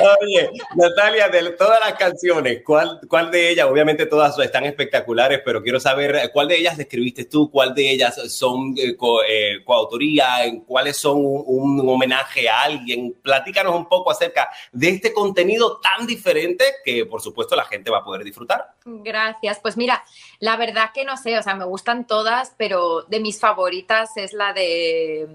Oye, 0.00 0.50
Natalia, 0.74 1.28
de 1.28 1.50
todas 1.50 1.80
las 1.80 1.94
canciones, 1.94 2.62
¿cuál, 2.64 3.00
¿cuál 3.08 3.30
de 3.30 3.50
ellas? 3.50 3.66
Obviamente 3.66 4.06
todas 4.06 4.38
están 4.38 4.64
espectaculares, 4.64 5.40
pero 5.44 5.62
quiero 5.62 5.80
saber 5.80 6.16
eh, 6.16 6.30
cuál 6.32 6.48
de 6.48 6.58
ellas 6.58 6.78
escribiste 6.78 7.24
tú, 7.24 7.50
cuál 7.50 7.74
de 7.74 7.90
ellas 7.90 8.16
son 8.30 8.74
eh, 8.76 8.96
eh, 9.28 9.64
coautoría, 9.64 10.26
cuáles 10.66 10.96
son 10.96 11.18
un, 11.18 11.80
un, 11.80 11.88
homenaje 11.88 12.48
a 12.48 12.62
alguien. 12.62 13.16
Platícanos 13.22 13.74
un 13.74 13.88
poco 13.88 14.10
acerca 14.10 14.50
de 14.72 14.88
este 14.90 15.12
contenido 15.12 15.80
tan 15.80 16.06
diferente 16.06 16.64
que, 16.84 17.06
por 17.06 17.22
supuesto, 17.22 17.56
la 17.56 17.64
gente 17.64 17.90
va 17.90 17.98
a 17.98 18.04
poder 18.04 18.24
disfrutar. 18.24 18.74
Gracias. 18.84 19.60
Pues 19.60 19.76
mira, 19.76 20.04
la 20.40 20.56
verdad 20.56 20.90
que 20.94 21.04
no 21.04 21.16
sé, 21.16 21.38
o 21.38 21.42
sea, 21.42 21.54
me 21.54 21.64
gustan 21.64 22.06
todas, 22.06 22.54
pero 22.56 23.02
de 23.02 23.20
mis 23.20 23.40
favoritas 23.40 24.16
es 24.16 24.32
la 24.32 24.52
de 24.52 25.28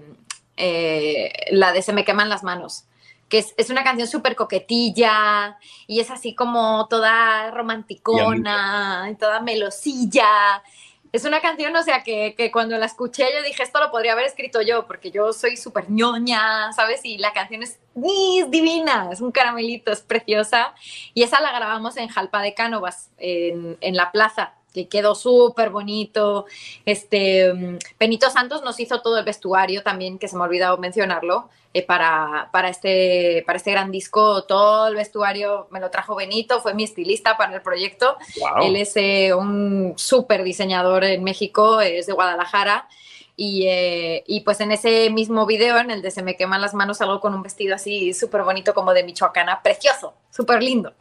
eh, 0.56 1.32
la 1.50 1.72
de 1.72 1.82
Se 1.82 1.92
me 1.92 2.04
queman 2.04 2.28
las 2.28 2.42
manos 2.42 2.84
que 3.32 3.38
es, 3.38 3.54
es 3.56 3.70
una 3.70 3.82
canción 3.82 4.06
súper 4.06 4.36
coquetilla 4.36 5.56
y 5.86 6.00
es 6.00 6.10
así 6.10 6.34
como 6.34 6.86
toda 6.88 7.50
romanticona, 7.50 9.08
y 9.10 9.14
toda 9.14 9.40
melosilla. 9.40 10.62
Es 11.12 11.24
una 11.24 11.40
canción, 11.40 11.74
o 11.74 11.82
sea, 11.82 12.02
que, 12.02 12.34
que, 12.36 12.52
cuando 12.52 12.76
la 12.76 12.84
escuché 12.84 13.24
yo 13.34 13.42
dije, 13.42 13.62
esto 13.62 13.80
lo 13.80 13.90
podría 13.90 14.12
haber 14.12 14.26
escrito 14.26 14.60
yo, 14.60 14.86
porque 14.86 15.10
yo 15.10 15.32
soy 15.32 15.56
súper 15.56 15.90
ñoña, 15.90 16.74
¿sabes? 16.74 17.00
Y 17.04 17.16
la 17.16 17.32
canción 17.32 17.62
es, 17.62 17.80
es, 17.96 18.50
divina, 18.50 19.08
es 19.10 19.22
un 19.22 19.32
caramelito, 19.32 19.92
es 19.92 20.02
preciosa. 20.02 20.74
Y 21.14 21.22
esa 21.22 21.40
la 21.40 21.52
grabamos 21.52 21.96
en 21.96 22.08
Jalpa 22.08 22.42
de 22.42 22.52
Cánovas, 22.52 23.12
en, 23.16 23.78
en 23.80 23.96
la 23.96 24.12
plaza 24.12 24.52
que 24.72 24.88
quedó 24.88 25.14
súper 25.14 25.70
bonito. 25.70 26.46
Este, 26.84 27.78
Benito 27.98 28.30
Santos 28.30 28.62
nos 28.62 28.80
hizo 28.80 29.00
todo 29.00 29.18
el 29.18 29.24
vestuario 29.24 29.82
también, 29.82 30.18
que 30.18 30.28
se 30.28 30.36
me 30.36 30.42
ha 30.42 30.46
olvidado 30.46 30.78
mencionarlo, 30.78 31.48
eh, 31.74 31.82
para, 31.82 32.50
para, 32.52 32.68
este, 32.68 33.44
para 33.46 33.56
este 33.56 33.70
gran 33.70 33.90
disco. 33.90 34.44
Todo 34.44 34.88
el 34.88 34.94
vestuario 34.94 35.68
me 35.70 35.80
lo 35.80 35.90
trajo 35.90 36.14
Benito, 36.14 36.60
fue 36.60 36.74
mi 36.74 36.84
estilista 36.84 37.36
para 37.36 37.54
el 37.54 37.62
proyecto. 37.62 38.16
Wow. 38.40 38.64
Él 38.64 38.76
es 38.76 38.96
eh, 38.96 39.32
un 39.34 39.94
súper 39.96 40.42
diseñador 40.42 41.04
en 41.04 41.24
México, 41.24 41.80
es 41.80 42.06
de 42.06 42.12
Guadalajara. 42.12 42.88
Y, 43.34 43.66
eh, 43.66 44.22
y, 44.26 44.40
pues 44.40 44.60
en 44.60 44.72
ese 44.72 45.08
mismo 45.08 45.46
video, 45.46 45.78
en 45.78 45.90
el 45.90 46.02
de 46.02 46.10
Se 46.10 46.22
me 46.22 46.36
queman 46.36 46.60
las 46.60 46.74
manos, 46.74 46.98
salgo 46.98 47.18
con 47.20 47.34
un 47.34 47.42
vestido 47.42 47.74
así 47.74 48.12
súper 48.12 48.42
bonito 48.42 48.74
como 48.74 48.92
de 48.92 49.04
Michoacana, 49.04 49.62
precioso, 49.62 50.12
súper 50.30 50.62
lindo. 50.62 50.92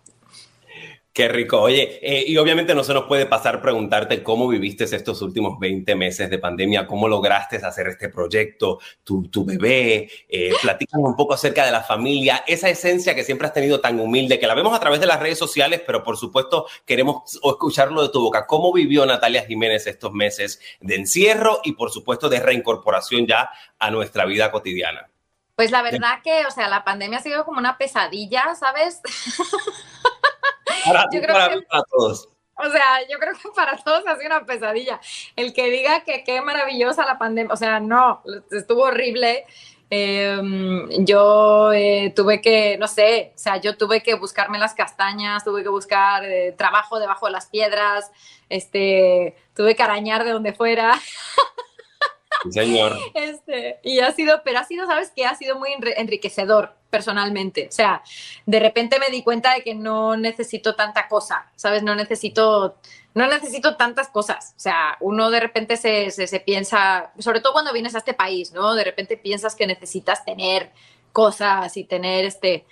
Qué 1.14 1.28
rico. 1.28 1.60
Oye, 1.60 2.00
eh, 2.02 2.24
y 2.26 2.38
obviamente 2.38 2.74
no 2.74 2.86
se 2.86 2.94
nos 2.94 3.04
puede 3.04 3.26
pasar 3.26 3.62
preguntarte 3.62 4.24
cómo 4.24 4.48
viviste 4.48 4.86
estos 4.86 5.22
últimos 5.22 5.60
20 5.60 5.94
meses 5.96 6.30
de 6.30 6.38
pandemia, 6.38 6.88
cómo 6.88 7.10
lograste 7.10 7.58
hacer 7.58 7.88
este 7.88 8.08
proyecto, 8.08 8.80
tu, 9.04 9.28
tu 9.28 9.44
bebé, 9.44 10.10
eh, 10.30 10.54
platícanos 10.62 11.10
un 11.10 11.18
poco 11.18 11.34
acerca 11.34 11.66
de 11.66 11.72
la 11.72 11.84
familia, 11.84 12.46
esa 12.48 12.70
esencia 12.70 13.14
que 13.14 13.26
siempre 13.26 13.46
has 13.46 13.54
tenido 13.54 13.82
tan 13.82 14.00
humilde, 14.00 14.40
que 14.40 14.48
la 14.48 14.56
vemos 14.56 14.74
a 14.74 14.80
través 14.80 15.02
de 15.02 15.06
las 15.06 15.20
redes 15.20 15.38
sociales, 15.38 15.82
pero 15.86 16.02
por 16.02 16.16
supuesto 16.16 16.66
queremos 16.86 17.38
escucharlo 17.44 18.04
de 18.04 18.10
tu 18.10 18.22
boca. 18.22 18.48
¿Cómo 18.48 18.72
vivió 18.72 19.06
Natalia 19.06 19.46
Jiménez 19.46 19.88
estos 19.88 20.14
meses 20.14 20.62
de 20.80 20.96
encierro 20.96 21.60
y 21.66 21.74
por 21.74 21.92
supuesto 21.92 22.30
de 22.30 22.40
reincorporación 22.40 23.28
ya 23.28 23.50
a 23.80 23.92
nuestra 23.92 24.24
vida 24.24 24.50
cotidiana? 24.50 25.10
Pues 25.56 25.72
la 25.72 25.82
verdad 25.82 26.22
que, 26.24 26.46
o 26.46 26.52
sea, 26.52 26.70
la 26.70 26.86
pandemia 26.86 27.20
ha 27.20 27.22
sido 27.22 27.44
como 27.44 27.60
una 27.60 27.78
pesadilla, 27.78 28.56
¿sabes? 28.56 29.02
Para, 30.94 31.10
yo 31.12 31.22
creo 31.22 31.36
para, 31.36 31.50
que, 31.50 31.62
para 31.64 31.84
todos. 31.84 32.30
O 32.56 32.70
sea, 32.70 33.08
yo 33.10 33.18
creo 33.18 33.34
que 33.34 33.50
para 33.56 33.78
todos 33.78 34.06
ha 34.06 34.16
sido 34.18 34.28
una 34.28 34.46
pesadilla. 34.46 35.00
El 35.36 35.54
que 35.54 35.70
diga 35.72 36.04
que 36.04 36.24
qué 36.24 36.42
maravillosa 36.42 37.06
la 37.06 37.18
pandemia, 37.18 37.54
o 37.54 37.58
sea, 37.58 37.80
no, 37.80 38.22
estuvo 38.52 38.84
horrible. 38.84 39.46
Eh, 39.94 40.40
yo 41.00 41.74
eh, 41.74 42.14
tuve 42.16 42.40
que, 42.40 42.78
no 42.78 42.88
sé, 42.88 43.34
o 43.36 43.38
sea, 43.38 43.58
yo 43.58 43.76
tuve 43.76 44.02
que 44.02 44.14
buscarme 44.14 44.58
las 44.58 44.74
castañas, 44.74 45.44
tuve 45.44 45.64
que 45.64 45.70
buscar 45.70 46.24
eh, 46.24 46.54
trabajo 46.58 46.98
debajo 46.98 47.26
de 47.26 47.34
las 47.34 47.48
piedras, 47.48 48.10
este, 48.48 49.36
tuve 49.54 49.76
que 49.76 49.84
arañar 49.84 50.24
de 50.24 50.32
donde 50.32 50.54
fuera. 50.54 50.98
Señor. 52.50 52.98
Este, 53.14 53.80
y 53.84 54.00
ha 54.00 54.12
sido, 54.12 54.42
pero 54.44 54.60
ha 54.60 54.64
sido, 54.64 54.86
¿sabes 54.88 55.12
qué? 55.16 55.26
Ha 55.26 55.36
sido 55.36 55.58
muy 55.60 55.70
enriquecedor 55.96 56.74
personalmente. 56.90 57.68
O 57.68 57.72
sea, 57.72 58.04
de 58.46 58.60
repente 58.60 59.00
me 59.00 59.10
di 59.10 59.24
cuenta 59.24 59.54
de 59.54 59.64
que 59.64 59.76
no 59.76 60.18
necesito 60.18 60.76
tanta 60.76 61.08
cosa, 61.08 61.52
¿sabes? 61.56 61.84
No 61.84 61.96
necesito, 61.96 62.76
no 63.14 63.28
necesito 63.28 63.76
tantas 63.78 64.10
cosas. 64.10 64.54
O 64.58 64.60
sea, 64.60 64.98
uno 65.00 65.30
de 65.30 65.40
repente 65.40 65.78
se, 65.78 66.12
se 66.12 66.40
piensa, 66.40 67.12
sobre 67.20 67.40
todo 67.40 67.54
cuando 67.54 67.74
vienes 67.74 67.96
a 67.96 68.00
este 68.00 68.14
país, 68.14 68.52
¿no? 68.52 68.74
De 68.76 68.84
repente 68.84 69.18
piensas 69.18 69.56
que 69.56 69.68
necesitas 69.68 70.26
tener 70.26 70.72
cosas 71.12 71.76
y 71.78 71.84
tener 71.84 72.26
este... 72.26 72.66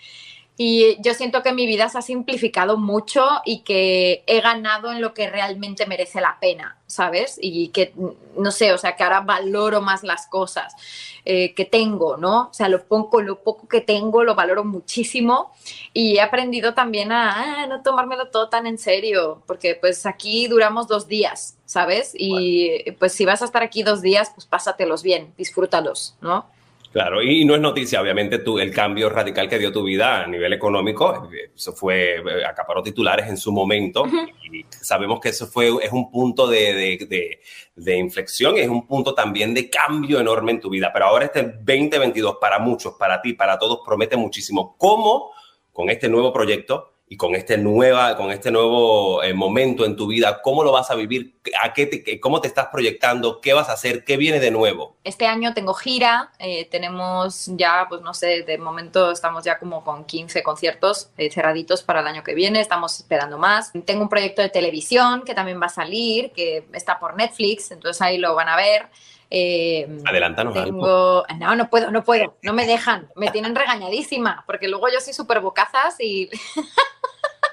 Y 0.61 1.01
yo 1.01 1.13
siento 1.13 1.41
que 1.41 1.53
mi 1.53 1.65
vida 1.65 1.87
se 1.87 1.99
ha 1.99 2.01
simplificado 2.01 2.75
mucho 2.75 3.25
y 3.45 3.61
que 3.61 4.25
he 4.27 4.41
ganado 4.41 4.91
en 4.91 4.99
lo 4.99 5.13
que 5.13 5.29
realmente 5.29 5.85
merece 5.85 6.19
la 6.19 6.37
pena, 6.41 6.77
¿sabes? 6.85 7.39
Y 7.41 7.69
que, 7.69 7.93
no 8.35 8.51
sé, 8.51 8.73
o 8.73 8.77
sea, 8.77 8.97
que 8.97 9.03
ahora 9.03 9.21
valoro 9.21 9.79
más 9.79 10.03
las 10.03 10.27
cosas 10.27 10.75
eh, 11.23 11.53
que 11.53 11.63
tengo, 11.63 12.17
¿no? 12.17 12.49
O 12.49 12.53
sea, 12.53 12.67
lo 12.67 12.83
poco, 12.83 13.21
lo 13.21 13.41
poco 13.41 13.69
que 13.69 13.79
tengo 13.79 14.25
lo 14.25 14.35
valoro 14.35 14.65
muchísimo 14.65 15.53
y 15.93 16.17
he 16.17 16.21
aprendido 16.21 16.73
también 16.73 17.13
a 17.13 17.61
ah, 17.61 17.67
no 17.67 17.81
tomármelo 17.81 18.27
todo 18.27 18.49
tan 18.49 18.67
en 18.67 18.77
serio, 18.77 19.41
porque 19.47 19.75
pues 19.75 20.05
aquí 20.05 20.49
duramos 20.49 20.89
dos 20.89 21.07
días, 21.07 21.57
¿sabes? 21.63 22.11
Y 22.15 22.91
pues 22.99 23.13
si 23.13 23.23
vas 23.23 23.41
a 23.41 23.45
estar 23.45 23.63
aquí 23.63 23.81
dos 23.81 24.01
días, 24.01 24.33
pues 24.35 24.45
pásatelos 24.45 25.03
bien, 25.03 25.33
disfrútalos, 25.37 26.17
¿no? 26.19 26.47
Claro, 26.91 27.21
y 27.21 27.45
no 27.45 27.53
es 27.53 27.61
noticia, 27.61 28.01
obviamente, 28.01 28.39
tú, 28.39 28.57
el 28.57 28.73
cambio 28.73 29.09
radical 29.09 29.47
que 29.47 29.59
dio 29.59 29.71
tu 29.71 29.83
vida 29.83 30.23
a 30.23 30.27
nivel 30.27 30.53
económico, 30.53 31.29
eso 31.55 31.73
fue, 31.73 32.23
acaparó 32.47 32.81
titulares 32.81 33.27
en 33.29 33.37
su 33.37 33.51
momento, 33.51 34.03
uh 34.03 34.07
-huh. 34.07 34.33
y 34.51 34.65
sabemos 34.71 35.19
que 35.19 35.29
eso 35.29 35.45
fue, 35.45 35.67
es 35.83 35.91
un 35.91 36.09
punto 36.09 36.47
de, 36.47 36.73
de, 36.73 37.05
de, 37.07 37.39
de, 37.75 37.97
inflexión, 37.97 38.57
es 38.57 38.67
un 38.67 38.87
punto 38.87 39.13
también 39.13 39.53
de 39.53 39.69
cambio 39.69 40.19
enorme 40.19 40.53
en 40.53 40.59
tu 40.59 40.69
vida, 40.71 40.89
pero 40.91 41.05
ahora 41.05 41.25
este 41.25 41.43
2022 41.43 42.37
para 42.41 42.57
muchos, 42.57 42.95
para 42.95 43.21
ti, 43.21 43.33
para 43.33 43.59
todos, 43.59 43.81
promete 43.85 44.17
muchísimo. 44.17 44.75
¿Cómo 44.75 45.31
con 45.71 45.91
este 45.91 46.09
nuevo 46.09 46.33
proyecto 46.33 46.98
y 47.11 47.17
con 47.17 47.33
este, 47.33 47.57
nueva, 47.57 48.15
con 48.15 48.29
este 48.29 48.51
nuevo 48.51 49.23
eh, 49.23 49.33
momento 49.33 49.83
en 49.83 49.95
tu 49.95 50.05
vida, 50.05 50.41
¿cómo 50.43 50.63
lo 50.63 50.71
vas 50.71 50.91
a 50.91 50.95
vivir? 50.95 51.39
¿A 51.59 51.73
qué 51.73 51.87
te, 51.87 52.19
¿Cómo 52.19 52.39
te 52.39 52.47
estás 52.47 52.67
proyectando? 52.67 53.41
¿Qué 53.41 53.53
vas 53.53 53.67
a 53.67 53.73
hacer? 53.73 54.03
¿Qué 54.03 54.15
viene 54.15 54.39
de 54.39 54.51
nuevo? 54.51 54.95
Este 55.03 55.25
año 55.25 55.55
tengo 55.55 55.73
gira, 55.73 56.31
eh, 56.37 56.65
tenemos 56.69 57.47
ya, 57.55 57.87
pues 57.89 58.01
no 58.01 58.13
sé, 58.13 58.43
de 58.43 58.59
momento 58.59 59.11
estamos 59.11 59.43
ya 59.43 59.57
como 59.57 59.83
con 59.83 60.05
15 60.05 60.43
conciertos 60.43 61.09
eh, 61.17 61.31
cerraditos 61.31 61.81
para 61.81 62.01
el 62.01 62.07
año 62.07 62.23
que 62.23 62.35
viene, 62.35 62.61
estamos 62.61 62.99
esperando 62.99 63.39
más. 63.39 63.71
Tengo 63.85 64.03
un 64.03 64.09
proyecto 64.09 64.43
de 64.43 64.49
televisión 64.49 65.23
que 65.23 65.33
también 65.33 65.59
va 65.59 65.65
a 65.65 65.69
salir, 65.69 66.31
que 66.31 66.63
está 66.73 66.99
por 66.99 67.15
Netflix, 67.15 67.71
entonces 67.71 67.99
ahí 68.03 68.19
lo 68.19 68.35
van 68.35 68.49
a 68.49 68.55
ver. 68.55 68.85
Eh, 69.31 69.87
Adelántanos 70.05 70.53
tengo... 70.53 71.23
algo. 71.23 71.25
No, 71.39 71.55
no 71.55 71.69
puedo, 71.71 71.89
no 71.89 72.03
puedo, 72.03 72.37
no 72.43 72.53
me 72.53 72.67
dejan, 72.67 73.09
me 73.15 73.31
tienen 73.31 73.55
regañadísima, 73.55 74.43
porque 74.45 74.67
luego 74.67 74.89
yo 74.93 74.99
soy 74.99 75.13
súper 75.13 75.39
bocazas 75.39 75.99
y... 75.99 76.29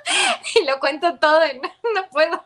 y 0.61 0.65
lo 0.65 0.79
cuento 0.79 1.19
todo 1.19 1.41
y 1.47 1.59
no, 1.59 1.71
no 1.95 2.09
puedo. 2.11 2.45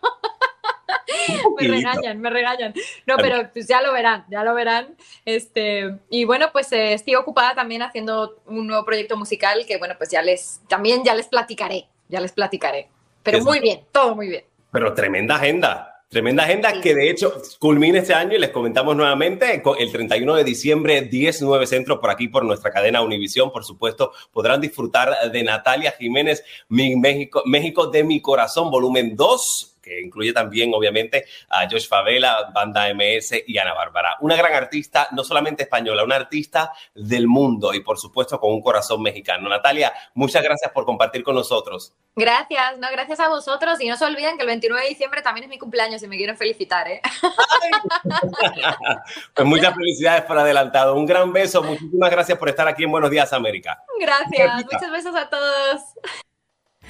me 1.58 1.68
regañan, 1.68 2.20
me 2.20 2.30
regañan. 2.30 2.74
No, 3.06 3.16
pero 3.16 3.50
pues 3.52 3.66
ya 3.66 3.82
lo 3.82 3.92
verán, 3.92 4.24
ya 4.28 4.42
lo 4.44 4.54
verán. 4.54 4.96
Este, 5.24 5.96
y 6.08 6.24
bueno, 6.24 6.50
pues 6.52 6.72
eh, 6.72 6.94
estoy 6.94 7.14
ocupada 7.14 7.54
también 7.54 7.82
haciendo 7.82 8.40
un 8.46 8.66
nuevo 8.66 8.84
proyecto 8.84 9.16
musical 9.16 9.64
que, 9.66 9.78
bueno, 9.78 9.94
pues 9.98 10.10
ya 10.10 10.22
les, 10.22 10.60
también 10.68 11.04
ya 11.04 11.14
les 11.14 11.28
platicaré, 11.28 11.88
ya 12.08 12.20
les 12.20 12.32
platicaré. 12.32 12.88
Pero 13.22 13.40
muy 13.42 13.60
bien, 13.60 13.84
todo 13.92 14.14
muy 14.14 14.28
bien. 14.28 14.44
Pero 14.72 14.94
tremenda 14.94 15.36
agenda. 15.36 15.89
Tremenda 16.10 16.42
agenda 16.42 16.80
que 16.80 16.92
de 16.92 17.08
hecho 17.08 17.40
culmina 17.60 18.00
este 18.00 18.14
año 18.14 18.34
y 18.34 18.40
les 18.40 18.50
comentamos 18.50 18.96
nuevamente 18.96 19.62
el 19.78 19.92
31 19.92 20.34
de 20.34 20.42
diciembre 20.42 21.02
10, 21.02 21.42
9 21.42 21.68
centros 21.68 22.00
por 22.00 22.10
aquí 22.10 22.26
por 22.26 22.44
nuestra 22.44 22.72
cadena 22.72 23.00
Univisión. 23.00 23.52
Por 23.52 23.64
supuesto, 23.64 24.10
podrán 24.32 24.60
disfrutar 24.60 25.30
de 25.30 25.42
Natalia 25.44 25.92
Jiménez, 25.92 26.42
mi 26.68 26.96
México, 26.96 27.44
México 27.46 27.86
de 27.86 28.02
mi 28.02 28.20
corazón, 28.20 28.72
volumen 28.72 29.14
2 29.14 29.69
que 29.80 30.00
incluye 30.00 30.32
también, 30.32 30.72
obviamente, 30.74 31.24
a 31.48 31.68
Josh 31.68 31.88
Favela, 31.88 32.50
Banda 32.54 32.92
MS 32.94 33.42
y 33.46 33.58
Ana 33.58 33.74
Bárbara. 33.74 34.16
Una 34.20 34.36
gran 34.36 34.54
artista, 34.54 35.08
no 35.12 35.24
solamente 35.24 35.64
española, 35.64 36.04
una 36.04 36.16
artista 36.16 36.72
del 36.94 37.26
mundo 37.26 37.74
y, 37.74 37.80
por 37.80 37.98
supuesto, 37.98 38.38
con 38.38 38.52
un 38.52 38.62
corazón 38.62 39.02
mexicano. 39.02 39.48
Natalia, 39.48 39.92
muchas 40.14 40.42
gracias 40.42 40.70
por 40.72 40.84
compartir 40.84 41.22
con 41.22 41.34
nosotros. 41.34 41.94
Gracias, 42.16 42.78
no, 42.78 42.88
gracias 42.90 43.20
a 43.20 43.28
vosotros 43.28 43.80
y 43.80 43.88
no 43.88 43.96
se 43.96 44.04
olviden 44.04 44.36
que 44.36 44.42
el 44.42 44.48
29 44.48 44.82
de 44.82 44.88
diciembre 44.88 45.22
también 45.22 45.44
es 45.44 45.50
mi 45.50 45.58
cumpleaños 45.58 46.02
y 46.02 46.08
me 46.08 46.16
quieren 46.16 46.36
felicitar, 46.36 46.88
¿eh? 46.88 47.00
pues 49.34 49.46
muchas 49.46 49.74
felicidades 49.74 50.22
por 50.22 50.38
adelantado. 50.38 50.96
Un 50.96 51.06
gran 51.06 51.32
beso, 51.32 51.62
muchísimas 51.62 52.10
gracias 52.10 52.36
por 52.36 52.48
estar 52.48 52.66
aquí 52.66 52.84
en 52.84 52.90
Buenos 52.90 53.10
Días 53.10 53.32
América. 53.32 53.82
Gracias, 53.98 54.64
muchos 54.64 54.90
besos 54.90 55.14
a 55.14 55.30
todos. 55.30 55.80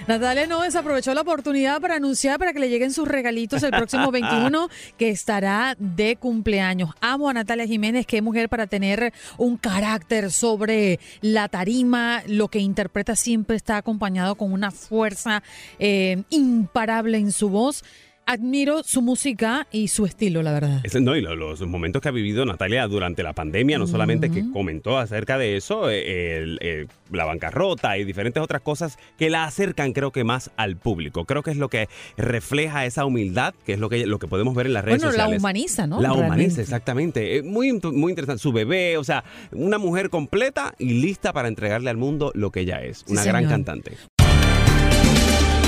Natalia 0.07 0.46
no 0.46 0.62
desaprovechó 0.62 1.14
la 1.14 1.20
oportunidad 1.20 1.80
para 1.80 1.96
anunciar 1.96 2.38
para 2.38 2.53
que 2.53 2.61
le 2.61 2.68
lleguen 2.68 2.92
sus 2.92 3.07
regalitos 3.07 3.62
el 3.62 3.70
próximo 3.70 4.11
21 4.12 4.68
que 4.96 5.11
estará 5.11 5.76
de 5.78 6.16
cumpleaños. 6.16 6.90
Amo 7.01 7.28
a 7.28 7.34
Natalia 7.34 7.66
Jiménez, 7.66 8.07
que 8.07 8.18
es 8.18 8.22
mujer 8.22 8.48
para 8.48 8.66
tener 8.66 9.12
un 9.38 9.57
carácter 9.57 10.30
sobre 10.30 11.01
la 11.20 11.48
tarima, 11.48 12.22
lo 12.26 12.48
que 12.48 12.59
interpreta 12.59 13.16
siempre 13.16 13.57
está 13.57 13.76
acompañado 13.76 14.34
con 14.34 14.53
una 14.53 14.70
fuerza 14.70 15.42
eh, 15.78 16.22
imparable 16.30 17.18
en 17.18 17.32
su 17.32 17.48
voz 17.48 17.84
admiro 18.31 18.85
su 18.85 19.03
música 19.03 19.66
y 19.72 19.89
su 19.89 20.07
estilo, 20.07 20.43
la 20.43 20.53
verdad. 20.53 20.83
no, 21.01 21.16
y 21.16 21.20
los, 21.20 21.61
momentos 21.62 22.01
que 22.01 22.09
ha 22.09 22.12
vivido 22.12 22.45
Natalia 22.47 22.87
durante 22.87 23.24
la 23.24 23.33
pandemia, 23.33 23.76
no 23.76 23.89
solamente 23.89 24.31
que 24.31 24.49
comentó 24.53 24.99
acerca 24.99 25.37
de 25.37 25.57
eso, 25.57 25.87
eh, 25.91 26.87
la 27.11 27.24
bancarrota 27.24 27.99
y 27.99 28.05
diferentes 28.05 28.41
otras 28.41 28.62
cosas 28.62 28.99
que 29.18 29.31
la 29.31 29.45
acercan, 29.45 29.93
creo 29.93 30.12
que 30.12 30.22
más 30.22 30.53
al 30.57 30.76
público. 30.76 31.24
Creo 31.24 31.43
que 31.43 31.51
es 31.51 31.57
lo 31.57 31.68
que 31.68 31.89
refleja 32.16 32.87
esa 32.87 33.05
humildad, 33.05 33.53
que 33.66 33.72
es 33.72 33.81
lo 33.81 33.89
que, 33.89 34.07
lo 34.07 34.20
que 34.20 34.28
podemos 34.28 34.55
ver 34.55 34.66
en 34.66 34.74
las 34.74 34.85
redes 34.85 35.03
sociales. 35.03 35.26
Bueno, 35.26 35.33
la 35.33 35.39
humaniza, 35.39 35.87
¿no? 35.89 36.01
La 36.01 36.12
humaniza, 36.12 36.61
exactamente. 36.61 37.43
Muy, 37.43 37.72
muy 37.72 38.12
interesante. 38.12 38.41
Su 38.41 38.53
bebé, 38.53 38.97
o 38.97 39.03
sea, 39.03 39.24
una 39.51 39.78
mujer 39.78 40.09
completa 40.09 40.74
y 40.78 41.01
lista 41.01 41.33
para 41.33 41.49
entregarle 41.49 41.91
al 41.91 41.97
mundo 41.97 42.31
lo 42.35 42.53
que 42.53 42.61
ella 42.61 42.81
es. 42.83 43.05
Una 43.09 43.24
gran 43.24 43.49
cantante. 43.49 43.97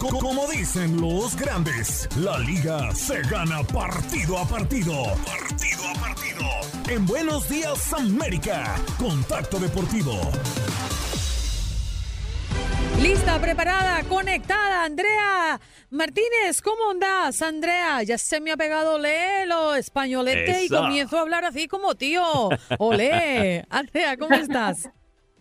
Como 0.00 0.46
dicen 0.48 1.00
los 1.00 1.34
grandes, 1.36 2.06
la 2.16 2.38
liga 2.38 2.94
se 2.94 3.22
gana 3.22 3.62
partido 3.62 4.38
a 4.38 4.46
partido. 4.46 4.92
Partido 5.24 5.82
a 5.88 6.00
partido. 6.00 6.44
En 6.88 7.06
Buenos 7.06 7.48
Días 7.48 7.92
América, 7.94 8.76
Contacto 8.98 9.58
Deportivo. 9.58 10.20
Lista, 13.00 13.38
preparada, 13.40 14.02
conectada, 14.04 14.84
Andrea 14.84 15.60
Martínez, 15.90 16.60
¿cómo 16.62 16.90
andas, 16.90 17.40
Andrea? 17.40 18.02
Ya 18.02 18.18
se 18.18 18.40
me 18.40 18.52
ha 18.52 18.56
pegado 18.56 18.98
lo 19.46 19.74
españolete 19.74 20.64
y 20.64 20.68
comienzo 20.68 21.16
a 21.16 21.20
hablar 21.22 21.44
así 21.44 21.68
como 21.68 21.94
tío. 21.94 22.50
Olé. 22.78 23.64
Andrea, 23.70 24.16
¿cómo 24.16 24.34
estás? 24.34 24.90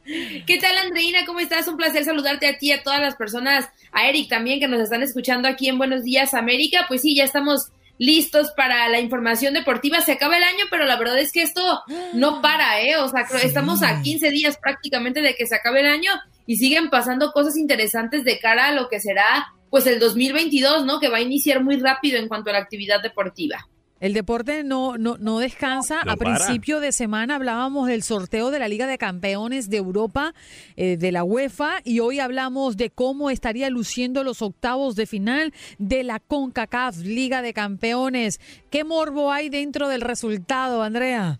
¿Qué 0.05 0.59
tal, 0.59 0.77
Andreina? 0.77 1.25
¿Cómo 1.25 1.39
estás? 1.39 1.67
Un 1.67 1.77
placer 1.77 2.05
saludarte 2.05 2.45
a 2.47 2.59
ti, 2.59 2.71
a 2.71 2.83
todas 2.83 3.01
las 3.01 3.15
personas, 3.15 3.67
a 3.91 4.07
Eric 4.07 4.29
también 4.29 4.59
que 4.59 4.67
nos 4.67 4.79
están 4.79 5.01
escuchando 5.01 5.47
aquí 5.47 5.67
en 5.67 5.79
Buenos 5.79 6.03
Días 6.03 6.35
América. 6.35 6.85
Pues 6.87 7.01
sí, 7.01 7.15
ya 7.15 7.23
estamos 7.23 7.71
listos 7.97 8.51
para 8.51 8.87
la 8.89 8.99
información 8.99 9.55
deportiva. 9.55 10.01
Se 10.01 10.11
acaba 10.11 10.37
el 10.37 10.43
año, 10.43 10.65
pero 10.69 10.85
la 10.85 10.97
verdad 10.97 11.17
es 11.17 11.31
que 11.31 11.41
esto 11.41 11.81
no 12.13 12.39
para, 12.41 12.81
¿eh? 12.81 12.97
O 12.97 13.09
sea, 13.09 13.25
estamos 13.41 13.81
a 13.81 14.03
15 14.03 14.29
días 14.29 14.57
prácticamente 14.57 15.21
de 15.21 15.33
que 15.33 15.47
se 15.47 15.55
acabe 15.55 15.79
el 15.79 15.87
año 15.87 16.11
y 16.45 16.57
siguen 16.57 16.91
pasando 16.91 17.31
cosas 17.31 17.57
interesantes 17.57 18.23
de 18.23 18.39
cara 18.39 18.67
a 18.67 18.73
lo 18.73 18.89
que 18.89 18.99
será 18.99 19.47
pues 19.71 19.87
el 19.87 19.99
2022, 19.99 20.85
¿no? 20.85 20.99
Que 20.99 21.09
va 21.09 21.17
a 21.17 21.21
iniciar 21.21 21.63
muy 21.63 21.77
rápido 21.77 22.19
en 22.19 22.27
cuanto 22.27 22.51
a 22.51 22.53
la 22.53 22.59
actividad 22.59 23.01
deportiva. 23.01 23.67
El 23.99 24.13
deporte 24.13 24.63
no, 24.63 24.97
no, 24.97 25.17
no 25.17 25.39
descansa. 25.39 26.01
a 26.01 26.17
principio 26.17 26.81
de 26.81 26.91
semana 26.91 27.35
hablábamos 27.35 27.87
del 27.87 28.03
sorteo 28.03 28.51
de 28.51 28.59
la 28.59 28.67
Liga 28.67 28.87
de 28.87 28.97
Campeones 28.97 29.69
de 29.69 29.77
Europa 29.77 30.33
eh, 30.75 30.97
de 30.97 31.11
la 31.13 31.23
UEFA 31.23 31.75
y 31.83 32.01
hoy 32.01 32.19
hablamos 32.19 32.75
de 32.75 32.89
cómo 32.89 33.29
estaría 33.29 33.69
luciendo 33.69 34.23
los 34.23 34.41
octavos 34.41 34.95
de 34.95 35.05
final 35.05 35.53
de 35.77 36.03
la 36.03 36.19
CONCACAF 36.19 36.97
Liga 36.97 37.41
de 37.41 37.53
Campeones. 37.53 38.39
¿Qué 38.69 38.83
morbo 38.83 39.31
hay 39.31 39.49
dentro 39.49 39.87
del 39.87 40.01
resultado, 40.01 40.83
Andrea? 40.83 41.39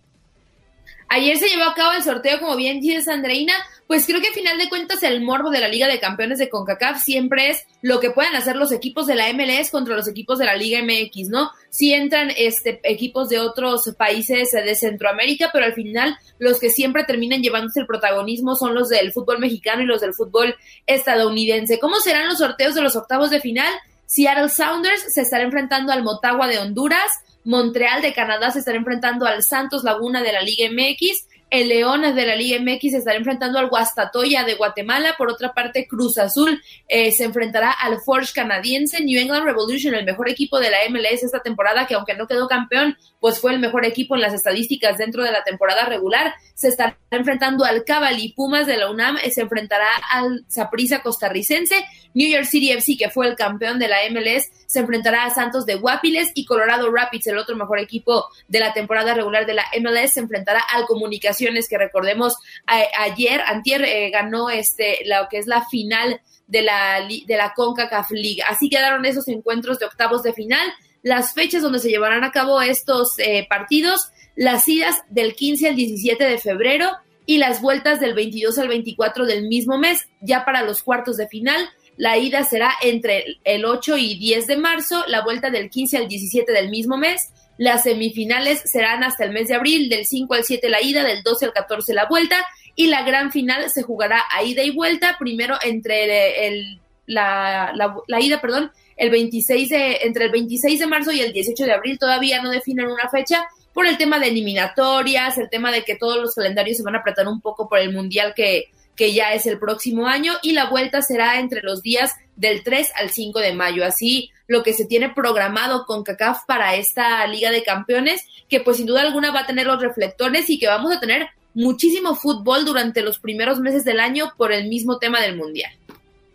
Ayer 1.08 1.36
se 1.36 1.48
llevó 1.48 1.64
a 1.64 1.74
cabo 1.74 1.92
el 1.92 2.02
sorteo, 2.02 2.40
como 2.40 2.56
bien 2.56 2.80
dices, 2.80 3.06
Andreina, 3.06 3.54
pues 3.86 4.06
creo 4.06 4.20
que 4.20 4.28
a 4.28 4.32
final 4.32 4.58
de 4.58 4.68
cuentas 4.68 5.02
el 5.04 5.22
morbo 5.22 5.50
de 5.50 5.60
la 5.60 5.68
Liga 5.68 5.86
de 5.86 6.00
Campeones 6.00 6.38
de 6.38 6.48
CONCACAF 6.48 7.00
siempre 7.00 7.50
es 7.50 7.64
lo 7.80 8.00
que 8.00 8.10
pueden 8.10 8.34
hacer 8.34 8.56
los 8.56 8.72
equipos 8.72 9.06
de 9.06 9.14
la 9.14 9.32
MLS 9.32 9.70
contra 9.70 9.94
los 9.94 10.08
equipos 10.08 10.38
de 10.38 10.46
la 10.46 10.56
Liga 10.56 10.80
MX, 10.82 11.28
¿no? 11.28 11.50
Si 11.70 11.94
entran 11.94 12.32
este, 12.36 12.80
equipos 12.82 13.28
de 13.28 13.38
otros 13.38 13.94
países 13.96 14.50
de 14.50 14.74
Centroamérica, 14.74 15.50
pero 15.52 15.64
al 15.64 15.74
final 15.74 16.16
los 16.38 16.58
que 16.58 16.70
siempre 16.70 17.04
terminan 17.04 17.42
llevándose 17.42 17.80
el 17.80 17.86
protagonismo 17.86 18.56
son 18.56 18.74
los 18.74 18.88
del 18.88 19.12
fútbol 19.12 19.38
mexicano 19.38 19.82
y 19.82 19.86
los 19.86 20.00
del 20.00 20.14
fútbol 20.14 20.56
estadounidense. 20.86 21.78
¿Cómo 21.78 22.00
serán 22.00 22.26
los 22.26 22.38
sorteos 22.38 22.74
de 22.74 22.82
los 22.82 22.96
octavos 22.96 23.30
de 23.30 23.40
final? 23.40 23.72
Seattle 24.06 24.48
Sounders 24.48 25.12
se 25.12 25.22
estará 25.22 25.44
enfrentando 25.44 25.92
al 25.92 26.02
Motagua 26.02 26.46
de 26.46 26.58
Honduras, 26.58 27.10
Montreal 27.46 28.02
de 28.02 28.12
Canadá 28.12 28.50
se 28.50 28.58
estará 28.58 28.76
enfrentando 28.76 29.24
al 29.24 29.42
Santos 29.42 29.84
Laguna 29.84 30.22
de 30.22 30.32
la 30.32 30.42
Liga 30.42 30.68
MX 30.70 31.26
el 31.48 31.68
León 31.68 32.02
de 32.02 32.26
la 32.26 32.34
Liga 32.34 32.58
MX 32.60 32.90
se 32.90 32.98
estará 32.98 33.16
enfrentando 33.16 33.60
al 33.60 33.68
Guastatoya 33.68 34.42
de 34.42 34.54
Guatemala. 34.54 35.14
Por 35.16 35.30
otra 35.30 35.54
parte, 35.54 35.86
Cruz 35.86 36.18
Azul 36.18 36.60
eh, 36.88 37.12
se 37.12 37.24
enfrentará 37.24 37.70
al 37.70 38.00
Forge 38.00 38.32
canadiense. 38.34 39.00
New 39.02 39.20
England 39.20 39.44
Revolution, 39.44 39.94
el 39.94 40.04
mejor 40.04 40.28
equipo 40.28 40.58
de 40.58 40.70
la 40.70 40.78
MLS 40.90 41.22
esta 41.22 41.40
temporada, 41.40 41.86
que 41.86 41.94
aunque 41.94 42.16
no 42.16 42.26
quedó 42.26 42.48
campeón, 42.48 42.96
pues 43.20 43.38
fue 43.40 43.52
el 43.52 43.60
mejor 43.60 43.84
equipo 43.84 44.16
en 44.16 44.22
las 44.22 44.34
estadísticas 44.34 44.98
dentro 44.98 45.22
de 45.22 45.30
la 45.30 45.44
temporada 45.44 45.86
regular. 45.86 46.34
Se 46.54 46.66
estará 46.66 46.98
enfrentando 47.10 47.64
al 47.64 47.84
Cavalli 47.84 48.32
Pumas 48.32 48.66
de 48.66 48.78
la 48.78 48.90
UNAM. 48.90 49.18
Eh, 49.22 49.30
se 49.30 49.42
enfrentará 49.42 49.88
al 50.10 50.44
Saprissa 50.48 51.00
costarricense. 51.00 51.76
New 52.16 52.28
York 52.28 52.46
City 52.46 52.72
FC, 52.72 52.96
que 52.96 53.10
fue 53.10 53.28
el 53.28 53.36
campeón 53.36 53.78
de 53.78 53.88
la 53.88 53.98
MLS, 54.10 54.50
se 54.64 54.80
enfrentará 54.80 55.26
a 55.26 55.34
Santos 55.34 55.66
de 55.66 55.74
Guapiles. 55.74 56.32
Y 56.34 56.46
Colorado 56.46 56.90
Rapids, 56.90 57.26
el 57.26 57.36
otro 57.36 57.56
mejor 57.56 57.78
equipo 57.78 58.24
de 58.48 58.58
la 58.58 58.72
temporada 58.72 59.12
regular 59.12 59.44
de 59.44 59.52
la 59.52 59.66
MLS, 59.80 60.14
se 60.14 60.20
enfrentará 60.20 60.60
al 60.72 60.86
Comunicación 60.86 61.54
que 61.68 61.78
recordemos 61.78 62.34
ayer, 62.66 63.40
antier 63.42 63.82
eh, 63.84 64.10
ganó 64.10 64.50
este 64.50 64.98
lo 65.04 65.28
que 65.28 65.38
es 65.38 65.46
la 65.46 65.66
final 65.66 66.20
de 66.46 66.62
la 66.62 67.06
de 67.06 67.36
la 67.36 67.52
CONCACAF 67.54 68.10
League. 68.12 68.42
Así 68.48 68.68
quedaron 68.68 69.04
esos 69.04 69.28
encuentros 69.28 69.78
de 69.78 69.86
octavos 69.86 70.22
de 70.22 70.32
final, 70.32 70.66
las 71.02 71.34
fechas 71.34 71.62
donde 71.62 71.78
se 71.78 71.90
llevarán 71.90 72.24
a 72.24 72.32
cabo 72.32 72.62
estos 72.62 73.18
eh, 73.18 73.46
partidos, 73.48 74.10
las 74.34 74.66
idas 74.68 75.02
del 75.10 75.34
15 75.34 75.68
al 75.68 75.76
17 75.76 76.24
de 76.24 76.38
febrero 76.38 76.90
y 77.26 77.38
las 77.38 77.60
vueltas 77.60 78.00
del 78.00 78.14
22 78.14 78.58
al 78.58 78.68
24 78.68 79.26
del 79.26 79.48
mismo 79.48 79.78
mes, 79.78 80.08
ya 80.20 80.44
para 80.44 80.62
los 80.62 80.82
cuartos 80.82 81.16
de 81.16 81.28
final. 81.28 81.68
La 81.96 82.18
ida 82.18 82.44
será 82.44 82.72
entre 82.82 83.38
el 83.44 83.64
8 83.64 83.96
y 83.96 84.18
10 84.18 84.46
de 84.46 84.56
marzo, 84.56 85.04
la 85.08 85.22
vuelta 85.22 85.50
del 85.50 85.70
15 85.70 85.96
al 85.96 86.08
17 86.08 86.52
del 86.52 86.68
mismo 86.68 86.96
mes 86.96 87.30
las 87.58 87.84
semifinales 87.84 88.62
serán 88.64 89.02
hasta 89.02 89.24
el 89.24 89.32
mes 89.32 89.48
de 89.48 89.54
abril, 89.54 89.88
del 89.88 90.04
5 90.04 90.34
al 90.34 90.44
7 90.44 90.68
la 90.68 90.82
ida, 90.82 91.04
del 91.04 91.22
12 91.22 91.46
al 91.46 91.52
14 91.52 91.94
la 91.94 92.06
vuelta, 92.06 92.36
y 92.74 92.88
la 92.88 93.02
gran 93.02 93.32
final 93.32 93.70
se 93.70 93.82
jugará 93.82 94.22
a 94.30 94.42
ida 94.42 94.62
y 94.62 94.70
vuelta, 94.70 95.16
primero 95.18 95.56
entre 95.62 96.48
el, 96.48 96.80
la, 97.06 97.72
la, 97.74 98.20
ida, 98.20 98.40
perdón, 98.40 98.70
el 98.96 99.10
26 99.10 99.68
de, 99.70 99.98
entre 100.02 100.26
el 100.26 100.30
26 100.30 100.78
de 100.78 100.86
marzo 100.86 101.12
y 101.12 101.20
el 101.20 101.32
18 101.32 101.64
de 101.64 101.72
abril, 101.72 101.98
todavía 101.98 102.42
no 102.42 102.50
definen 102.50 102.88
una 102.88 103.08
fecha 103.08 103.46
por 103.72 103.86
el 103.86 103.96
tema 103.96 104.18
de 104.18 104.28
eliminatorias, 104.28 105.38
el 105.38 105.48
tema 105.48 105.70
de 105.70 105.82
que 105.82 105.96
todos 105.96 106.18
los 106.18 106.34
calendarios 106.34 106.76
se 106.76 106.82
van 106.82 106.96
a 106.96 106.98
apretar 106.98 107.26
un 107.28 107.40
poco 107.40 107.68
por 107.68 107.78
el 107.78 107.92
mundial 107.92 108.34
que, 108.34 108.66
que 108.96 109.12
ya 109.12 109.34
es 109.34 109.46
el 109.46 109.58
próximo 109.58 110.06
año, 110.06 110.32
y 110.42 110.52
la 110.52 110.70
vuelta 110.70 111.02
será 111.02 111.38
entre 111.38 111.62
los 111.62 111.82
días 111.82 112.12
del 112.36 112.62
3 112.62 112.92
al 112.96 113.10
5 113.10 113.38
de 113.40 113.52
mayo. 113.52 113.84
Así 113.84 114.30
lo 114.46 114.62
que 114.62 114.72
se 114.72 114.84
tiene 114.84 115.10
programado 115.10 115.84
con 115.86 116.02
CACAF 116.02 116.44
para 116.46 116.76
esta 116.76 117.26
Liga 117.26 117.50
de 117.50 117.62
Campeones, 117.62 118.22
que 118.48 118.60
pues 118.60 118.78
sin 118.78 118.86
duda 118.86 119.02
alguna 119.02 119.32
va 119.32 119.40
a 119.40 119.46
tener 119.46 119.66
los 119.66 119.80
reflectores 119.80 120.48
y 120.50 120.58
que 120.58 120.66
vamos 120.66 120.94
a 120.94 121.00
tener 121.00 121.28
muchísimo 121.54 122.14
fútbol 122.14 122.64
durante 122.64 123.02
los 123.02 123.18
primeros 123.18 123.60
meses 123.60 123.84
del 123.84 124.00
año 124.00 124.32
por 124.36 124.52
el 124.52 124.68
mismo 124.68 124.98
tema 124.98 125.20
del 125.20 125.36
Mundial. 125.36 125.72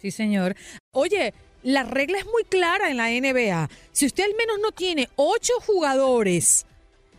Sí, 0.01 0.12
señor. 0.12 0.55
Oye, 0.91 1.34
la 1.64 1.84
regla 1.84 2.18
es 2.18 2.26
muy 2.26 2.43
clara 2.43 2.89
en 2.89 2.97
la 2.97 3.09
NBA. 3.09 3.70
Si 3.91 4.07
usted 4.07 4.24
al 4.24 4.36
menos 4.36 4.57
no 4.62 4.72
tiene 4.72 5.09
ocho 5.16 5.53
jugadores 5.66 6.66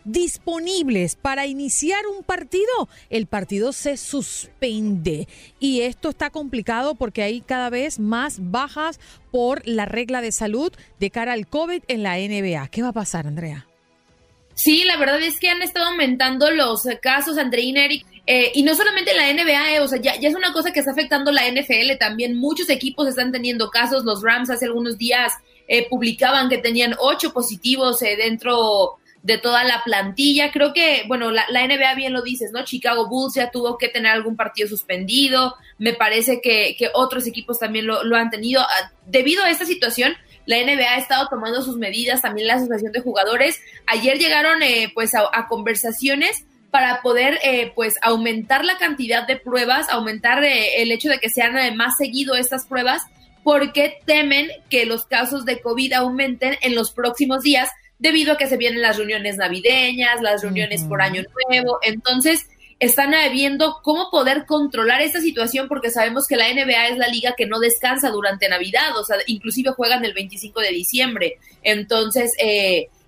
disponibles 0.04 1.16
para 1.16 1.46
iniciar 1.46 2.06
un 2.06 2.22
partido, 2.24 2.88
el 3.10 3.26
partido 3.26 3.72
se 3.72 3.96
suspende. 3.96 5.28
Y 5.60 5.82
esto 5.82 6.10
está 6.10 6.30
complicado 6.30 6.94
porque 6.94 7.22
hay 7.22 7.40
cada 7.40 7.70
vez 7.70 7.98
más 7.98 8.50
bajas 8.50 9.00
por 9.30 9.66
la 9.66 9.84
regla 9.84 10.20
de 10.20 10.32
salud 10.32 10.72
de 10.98 11.10
cara 11.10 11.32
al 11.32 11.46
COVID 11.46 11.82
en 11.88 12.02
la 12.02 12.16
NBA. 12.16 12.68
¿Qué 12.68 12.82
va 12.82 12.88
a 12.88 12.92
pasar, 12.92 13.26
Andrea? 13.26 13.66
Sí, 14.54 14.84
la 14.84 14.96
verdad 14.96 15.20
es 15.22 15.40
que 15.40 15.48
han 15.48 15.62
estado 15.62 15.86
aumentando 15.86 16.50
los 16.50 16.86
casos, 17.00 17.38
Andreina, 17.38 17.84
Eric, 17.84 18.04
eh, 18.26 18.52
y 18.54 18.62
no 18.62 18.74
solamente 18.74 19.10
en 19.10 19.16
la 19.16 19.32
NBA, 19.32 19.74
eh, 19.74 19.80
o 19.80 19.88
sea, 19.88 20.00
ya, 20.00 20.12
es 20.12 20.34
una 20.34 20.52
cosa 20.52 20.72
que 20.72 20.80
está 20.80 20.92
afectando 20.92 21.32
la 21.32 21.48
NFL 21.48 21.96
también. 21.98 22.36
Muchos 22.36 22.68
equipos 22.70 23.08
están 23.08 23.32
teniendo 23.32 23.70
casos. 23.70 24.04
Los 24.04 24.22
Rams 24.22 24.50
hace 24.50 24.66
algunos 24.66 24.98
días 24.98 25.32
eh, 25.66 25.88
publicaban 25.88 26.48
que 26.48 26.58
tenían 26.58 26.94
ocho 27.00 27.32
positivos 27.32 28.00
dentro 28.00 28.98
de 29.22 29.38
toda 29.38 29.64
la 29.64 29.84
plantilla. 29.84 30.50
Creo 30.50 30.72
que, 30.72 31.04
bueno, 31.06 31.30
la, 31.30 31.46
NBA 31.48 31.94
bien 31.94 32.12
lo 32.12 32.22
dices, 32.22 32.50
¿no? 32.52 32.64
Chicago 32.64 33.08
Bulls 33.08 33.34
ya 33.34 33.50
tuvo 33.50 33.78
que 33.78 33.88
tener 33.88 34.12
algún 34.12 34.36
partido 34.36 34.68
suspendido. 34.68 35.54
Me 35.78 35.92
parece 35.92 36.40
que, 36.40 36.76
que 36.78 36.90
otros 36.94 37.26
equipos 37.26 37.58
también 37.58 37.86
lo, 37.86 38.02
lo 38.04 38.16
han 38.16 38.30
tenido. 38.30 38.62
Ah, 38.62 38.92
debido 39.06 39.44
a 39.44 39.50
esta 39.50 39.64
situación, 39.64 40.14
la 40.46 40.56
NBA 40.56 40.94
ha 40.94 40.98
estado 40.98 41.28
tomando 41.28 41.62
sus 41.62 41.76
medidas, 41.76 42.22
también 42.22 42.48
la 42.48 42.54
Asociación 42.54 42.92
de 42.92 43.00
Jugadores. 43.00 43.60
Ayer 43.86 44.18
llegaron 44.18 44.58
pues 44.94 45.14
a, 45.14 45.22
a 45.32 45.46
conversaciones 45.46 46.44
para 46.72 47.02
poder 47.02 47.38
eh, 47.44 47.70
pues 47.74 47.96
aumentar 48.00 48.64
la 48.64 48.78
cantidad 48.78 49.26
de 49.26 49.36
pruebas, 49.36 49.90
aumentar 49.90 50.42
eh, 50.42 50.82
el 50.82 50.90
hecho 50.90 51.10
de 51.10 51.18
que 51.18 51.28
sean 51.28 51.56
eh, 51.58 51.70
más 51.74 51.98
seguido 51.98 52.34
estas 52.34 52.66
pruebas, 52.66 53.02
porque 53.44 53.98
temen 54.06 54.48
que 54.70 54.86
los 54.86 55.04
casos 55.04 55.44
de 55.44 55.60
COVID 55.60 55.92
aumenten 55.92 56.56
en 56.62 56.74
los 56.74 56.90
próximos 56.90 57.42
días 57.42 57.68
debido 58.02 58.32
a 58.32 58.36
que 58.36 58.48
se 58.48 58.56
vienen 58.56 58.82
las 58.82 58.96
reuniones 58.96 59.36
navideñas, 59.36 60.20
las 60.20 60.42
reuniones 60.42 60.82
por 60.82 61.00
año 61.00 61.22
nuevo, 61.48 61.78
entonces 61.82 62.48
están 62.80 63.14
viendo 63.30 63.78
cómo 63.84 64.10
poder 64.10 64.44
controlar 64.44 65.00
esta 65.02 65.20
situación 65.20 65.68
porque 65.68 65.90
sabemos 65.90 66.26
que 66.26 66.34
la 66.34 66.52
NBA 66.52 66.88
es 66.88 66.98
la 66.98 67.06
liga 67.06 67.34
que 67.36 67.46
no 67.46 67.60
descansa 67.60 68.10
durante 68.10 68.48
Navidad, 68.48 68.96
o 68.98 69.04
sea, 69.04 69.18
inclusive 69.26 69.70
juegan 69.70 70.04
el 70.04 70.14
25 70.14 70.60
de 70.60 70.70
diciembre, 70.70 71.38
entonces 71.62 72.32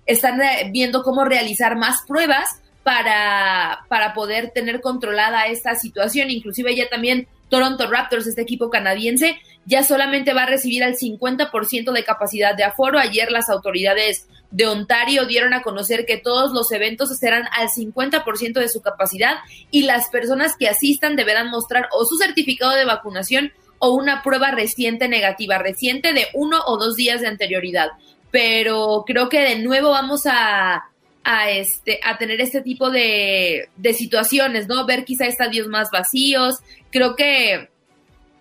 están 0.05 0.39
viendo 0.71 1.03
cómo 1.03 1.25
realizar 1.25 1.75
más 1.75 2.03
pruebas 2.07 2.61
para, 2.83 3.83
para 3.89 4.13
poder 4.13 4.51
tener 4.51 4.79
controlada 4.79 5.47
esta 5.47 5.75
situación. 5.75 6.29
Inclusive 6.29 6.75
ya 6.75 6.87
también 6.87 7.27
Toronto 7.49 7.87
Raptors, 7.89 8.27
este 8.27 8.41
equipo 8.41 8.69
canadiense, 8.69 9.37
ya 9.65 9.83
solamente 9.83 10.33
va 10.33 10.43
a 10.43 10.47
recibir 10.47 10.83
al 10.83 10.95
50% 10.95 11.91
de 11.91 12.03
capacidad 12.03 12.55
de 12.55 12.63
aforo. 12.63 12.99
Ayer 12.99 13.31
las 13.31 13.49
autoridades 13.49 14.27
de 14.51 14.67
Ontario 14.67 15.25
dieron 15.25 15.53
a 15.53 15.61
conocer 15.61 16.05
que 16.05 16.17
todos 16.17 16.53
los 16.53 16.71
eventos 16.71 17.15
serán 17.17 17.43
al 17.51 17.69
50% 17.69 18.53
de 18.53 18.69
su 18.69 18.81
capacidad 18.81 19.37
y 19.71 19.83
las 19.83 20.09
personas 20.09 20.55
que 20.57 20.69
asistan 20.69 21.15
deberán 21.15 21.49
mostrar 21.49 21.89
o 21.91 22.05
su 22.05 22.17
certificado 22.17 22.73
de 22.73 22.85
vacunación 22.85 23.51
o 23.79 23.91
una 23.91 24.23
prueba 24.23 24.51
reciente 24.51 25.07
negativa, 25.07 25.57
reciente 25.57 26.13
de 26.13 26.27
uno 26.33 26.59
o 26.65 26.77
dos 26.77 26.95
días 26.95 27.21
de 27.21 27.27
anterioridad. 27.27 27.89
Pero 28.31 29.03
creo 29.05 29.29
que 29.29 29.41
de 29.41 29.59
nuevo 29.59 29.89
vamos 29.89 30.25
a, 30.25 30.85
a, 31.23 31.49
este, 31.49 31.99
a 32.03 32.17
tener 32.17 32.39
este 32.39 32.61
tipo 32.61 32.91
de, 32.91 33.69
de 33.75 33.93
situaciones, 33.93 34.67
¿no? 34.67 34.85
Ver 34.85 35.05
quizá 35.05 35.25
estadios 35.25 35.67
más 35.67 35.89
vacíos. 35.91 36.59
Creo 36.95 37.17
que 37.17 37.67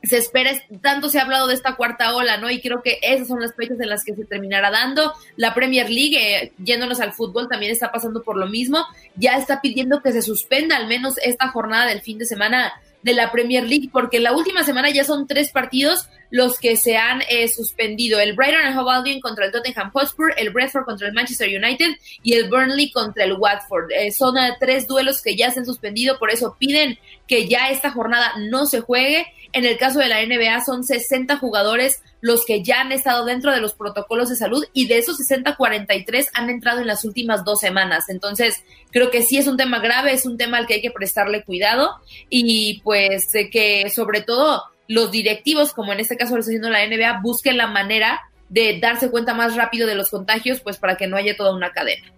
se 0.05 0.17
espera, 0.17 0.53
tanto 0.81 1.09
se 1.09 1.19
ha 1.19 1.23
hablado 1.23 1.49
de 1.49 1.55
esta 1.55 1.75
cuarta 1.75 2.15
ola, 2.15 2.37
¿no? 2.37 2.49
Y 2.51 2.61
creo 2.61 2.83
que 2.83 3.01
esas 3.03 3.27
son 3.27 3.41
las 3.41 3.53
fechas 3.57 3.81
en 3.81 3.89
las 3.89 4.05
que 4.05 4.15
se 4.15 4.25
terminará 4.25 4.71
dando. 4.71 5.13
La 5.35 5.55
Premier 5.55 5.91
League, 5.91 6.17
eh, 6.17 6.53
yéndonos 6.63 7.01
al 7.01 7.13
fútbol, 7.13 7.49
también 7.49 7.73
está 7.73 7.91
pasando 7.91 8.23
por 8.23 8.37
lo 8.37 8.47
mismo. 8.47 8.79
Ya 9.17 9.39
está 9.39 9.61
pidiendo 9.61 10.03
que 10.03 10.13
se 10.13 10.23
suspenda 10.23 10.77
al 10.77 10.87
menos 10.87 11.19
esta 11.19 11.49
jornada 11.49 11.87
del 11.87 12.01
fin 12.01 12.17
de 12.17 12.27
semana 12.27 12.73
de 13.05 13.13
la 13.13 13.31
Premier 13.31 13.65
League, 13.65 13.91
porque 13.93 14.19
la 14.19 14.33
última 14.33 14.65
semana 14.65 14.89
ya 14.89 15.05
son 15.05 15.27
tres 15.27 15.53
partidos 15.53 16.09
los 16.31 16.59
que 16.59 16.77
se 16.77 16.97
han 16.97 17.21
eh, 17.29 17.49
suspendido. 17.49 18.19
El 18.19 18.33
Brighton 18.33 18.63
and 18.63 18.79
Hove 18.79 19.21
contra 19.21 19.45
el 19.45 19.53
Tottenham 19.53 19.91
Hotspur, 19.93 20.33
el 20.39 20.51
Bradford 20.51 20.87
contra 20.87 21.07
el 21.07 21.13
Manchester 21.13 21.49
United 21.49 21.91
y 22.23 22.33
el 22.33 22.49
Burnley 22.49 22.91
contra 22.91 23.25
el 23.25 23.35
Watford. 23.35 23.93
Eh, 23.93 24.11
son 24.11 24.39
eh, 24.39 24.57
tres 24.59 24.89
duelos 24.89 25.21
que 25.21 25.37
ya 25.37 25.51
se 25.51 25.61
han 25.61 25.67
suspendido, 25.67 26.19
por 26.19 26.31
eso 26.31 26.57
piden 26.59 26.99
que 27.29 27.47
ya 27.47 27.69
esta 27.69 27.91
jornada 27.91 28.33
no 28.39 28.65
se 28.65 28.81
juegue. 28.81 29.27
En 29.55 29.65
el 29.65 29.79
caso 29.79 30.01
de 30.01 30.09
la 30.09 30.21
NBA 30.21 30.65
son 30.65 30.83
60 30.83 31.37
jugadores 31.37 32.03
los 32.21 32.45
que 32.45 32.65
ya 32.65 32.81
han 32.81 32.91
estado 32.91 33.25
dentro 33.25 33.53
de 33.53 33.61
los 33.61 33.75
protocolos 33.75 34.29
de 34.29 34.35
salud 34.35 34.65
y 34.73 34.89
de 34.89 34.99
esos 34.99 35.17
60, 35.17 35.55
43 35.55 36.27
han 36.35 36.51
entrado 36.51 36.81
en 36.81 36.89
las 36.89 37.05
últimas 37.05 37.45
dos 37.45 37.61
semanas. 37.61 38.09
Entonces, 38.09 38.65
creo 38.91 39.13
que 39.13 39.23
sí 39.23 39.39
es 39.39 39.47
un 39.47 39.57
tema 39.57 39.79
grave, 39.79 40.13
es 40.13 40.27
un 40.27 40.37
tema 40.37 40.59
al 40.59 40.67
que 40.67 40.75
hay 40.75 40.83
que 40.83 40.91
prestarle 40.91 41.45
cuidado 41.45 41.93
y 42.29 42.81
pues 42.83 43.29
que 43.53 43.89
sobre 43.95 44.23
todo 44.23 44.65
los 44.89 45.13
directivos, 45.13 45.73
como 45.73 45.93
en 45.93 46.01
este 46.01 46.17
caso 46.17 46.35
lo 46.35 46.41
está 46.41 46.51
haciendo 46.51 46.71
la 46.71 46.85
NBA, 46.85 47.21
busquen 47.23 47.57
la 47.57 47.69
manera 47.69 48.23
de 48.49 48.81
darse 48.81 49.09
cuenta 49.09 49.35
más 49.35 49.55
rápido 49.55 49.87
de 49.87 49.95
los 49.95 50.11
contagios, 50.11 50.61
pues 50.61 50.79
para 50.79 50.97
que 50.97 51.07
no 51.07 51.17
haya 51.17 51.37
toda 51.37 51.55
una 51.55 51.71
cadena. 51.71 52.13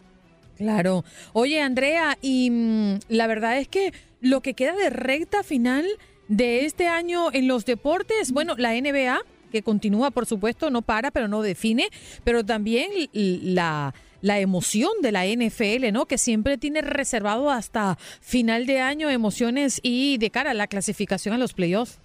Claro. 0.57 1.05
Oye, 1.34 1.61
Andrea, 1.61 2.16
y 2.22 2.51
mm, 2.51 3.01
la 3.09 3.26
verdad 3.26 3.59
es 3.59 3.68
que 3.68 3.93
lo 4.22 4.41
que 4.41 4.55
queda 4.55 4.74
de 4.74 4.89
recta 4.89 5.43
final 5.43 5.87
de 6.28 6.64
este 6.64 6.88
año 6.88 7.32
en 7.32 7.48
los 7.48 7.64
deportes, 7.64 8.32
bueno, 8.32 8.54
la 8.56 8.72
NBA 8.74 9.20
que 9.50 9.62
continúa, 9.62 10.10
por 10.10 10.26
supuesto, 10.26 10.70
no 10.70 10.82
para, 10.82 11.10
pero 11.10 11.28
no 11.28 11.42
define, 11.42 11.88
pero 12.24 12.44
también 12.44 12.90
la, 13.12 13.94
la 14.20 14.40
emoción 14.40 14.90
de 15.02 15.12
la 15.12 15.24
NFL, 15.24 15.92
¿no? 15.92 16.06
Que 16.06 16.18
siempre 16.18 16.58
tiene 16.58 16.82
reservado 16.82 17.50
hasta 17.50 17.96
final 18.20 18.66
de 18.66 18.80
año 18.80 19.08
emociones 19.08 19.80
y 19.82 20.18
de 20.18 20.30
cara 20.30 20.50
a 20.50 20.54
la 20.54 20.66
clasificación 20.66 21.34
a 21.34 21.38
los 21.38 21.52
playoffs. 21.52 21.98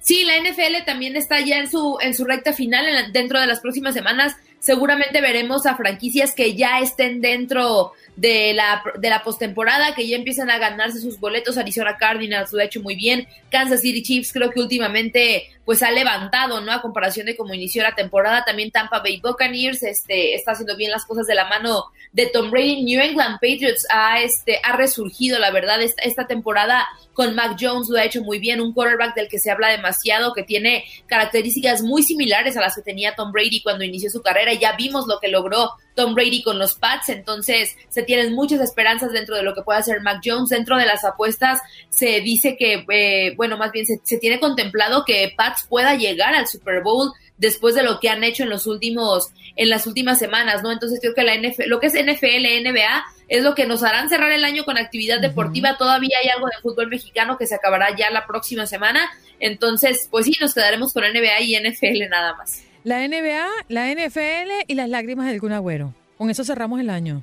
Sí, 0.00 0.24
la 0.24 0.38
NFL 0.38 0.84
también 0.84 1.16
está 1.16 1.40
ya 1.40 1.58
en 1.58 1.70
su, 1.70 1.98
en 2.00 2.14
su 2.14 2.24
recta 2.24 2.52
final. 2.52 3.12
dentro 3.12 3.40
de 3.40 3.46
las 3.46 3.60
próximas 3.60 3.94
semanas, 3.94 4.34
seguramente 4.58 5.20
veremos 5.20 5.66
a 5.66 5.76
franquicias 5.76 6.34
que 6.34 6.56
ya 6.56 6.80
estén 6.80 7.20
dentro 7.20 7.92
de 8.16 8.54
la, 8.54 8.82
de 8.98 9.10
la 9.10 9.22
postemporada, 9.24 9.94
que 9.94 10.06
ya 10.06 10.16
empiezan 10.16 10.50
a 10.50 10.58
ganarse 10.58 11.00
sus 11.00 11.18
boletos. 11.18 11.58
Arizona 11.58 11.96
Cardinals 11.96 12.52
lo 12.52 12.60
ha 12.60 12.64
hecho 12.64 12.80
muy 12.80 12.94
bien. 12.94 13.26
Kansas 13.50 13.80
City 13.80 14.02
Chiefs 14.02 14.32
creo 14.32 14.50
que 14.50 14.60
últimamente 14.60 15.50
pues 15.64 15.82
ha 15.82 15.90
levantado, 15.90 16.60
¿no? 16.60 16.72
A 16.72 16.82
comparación 16.82 17.26
de 17.26 17.36
cómo 17.36 17.54
inició 17.54 17.82
la 17.82 17.94
temporada. 17.94 18.44
También 18.44 18.70
Tampa 18.70 19.00
Bay 19.00 19.18
Buccaneers 19.20 19.82
este, 19.82 20.34
está 20.34 20.52
haciendo 20.52 20.76
bien 20.76 20.90
las 20.90 21.06
cosas 21.06 21.26
de 21.26 21.34
la 21.34 21.46
mano 21.46 21.86
de 22.12 22.26
Tom 22.26 22.50
Brady. 22.50 22.84
New 22.84 23.00
England 23.00 23.38
Patriots 23.40 23.86
ha, 23.90 24.20
este, 24.20 24.60
ha 24.62 24.76
resurgido, 24.76 25.38
la 25.38 25.50
verdad, 25.50 25.82
esta, 25.82 26.02
esta 26.02 26.26
temporada 26.26 26.86
con 27.14 27.34
Mac 27.34 27.56
Jones 27.58 27.88
lo 27.88 27.98
ha 27.98 28.04
hecho 28.04 28.22
muy 28.22 28.38
bien. 28.38 28.60
Un 28.60 28.74
quarterback 28.74 29.14
del 29.14 29.28
que 29.28 29.38
se 29.38 29.50
habla 29.50 29.68
demasiado, 29.68 30.34
que 30.34 30.42
tiene 30.42 30.84
características 31.06 31.82
muy 31.82 32.02
similares 32.02 32.56
a 32.56 32.60
las 32.60 32.76
que 32.76 32.82
tenía 32.82 33.14
Tom 33.14 33.32
Brady 33.32 33.62
cuando 33.62 33.84
inició 33.84 34.10
su 34.10 34.22
carrera. 34.22 34.52
Ya 34.52 34.76
vimos 34.76 35.06
lo 35.06 35.18
que 35.18 35.28
logró 35.28 35.70
Tom 35.94 36.14
Brady 36.14 36.42
con 36.42 36.58
los 36.58 36.74
Pats, 36.74 37.08
entonces 37.08 37.76
se 37.88 38.02
tienen 38.02 38.32
muchas 38.32 38.60
esperanzas 38.60 39.12
dentro 39.12 39.36
de 39.36 39.42
lo 39.42 39.54
que 39.54 39.62
pueda 39.62 39.78
hacer 39.78 40.00
Mac 40.00 40.20
Jones. 40.24 40.48
Dentro 40.48 40.76
de 40.76 40.86
las 40.86 41.04
apuestas 41.04 41.60
se 41.88 42.20
dice 42.20 42.56
que, 42.56 42.84
eh, 42.88 43.34
bueno, 43.36 43.56
más 43.56 43.72
bien 43.72 43.86
se, 43.86 44.18
tiene 44.18 44.40
contemplado 44.40 45.04
que 45.04 45.32
Pats 45.36 45.66
pueda 45.68 45.94
llegar 45.94 46.34
al 46.34 46.46
Super 46.46 46.82
Bowl 46.82 47.12
después 47.38 47.74
de 47.74 47.82
lo 47.82 48.00
que 48.00 48.08
han 48.08 48.24
hecho 48.24 48.42
en 48.44 48.50
los 48.50 48.66
últimos, 48.66 49.30
en 49.56 49.68
las 49.68 49.86
últimas 49.86 50.18
semanas, 50.18 50.62
¿no? 50.62 50.72
Entonces 50.72 51.00
creo 51.00 51.14
que 51.14 51.22
la 51.22 51.34
NFL, 51.34 51.68
lo 51.68 51.80
que 51.80 51.86
es 51.86 51.94
NFL, 51.94 52.68
NBA, 52.68 53.04
es 53.28 53.42
lo 53.42 53.54
que 53.54 53.66
nos 53.66 53.82
harán 53.82 54.08
cerrar 54.08 54.32
el 54.32 54.44
año 54.44 54.64
con 54.64 54.78
actividad 54.78 55.20
deportiva. 55.20 55.76
Todavía 55.76 56.16
hay 56.22 56.28
algo 56.28 56.46
de 56.46 56.60
fútbol 56.62 56.88
mexicano 56.88 57.38
que 57.38 57.46
se 57.46 57.54
acabará 57.54 57.94
ya 57.96 58.10
la 58.10 58.26
próxima 58.26 58.66
semana. 58.66 59.10
Entonces, 59.40 60.08
pues 60.10 60.26
sí, 60.26 60.36
nos 60.40 60.54
quedaremos 60.54 60.92
con 60.92 61.04
NBA 61.04 61.40
y 61.40 61.56
NFL 61.56 62.08
nada 62.08 62.34
más. 62.34 62.64
La 62.84 63.06
NBA, 63.08 63.48
la 63.68 63.90
NFL 63.90 64.50
y 64.68 64.74
las 64.74 64.88
lágrimas 64.90 65.26
del 65.26 65.40
Kun 65.40 65.52
Agüero. 65.52 65.94
Con 66.18 66.30
eso 66.30 66.44
cerramos 66.44 66.80
el 66.80 66.90
año. 66.90 67.22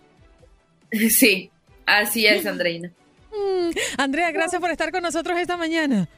Sí, 1.09 1.49
así 1.85 2.25
es, 2.27 2.45
Andreina. 2.45 2.91
Mm, 3.31 3.69
Andrea, 3.97 4.31
gracias 4.31 4.59
por 4.59 4.71
estar 4.71 4.91
con 4.91 5.03
nosotros 5.03 5.39
esta 5.39 5.55
mañana. 5.55 6.09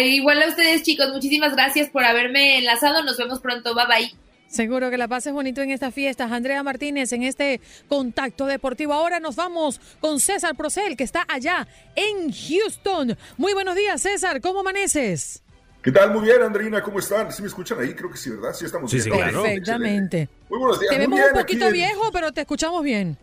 igual 0.00 0.40
a 0.42 0.48
ustedes, 0.48 0.84
chicos, 0.84 1.10
muchísimas 1.12 1.54
gracias 1.54 1.88
por 1.88 2.04
haberme 2.04 2.58
enlazado. 2.58 3.02
Nos 3.02 3.16
vemos 3.16 3.40
pronto. 3.40 3.74
Bye 3.74 3.86
bye. 3.86 4.14
Seguro 4.46 4.90
que 4.90 4.98
la 4.98 5.08
pases 5.08 5.32
bonito 5.32 5.62
en 5.62 5.70
estas 5.70 5.94
fiestas. 5.94 6.30
Andrea 6.30 6.62
Martínez 6.62 7.12
en 7.12 7.22
este 7.22 7.60
contacto 7.88 8.46
deportivo. 8.46 8.92
Ahora 8.92 9.18
nos 9.18 9.36
vamos 9.36 9.80
con 10.00 10.20
César 10.20 10.56
Procel, 10.56 10.96
que 10.96 11.04
está 11.04 11.24
allá 11.28 11.66
en 11.96 12.32
Houston. 12.32 13.16
Muy 13.36 13.52
buenos 13.54 13.76
días, 13.76 14.02
César. 14.02 14.40
¿Cómo 14.40 14.60
amaneces? 14.60 15.42
¿Qué 15.82 15.90
tal? 15.90 16.12
Muy 16.12 16.24
bien, 16.24 16.42
Andreina, 16.42 16.82
¿cómo 16.82 16.98
están? 16.98 17.32
¿Sí 17.32 17.40
me 17.40 17.48
escuchan 17.48 17.80
ahí? 17.80 17.94
Creo 17.94 18.10
que 18.10 18.18
sí, 18.18 18.28
¿verdad? 18.30 18.52
Sí, 18.52 18.66
estamos 18.66 18.92
bien. 18.92 19.04
Perfectamente. 19.04 20.28
Muy 20.50 20.58
buenos 20.58 20.78
días. 20.78 20.92
Te 20.92 20.98
vemos 20.98 21.18
un 21.18 21.38
poquito 21.38 21.70
viejo, 21.70 22.10
pero 22.12 22.32
te 22.32 22.42
escuchamos 22.42 22.82
bien. 22.82 23.16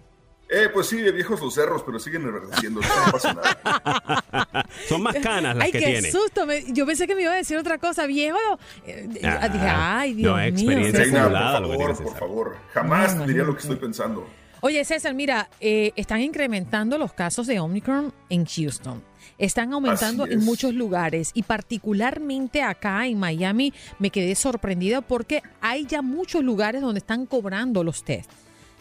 Eh, 0.49 0.69
pues 0.73 0.87
sí, 0.87 0.95
viejos 1.11 1.41
los 1.41 1.53
cerros, 1.53 1.83
pero 1.85 1.99
siguen 1.99 2.23
enverdeciendo, 2.23 2.79
no 2.79 3.11
pasa 3.11 3.33
nada. 3.33 4.65
Son 4.87 5.03
más 5.03 5.15
canas 5.15 5.57
las 5.57 5.65
ay, 5.65 5.71
que 5.73 5.79
qué 5.79 5.85
tiene. 5.85 6.09
susto. 6.09 6.47
yo 6.69 6.85
pensé 6.85 7.05
que 7.05 7.15
me 7.15 7.23
iba 7.23 7.33
a 7.33 7.35
decir 7.35 7.57
otra 7.57 7.77
cosa. 7.77 8.05
Viejo. 8.07 8.37
Eh, 8.85 9.09
ah, 9.23 9.49
dije, 9.49 9.67
ay, 9.67 10.13
Dios 10.13 10.31
no, 10.31 10.37
mío. 10.37 10.45
experiencia 10.47 11.03
César. 11.03 11.19
acumulada, 11.19 11.59
por 11.59 11.67
lo 11.67 11.77
que 11.77 11.93
favor, 11.93 12.03
por 12.03 12.17
favor. 12.17 12.57
Jamás 12.73 13.27
diría 13.27 13.43
lo 13.43 13.53
que 13.53 13.61
estoy 13.61 13.75
pensando. 13.75 14.25
Oye, 14.61 14.83
César, 14.85 15.13
mira, 15.13 15.49
eh, 15.59 15.91
están 15.95 16.21
incrementando 16.21 16.97
los 16.97 17.13
casos 17.13 17.45
de 17.45 17.59
Omicron 17.59 18.13
en 18.29 18.45
Houston. 18.45 19.03
Están 19.37 19.73
aumentando 19.73 20.25
en 20.25 20.43
muchos 20.43 20.73
lugares 20.73 21.31
y 21.33 21.43
particularmente 21.43 22.61
acá 22.63 23.05
en 23.07 23.19
Miami 23.19 23.73
me 23.99 24.09
quedé 24.09 24.33
sorprendida 24.35 25.01
porque 25.01 25.43
hay 25.61 25.85
ya 25.85 26.01
muchos 26.01 26.43
lugares 26.43 26.81
donde 26.81 26.99
están 26.99 27.25
cobrando 27.25 27.83
los 27.83 28.03
test. 28.03 28.29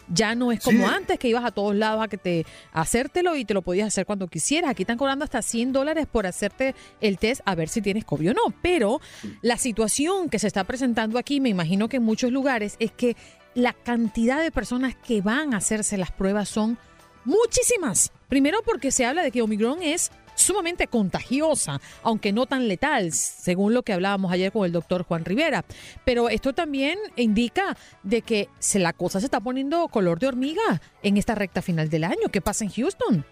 Ya 0.09 0.35
no 0.35 0.53
es 0.53 0.61
como 0.61 0.87
Sí. 0.87 0.93
antes 0.93 1.19
que 1.19 1.27
ibas 1.27 1.43
a 1.43 1.51
todos 1.51 1.75
lados 1.75 2.01
a 2.01 2.07
que 2.07 2.17
te 2.17 2.45
a 2.71 2.81
hacértelo 2.81 3.35
y 3.35 3.43
te 3.43 3.53
lo 3.53 3.61
podías 3.61 3.87
hacer 3.89 4.05
cuando 4.05 4.27
quisieras. 4.29 4.71
Aquí 4.71 4.83
están 4.83 4.97
cobrando 4.97 5.25
hasta 5.25 5.41
100 5.41 5.73
dólares 5.73 6.07
por 6.09 6.25
hacerte 6.25 6.75
el 7.01 7.17
test 7.17 7.41
a 7.43 7.55
ver 7.55 7.67
si 7.67 7.81
tienes 7.81 8.05
COVID 8.05 8.31
o 8.31 8.33
no. 8.33 8.55
Pero 8.61 9.01
la 9.41 9.57
situación 9.57 10.29
que 10.29 10.39
se 10.39 10.47
está 10.47 10.63
presentando 10.63 11.19
aquí, 11.19 11.41
me 11.41 11.49
imagino 11.49 11.89
que 11.89 11.97
en 11.97 12.03
muchos 12.03 12.31
lugares, 12.31 12.77
es 12.79 12.91
que 12.91 13.17
la 13.53 13.73
cantidad 13.73 14.41
de 14.41 14.49
personas 14.49 14.95
que 14.95 15.21
van 15.21 15.53
a 15.53 15.57
hacerse 15.57 15.97
las 15.97 16.11
pruebas 16.11 16.47
son 16.47 16.77
muchísimas. 17.25 18.11
Primero 18.29 18.59
porque 18.63 18.91
se 18.91 19.05
habla 19.05 19.23
de 19.23 19.31
que 19.31 19.41
Omicron 19.41 19.81
es 19.83 20.09
sumamente 20.37 20.87
contagiosa, 20.87 21.81
aunque 22.03 22.31
no 22.31 22.45
tan 22.45 22.67
letal, 22.69 23.11
según 23.11 23.73
lo 23.73 23.83
que 23.83 23.91
hablábamos 23.91 24.31
ayer 24.31 24.51
con 24.53 24.65
el 24.65 24.71
doctor 24.71 25.03
Juan 25.03 25.25
Rivera. 25.25 25.65
Pero 26.05 26.29
esto 26.29 26.53
también 26.53 26.97
indica 27.17 27.75
de 28.03 28.21
que 28.21 28.47
se, 28.59 28.79
la 28.79 28.93
cosa 28.93 29.19
se 29.19 29.25
está 29.25 29.41
poniendo 29.41 29.87
color 29.89 30.19
de 30.19 30.27
hormiga 30.27 30.81
en 31.03 31.17
esta 31.17 31.35
recta 31.35 31.61
final 31.61 31.89
del 31.89 32.05
año. 32.05 32.29
¿Qué 32.31 32.39
pasa 32.39 32.63
en 32.63 32.71
Houston? 32.71 33.25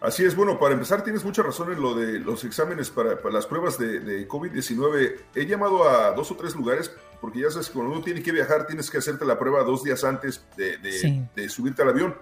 Así 0.00 0.24
es, 0.24 0.34
bueno, 0.36 0.58
para 0.60 0.74
empezar 0.74 1.02
tienes 1.02 1.24
mucha 1.24 1.42
razón 1.42 1.72
en 1.72 1.80
lo 1.82 1.94
de 1.94 2.20
los 2.20 2.44
exámenes 2.44 2.88
para, 2.88 3.20
para 3.20 3.34
las 3.34 3.46
pruebas 3.46 3.78
de, 3.78 3.98
de 4.00 4.28
COVID-19. 4.28 5.16
He 5.34 5.46
llamado 5.46 5.88
a 5.88 6.12
dos 6.12 6.30
o 6.30 6.36
tres 6.36 6.54
lugares 6.54 6.90
porque 7.20 7.40
ya 7.40 7.50
sabes 7.50 7.66
que 7.66 7.72
cuando 7.74 7.92
uno 7.92 8.02
tiene 8.02 8.22
que 8.22 8.30
viajar 8.30 8.66
tienes 8.66 8.90
que 8.90 8.98
hacerte 8.98 9.24
la 9.24 9.38
prueba 9.40 9.64
dos 9.64 9.82
días 9.82 10.04
antes 10.04 10.44
de, 10.56 10.78
de- 10.78 10.92
Sí. 10.92 11.22
de 11.34 11.48
subirte 11.48 11.82
al 11.82 11.88
avión. 11.90 12.14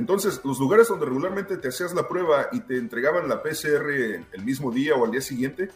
Entonces, 0.00 0.40
los 0.44 0.58
lugares 0.58 0.88
donde 0.88 1.04
regularmente 1.04 1.58
te 1.58 1.68
hacías 1.68 1.92
la 1.92 2.08
prueba 2.08 2.48
y 2.52 2.60
te 2.60 2.78
entregaban 2.78 3.28
la 3.28 3.42
PCR 3.42 3.90
el 4.32 4.42
mismo 4.42 4.70
día 4.70 4.94
o 4.94 5.04
al 5.04 5.10
día 5.10 5.20
siguiente, 5.20 5.68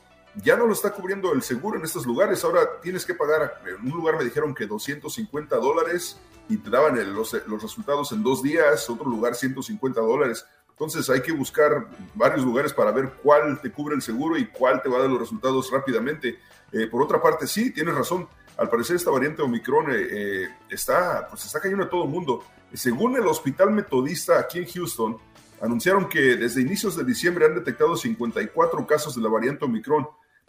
ya 0.42 0.56
no 0.56 0.66
lo 0.66 0.72
está 0.72 0.92
cubriendo 0.92 1.34
el 1.34 1.42
seguro 1.42 1.76
en 1.78 1.84
estos 1.84 2.06
lugares. 2.06 2.42
Ahora 2.42 2.80
tienes 2.80 3.04
que 3.04 3.12
pagar, 3.12 3.60
en 3.66 3.92
un 3.92 3.98
lugar 3.98 4.16
me 4.16 4.24
dijeron 4.24 4.54
que 4.54 4.66
250 4.66 5.54
dólares 5.56 6.18
y 6.48 6.56
te 6.56 6.70
daban 6.70 6.96
los, 7.14 7.34
los 7.46 7.62
resultados 7.62 8.12
en 8.12 8.22
dos 8.22 8.42
días, 8.42 8.88
otro 8.88 9.10
lugar 9.10 9.34
150 9.34 10.00
dólares. 10.00 10.46
Entonces 10.70 11.10
hay 11.10 11.20
que 11.20 11.32
buscar 11.32 11.86
varios 12.14 12.46
lugares 12.46 12.72
para 12.72 12.92
ver 12.92 13.12
cuál 13.22 13.60
te 13.60 13.70
cubre 13.70 13.94
el 13.94 14.00
seguro 14.00 14.38
y 14.38 14.46
cuál 14.46 14.80
te 14.80 14.88
va 14.88 14.96
a 14.96 15.00
dar 15.02 15.10
los 15.10 15.20
resultados 15.20 15.70
rápidamente. 15.70 16.38
Eh, 16.72 16.86
por 16.86 17.02
otra 17.02 17.20
parte, 17.20 17.46
sí, 17.46 17.74
tienes 17.74 17.94
razón. 17.94 18.26
Al 18.56 18.68
parecer 18.68 18.96
esta 18.96 19.10
variante 19.10 19.42
Omicron 19.42 19.90
eh, 19.90 20.06
eh, 20.10 20.48
está, 20.68 21.26
pues 21.28 21.44
está 21.44 21.60
cayendo 21.60 21.84
a 21.84 21.88
todo 21.90 22.04
el 22.04 22.10
mundo. 22.10 22.44
Según 22.72 23.16
el 23.16 23.26
Hospital 23.26 23.72
Metodista 23.72 24.38
aquí 24.38 24.58
en 24.58 24.66
Houston, 24.66 25.16
anunciaron 25.60 26.08
que 26.08 26.36
desde 26.36 26.60
inicios 26.60 26.96
de 26.96 27.04
diciembre 27.04 27.46
han 27.46 27.54
detectado 27.54 27.96
54 27.96 28.86
casos 28.86 29.14
de 29.14 29.22
la 29.22 29.28
variante 29.28 29.64
Omicron 29.64 30.06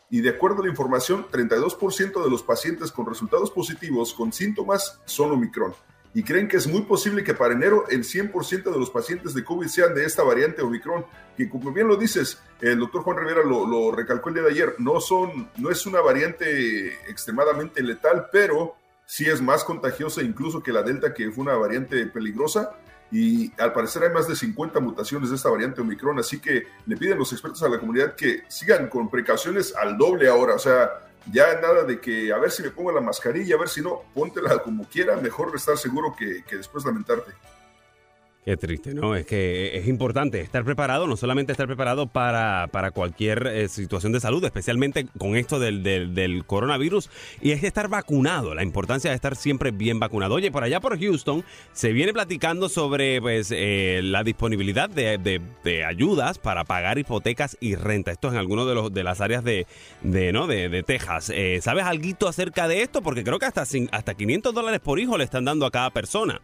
y 0.10 0.22
de 0.22 0.30
acuerdo 0.30 0.62
a 0.62 0.66
la 0.66 0.70
información, 0.70 1.26
32% 1.32 2.24
de 2.24 2.30
los 2.30 2.44
pacientes 2.44 2.92
con 2.92 3.08
resultados 3.08 3.50
positivos 3.50 4.14
con 4.14 4.32
síntomas 4.32 5.02
son 5.06 5.32
Omicron. 5.32 5.74
Y 6.16 6.24
creen 6.24 6.48
que 6.48 6.56
es 6.56 6.66
muy 6.66 6.84
posible 6.84 7.26
que 7.26 7.34
para 7.34 7.54
enero 7.54 7.84
el 7.90 8.06
100% 8.06 8.64
de 8.64 8.80
los 8.80 8.90
pacientes 8.90 9.34
de 9.34 9.44
COVID 9.44 9.68
sean 9.68 9.94
de 9.94 10.06
esta 10.06 10.24
variante 10.24 10.62
Omicron, 10.62 11.06
que 11.36 11.50
como 11.50 11.74
bien 11.74 11.90
lo 11.90 11.98
dices, 11.98 12.42
el 12.62 12.80
doctor 12.80 13.04
Juan 13.04 13.18
Rivera 13.18 13.44
lo, 13.44 13.68
lo 13.68 13.92
recalcó 13.92 14.30
el 14.30 14.36
día 14.36 14.44
de 14.46 14.52
ayer, 14.52 14.76
no, 14.80 15.02
son, 15.02 15.50
no 15.58 15.70
es 15.70 15.86
una 15.86 16.00
variante 16.00 16.94
extremadamente 17.10 17.84
letal, 17.84 18.28
pero 18.32 18.78
sí 19.06 19.26
es 19.26 19.42
más 19.42 19.66
contagiosa 19.66 20.22
incluso 20.22 20.64
que 20.64 20.72
la 20.72 20.84
Delta, 20.84 21.14
que 21.14 21.30
fue 21.32 21.44
una 21.44 21.56
variante 21.56 22.06
peligrosa. 22.08 22.72
Y 23.12 23.52
al 23.62 23.74
parecer 23.74 24.04
hay 24.04 24.10
más 24.10 24.28
de 24.28 24.38
50 24.38 24.80
mutaciones 24.80 25.30
de 25.30 25.36
esta 25.36 25.50
variante 25.50 25.82
Omicron, 25.82 26.18
así 26.20 26.40
que 26.40 26.64
le 26.86 26.96
piden 26.96 27.20
los 27.20 27.32
expertos 27.34 27.62
a 27.64 27.70
la 27.70 27.78
comunidad 27.78 28.16
que 28.16 28.44
sigan 28.48 28.88
con 28.88 29.10
precauciones 29.10 29.76
al 29.76 29.98
doble 29.98 30.30
ahora. 30.30 30.56
O 30.56 30.60
sea, 30.60 31.05
ya 31.32 31.60
nada 31.60 31.84
de 31.84 32.00
que 32.00 32.32
a 32.32 32.38
ver 32.38 32.52
si 32.52 32.64
me 32.64 32.70
pongo 32.70 32.92
la 32.92 33.02
mascarilla, 33.02 33.56
a 33.56 33.60
ver 33.60 33.70
si 33.70 33.82
no, 33.82 34.04
póntela 34.14 34.60
como 34.60 34.88
quiera, 34.88 35.16
mejor 35.18 35.56
estar 35.56 35.78
seguro 35.78 36.16
que, 36.18 36.44
que 36.44 36.58
después 36.58 36.86
lamentarte. 36.86 37.32
Qué 38.46 38.58
triste, 38.58 38.94
¿no? 38.94 39.16
Es 39.16 39.26
que 39.26 39.76
es 39.76 39.88
importante 39.88 40.40
estar 40.40 40.64
preparado, 40.64 41.08
no 41.08 41.18
solamente 41.18 41.52
estar 41.52 41.66
preparado 41.66 42.06
para, 42.06 42.68
para 42.72 42.92
cualquier 42.92 43.48
eh, 43.48 43.68
situación 43.68 44.12
de 44.12 44.20
salud, 44.20 44.46
especialmente 44.46 45.08
con 45.18 45.36
esto 45.36 45.58
del, 45.58 45.82
del, 45.82 46.46
coronavirus, 46.46 47.10
y 47.42 47.54
es 47.54 47.64
estar 47.64 47.88
vacunado, 47.88 48.54
la 48.54 48.62
importancia 48.62 49.10
de 49.10 49.16
estar 49.16 49.36
siempre 49.36 49.72
bien 49.72 50.00
vacunado. 50.00 50.36
Oye, 50.36 50.52
por 50.52 50.64
allá 50.64 50.80
por 50.80 51.00
Houston 51.00 51.44
se 51.74 51.92
viene 51.92 52.14
platicando 52.14 52.70
sobre 52.70 53.20
pues, 53.20 53.50
eh, 53.52 54.02
la 54.04 54.24
disponibilidad 54.24 54.92
de, 54.92 55.18
de- 55.18 55.42
de 55.64 55.84
ayudas 55.84 56.38
para 56.38 56.66
pagar 56.66 57.00
hipotecas 57.00 57.58
y 57.60 57.74
renta. 57.74 58.12
Esto 58.12 58.28
es 58.28 58.34
en 58.36 58.40
algunas 58.40 58.68
de, 58.68 58.76
los, 58.76 58.94
de 58.94 59.04
las 59.04 59.22
áreas 59.22 59.44
de, 59.44 59.66
de, 60.04 60.32
¿no? 60.32 60.46
de, 60.46 60.70
de 60.70 60.84
Texas. 60.84 61.32
Eh, 61.34 61.62
¿Sabes 61.64 61.84
algo 61.86 62.28
acerca 62.28 62.68
de 62.68 62.84
esto? 62.84 63.02
Porque 63.02 63.24
creo 63.24 63.40
que 63.40 63.48
hasta, 63.48 63.64
hasta 63.92 64.14
500 64.14 64.54
dólares 64.54 64.82
por 64.82 65.00
hijo 65.00 65.18
le 65.18 65.24
están 65.24 65.46
dando 65.46 65.66
a 65.66 65.72
cada 65.72 65.90
persona. 65.90 66.42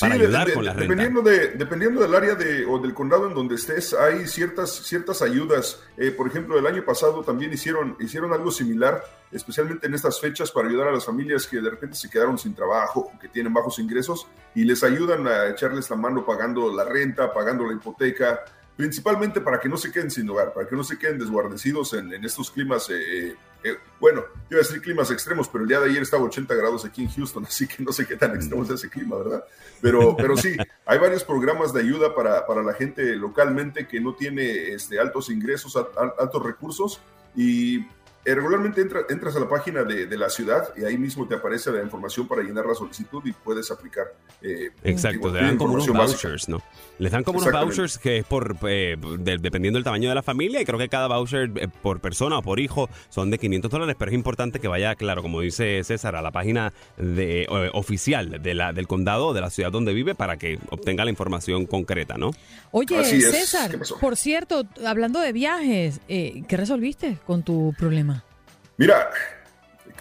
Para 0.00 0.14
de- 0.16 0.22
ayudar 0.24 0.46
de- 0.46 0.54
con 0.54 0.64
la 0.64 0.72
renta. 0.72 0.82
dependiendo, 0.94 1.22
de, 1.22 1.48
dependiendo 1.50 2.00
del 2.02 2.14
área 2.14 2.34
de, 2.34 2.64
o 2.66 2.78
del 2.78 2.94
condado 2.94 3.26
en 3.28 3.34
donde 3.34 3.54
estés, 3.56 3.94
hay 3.94 4.26
ciertas, 4.26 4.70
ciertas 4.84 5.22
ayudas. 5.22 5.82
Eh, 5.96 6.10
por 6.10 6.26
ejemplo, 6.28 6.58
el 6.58 6.66
año 6.66 6.84
pasado 6.84 7.22
también 7.22 7.52
hicieron, 7.52 7.96
hicieron 8.00 8.32
algo 8.32 8.50
similar, 8.50 9.02
especialmente 9.32 9.86
en 9.86 9.94
estas 9.94 10.20
fechas, 10.20 10.50
para 10.52 10.68
ayudar 10.68 10.88
a 10.88 10.92
las 10.92 11.04
familias 11.04 11.46
que 11.46 11.60
de 11.60 11.70
repente 11.70 11.96
se 11.96 12.08
quedaron 12.10 12.38
sin 12.38 12.54
trabajo, 12.54 13.10
o 13.14 13.18
que 13.18 13.28
tienen 13.28 13.52
bajos 13.52 13.78
ingresos, 13.78 14.26
y 14.54 14.64
les 14.64 14.82
ayudan 14.84 15.26
a 15.26 15.46
echarles 15.48 15.88
la 15.90 15.96
mano 15.96 16.24
pagando 16.24 16.74
la 16.74 16.84
renta, 16.84 17.32
pagando 17.32 17.64
la 17.66 17.74
hipoteca, 17.74 18.40
principalmente 18.76 19.40
para 19.40 19.58
que 19.58 19.68
no 19.68 19.76
se 19.76 19.90
queden 19.90 20.10
sin 20.10 20.28
hogar, 20.30 20.52
para 20.52 20.68
que 20.68 20.76
no 20.76 20.84
se 20.84 20.96
queden 20.98 21.18
desguarnecidos 21.18 21.94
en, 21.94 22.12
en 22.12 22.24
estos 22.24 22.50
climas. 22.50 22.88
eh, 22.90 23.34
eh, 23.68 23.78
bueno, 24.00 24.24
iba 24.50 24.60
a 24.60 24.62
decir 24.62 24.80
climas 24.80 25.10
extremos, 25.10 25.48
pero 25.48 25.62
el 25.64 25.68
día 25.68 25.80
de 25.80 25.90
ayer 25.90 26.02
estaba 26.02 26.22
80 26.24 26.54
grados 26.54 26.84
aquí 26.84 27.02
en 27.02 27.10
Houston, 27.10 27.44
así 27.48 27.66
que 27.66 27.82
no 27.82 27.92
sé 27.92 28.06
qué 28.06 28.16
tan 28.16 28.34
extremo 28.34 28.62
es 28.64 28.70
ese 28.70 28.88
clima, 28.88 29.16
¿verdad? 29.16 29.44
Pero, 29.80 30.16
pero 30.18 30.36
sí, 30.36 30.56
hay 30.86 30.98
varios 30.98 31.24
programas 31.24 31.72
de 31.72 31.80
ayuda 31.80 32.14
para, 32.14 32.46
para 32.46 32.62
la 32.62 32.74
gente 32.74 33.16
localmente 33.16 33.86
que 33.86 34.00
no 34.00 34.14
tiene 34.14 34.72
este, 34.72 34.98
altos 34.98 35.30
ingresos, 35.30 35.76
al- 35.76 35.88
al- 35.96 36.14
altos 36.18 36.42
recursos, 36.42 37.00
y 37.36 37.80
regularmente 38.24 38.82
entra- 38.82 39.06
entras 39.08 39.34
a 39.36 39.40
la 39.40 39.48
página 39.48 39.84
de, 39.84 40.06
de 40.06 40.16
la 40.18 40.28
ciudad 40.28 40.72
y 40.76 40.84
ahí 40.84 40.98
mismo 40.98 41.26
te 41.26 41.34
aparece 41.36 41.70
la 41.70 41.82
información 41.82 42.28
para 42.28 42.42
llenar 42.42 42.66
la 42.66 42.74
solicitud 42.74 43.22
y 43.24 43.32
puedes 43.32 43.70
aplicar. 43.70 44.06
eh, 44.42 44.70
Exacto, 44.84 45.32
te 45.32 45.38
dan 45.38 45.56
como 45.56 45.74
unos 45.74 45.86
básica. 45.88 46.28
vouchers, 46.28 46.48
¿no? 46.48 46.60
Les 46.98 47.10
dan 47.12 47.22
como 47.24 47.38
unos 47.38 47.52
vouchers 47.52 47.96
que 47.98 48.18
es 48.18 48.24
por 48.26 48.56
eh, 48.68 48.96
de- 49.18 49.38
dependiendo 49.38 49.78
del 49.78 49.84
tamaño 49.84 50.08
de 50.10 50.14
la 50.14 50.22
familia 50.22 50.60
y 50.60 50.64
creo 50.64 50.78
que 50.78 50.88
cada 50.88 51.06
voucher 51.08 51.50
eh, 51.56 51.68
por 51.82 52.00
persona 52.00 52.38
o 52.38 52.42
por 52.42 52.60
hijo 52.60 52.90
son 53.08 53.30
de 53.30 53.38
500 53.38 53.70
dólares, 53.70 53.96
pero 53.98 54.10
es 54.10 54.14
importante 54.14 54.58
que 54.60 54.68
vaya, 54.68 54.94
claro, 54.94 55.22
como 55.22 55.40
dice 55.40 55.82
César, 55.84 56.14
a 56.16 56.20
la 56.22 56.30
página 56.30 56.72
de, 56.98 57.42
eh, 57.44 57.70
oficial 57.72 58.42
de 58.42 58.54
la, 58.54 58.72
del 58.72 58.86
condado 58.86 59.28
o 59.28 59.32
de 59.34 59.40
la 59.40 59.50
ciudad 59.50 59.70
donde 59.72 59.94
vive 59.94 60.14
para 60.14 60.36
que 60.36 60.58
obtenga 60.70 61.04
la 61.04 61.10
información 61.10 61.66
concreta, 61.66 62.16
¿no? 62.18 62.32
Oye. 62.72 63.02
César, 63.04 63.78
por 64.00 64.16
cierto, 64.16 64.64
hablando 64.84 65.20
de 65.20 65.32
viajes, 65.32 66.00
eh, 66.08 66.42
¿qué 66.48 66.56
resolviste 66.56 67.18
con 67.26 67.42
tu 67.42 67.74
problema? 67.78 68.17
Mira, 68.78 69.10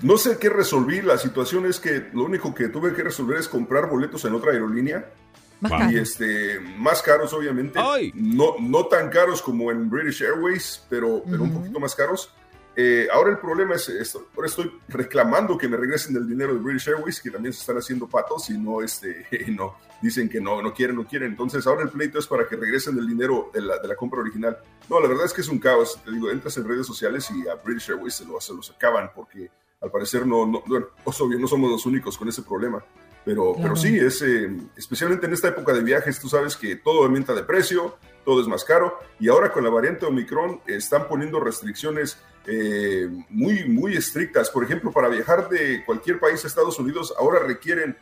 no 0.02 0.18
sé 0.18 0.38
qué 0.38 0.50
resolví. 0.50 1.02
La 1.02 1.18
situación 1.18 1.66
es 1.66 1.80
que 1.80 2.10
lo 2.14 2.24
único 2.24 2.56
que 2.56 2.70
tuve 2.70 2.94
que 2.94 3.04
resolver 3.04 3.38
es 3.38 3.50
comprar 3.50 3.90
boletos 3.90 4.24
en 4.26 4.34
otra 4.34 4.52
aerolínea. 4.52 5.06
Más 5.60 5.72
Wow. 5.72 5.92
Y 5.92 5.98
este, 5.98 6.60
más 6.60 7.02
caros, 7.02 7.34
obviamente. 7.34 7.80
¡Ay! 7.82 8.12
No, 8.14 8.56
no 8.60 8.86
tan 8.86 9.10
caros 9.10 9.42
como 9.42 9.72
en 9.72 9.90
British 9.90 10.22
Airways, 10.22 10.86
pero, 10.88 11.24
pero 11.30 11.44
un 11.44 11.52
poquito 11.52 11.80
más 11.80 11.96
caros. 11.96 12.32
Eh, 12.80 13.08
ahora 13.12 13.32
el 13.32 13.40
problema 13.40 13.74
es 13.74 13.90
esto. 13.90 14.28
Ahora 14.36 14.48
estoy 14.48 14.72
reclamando 14.88 15.58
que 15.58 15.68
me 15.68 15.78
regresen 15.78 16.16
el 16.16 16.28
dinero 16.28 16.54
de 16.54 16.60
British 16.60 16.90
Airways, 16.90 17.20
que 17.20 17.32
también 17.32 17.52
se 17.52 17.62
están 17.62 17.76
haciendo 17.78 18.08
patos 18.08 18.52
y 18.52 18.58
no, 18.60 18.84
este, 18.84 19.26
no 19.48 19.78
dicen 20.00 20.30
que 20.30 20.40
no, 20.40 20.62
no 20.62 20.72
quieren, 20.76 20.96
no 20.96 21.08
quieren. 21.08 21.32
Entonces 21.32 21.66
ahora 21.66 21.82
el 21.82 21.90
pleito 21.90 22.20
es 22.20 22.28
para 22.28 22.48
que 22.48 22.56
regresen 22.56 22.96
el 23.00 23.08
dinero 23.08 23.50
de 23.52 23.62
la, 23.62 23.80
de 23.80 23.88
la 23.88 23.96
compra 23.96 24.20
original. 24.20 24.60
No, 24.92 25.00
la 25.00 25.08
verdad 25.08 25.26
es 25.26 25.34
que 25.34 25.42
es 25.42 25.48
un 25.48 25.58
caos. 25.58 26.00
Te 26.06 26.12
digo, 26.12 26.30
entras 26.30 26.56
en 26.58 26.68
redes 26.68 26.86
sociales 26.86 27.28
y 27.32 27.48
a 27.48 27.56
British 27.56 27.90
Airways 27.90 28.14
se, 28.14 28.26
lo, 28.26 28.40
se 28.40 28.54
los 28.54 28.70
acaban 28.70 29.10
porque 29.16 29.50
al 29.82 29.90
parecer 29.90 30.28
no, 30.28 30.46
no, 30.46 30.62
bueno, 30.68 30.86
obvio, 31.04 31.40
no 31.40 31.48
somos 31.48 31.72
los 31.72 31.84
únicos 31.88 32.16
con 32.16 32.30
ese 32.30 32.44
problema. 32.44 32.84
Pero, 33.26 33.54
Claro. 33.54 33.74
pero 33.74 33.76
sí, 33.76 33.98
es, 33.98 34.22
eh, 34.22 34.50
especialmente 34.78 35.26
en 35.26 35.34
esta 35.34 35.50
época 35.50 35.74
de 35.74 35.82
viajes, 35.82 36.20
tú 36.20 36.30
sabes 36.30 36.56
que 36.56 36.78
todo 36.78 37.04
aumenta 37.04 37.34
de 37.34 37.44
precio, 37.44 37.98
todo 38.24 38.40
es 38.40 38.48
más 38.48 38.64
caro, 38.64 39.00
y 39.20 39.28
ahora 39.28 39.52
con 39.52 39.66
la 39.66 39.70
variante 39.70 40.06
Omicron 40.06 40.62
están 40.66 41.10
poniendo 41.10 41.40
restricciones 41.42 42.20
eh, 42.48 43.08
muy, 43.30 43.66
muy 43.68 43.96
estrictas. 43.96 44.50
Por 44.50 44.64
ejemplo, 44.64 44.92
para 44.92 45.10
viajar 45.10 45.50
de 45.50 45.84
cualquier 45.86 46.20
país 46.20 46.44
a 46.44 46.48
Estados 46.48 46.80
Unidos, 46.80 47.14
ahora 47.20 47.40
requieren 47.46 47.98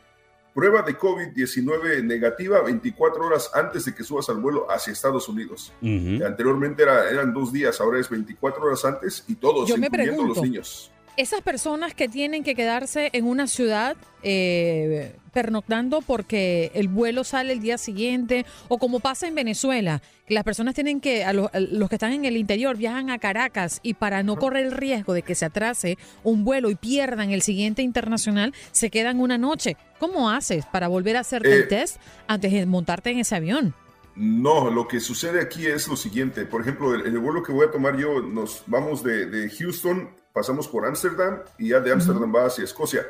prueba 0.54 0.82
de 0.84 0.98
COVID-19 0.98 2.02
negativa 2.04 2.62
24 2.62 3.26
horas 3.26 3.52
antes 3.54 3.84
de 3.86 3.94
que 3.94 4.04
subas 4.04 4.30
al 4.30 4.38
vuelo 4.38 4.68
hacia 4.72 4.94
Estados 4.94 5.28
Unidos. 5.28 5.74
Ujú. 5.82 6.26
Anteriormente 6.26 6.84
era, 6.84 7.10
eran 7.10 7.34
dos 7.34 7.52
días, 7.52 7.82
ahora 7.82 8.00
es 8.00 8.10
24 8.10 8.64
horas 8.64 8.86
antes 8.86 9.26
y 9.28 9.36
todos, 9.36 9.68
Yo 9.68 9.78
me 9.78 9.88
incluyendo 9.88 10.14
pregunto, 10.18 10.40
los 10.40 10.44
niños. 10.50 10.92
esas 11.18 11.42
personas 11.42 11.94
que 11.94 12.08
tienen 12.08 12.44
que 12.44 12.56
quedarse 12.56 13.10
en 13.12 13.26
una 13.28 13.48
ciudad 13.48 13.98
eh, 14.24 15.18
pernoctando 15.36 16.02
porque 16.02 16.72
el 16.74 16.88
vuelo 16.88 17.26
sale 17.26 17.52
el 17.52 17.60
día 17.60 17.78
siguiente, 17.78 18.46
o 18.70 18.80
como 18.80 19.02
pasa 19.02 19.28
en 19.28 19.36
Venezuela, 19.36 20.02
que 20.26 20.34
las 20.34 20.46
personas 20.46 20.74
tienen 20.74 21.02
que, 21.02 21.26
a 21.26 21.34
los, 21.34 21.54
a 21.54 21.60
los 21.60 21.90
que 21.90 21.96
están 21.98 22.14
en 22.14 22.24
el 22.24 22.38
interior 22.38 22.78
viajan 22.78 23.10
a 23.10 23.20
Caracas 23.20 23.82
y 23.84 23.96
para 23.96 24.24
no 24.24 24.38
correr 24.38 24.66
el 24.66 24.72
riesgo 24.72 25.14
de 25.14 25.22
que 25.22 25.36
se 25.36 25.46
atrase 25.46 25.98
un 26.24 26.46
vuelo 26.46 26.70
y 26.72 26.76
pierdan 26.76 27.32
el 27.32 27.42
siguiente 27.42 27.82
internacional, 27.82 28.54
se 28.72 28.90
quedan 28.90 29.20
una 29.20 29.38
noche. 29.38 29.76
¿Cómo 30.00 30.30
haces 30.32 30.66
para 30.66 30.88
volver 30.88 31.18
a 31.18 31.20
hacerte 31.20 31.50
Eh, 31.50 31.58
el 31.58 31.68
test 31.68 31.98
antes 32.28 32.52
de 32.52 32.66
montarte 32.66 33.12
en 33.12 33.20
ese 33.20 33.36
avión? 33.36 33.74
No, 34.16 34.72
lo 34.72 34.88
que 34.88 35.02
sucede 35.02 35.42
aquí 35.42 35.68
es 35.68 35.90
lo 35.90 35.98
siguiente. 35.98 36.46
Por 36.46 36.62
ejemplo, 36.62 36.96
el, 36.96 37.06
el 37.06 37.20
vuelo 37.20 37.44
que 37.44 37.52
voy 37.52 37.68
a 37.68 37.72
tomar 37.72 37.98
yo, 37.98 38.22
nos 38.22 38.64
vamos 38.66 39.04
de, 39.04 39.26
de 39.26 39.50
Houston, 39.50 40.10
pasamos 40.32 40.70
por 40.70 40.86
Ámsterdam 40.86 41.42
y 41.58 41.70
ya 41.70 41.82
de 41.82 41.92
Ámsterdam 41.92 42.34
va 42.34 42.46
hacia 42.46 42.64
Escocia. 42.64 43.02